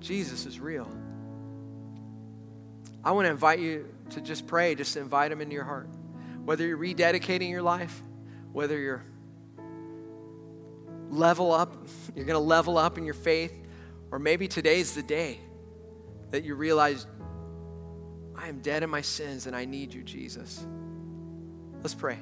Jesus 0.00 0.46
is 0.46 0.58
real. 0.58 0.90
I 3.04 3.12
want 3.12 3.26
to 3.26 3.30
invite 3.30 3.60
you 3.60 3.86
to 4.10 4.20
just 4.20 4.46
pray, 4.46 4.74
just 4.74 4.96
invite 4.96 5.32
Him 5.32 5.40
into 5.40 5.54
your 5.54 5.64
heart. 5.64 5.88
Whether 6.44 6.66
you're 6.66 6.78
rededicating 6.78 7.50
your 7.50 7.62
life, 7.62 8.02
whether 8.52 8.78
you're 8.78 9.04
level 11.08 11.52
up, 11.52 11.74
you're 12.14 12.24
going 12.24 12.34
to 12.34 12.46
level 12.46 12.78
up 12.78 12.98
in 12.98 13.04
your 13.04 13.14
faith, 13.14 13.52
or 14.10 14.18
maybe 14.18 14.48
today's 14.48 14.94
the 14.94 15.02
day 15.02 15.40
that 16.30 16.44
you 16.44 16.54
realize, 16.54 17.06
I 18.36 18.48
am 18.48 18.60
dead 18.60 18.82
in 18.82 18.90
my 18.90 19.00
sins 19.00 19.46
and 19.46 19.54
I 19.54 19.64
need 19.64 19.92
you, 19.92 20.02
Jesus. 20.02 20.64
Let's 21.82 21.94
pray. 21.94 22.18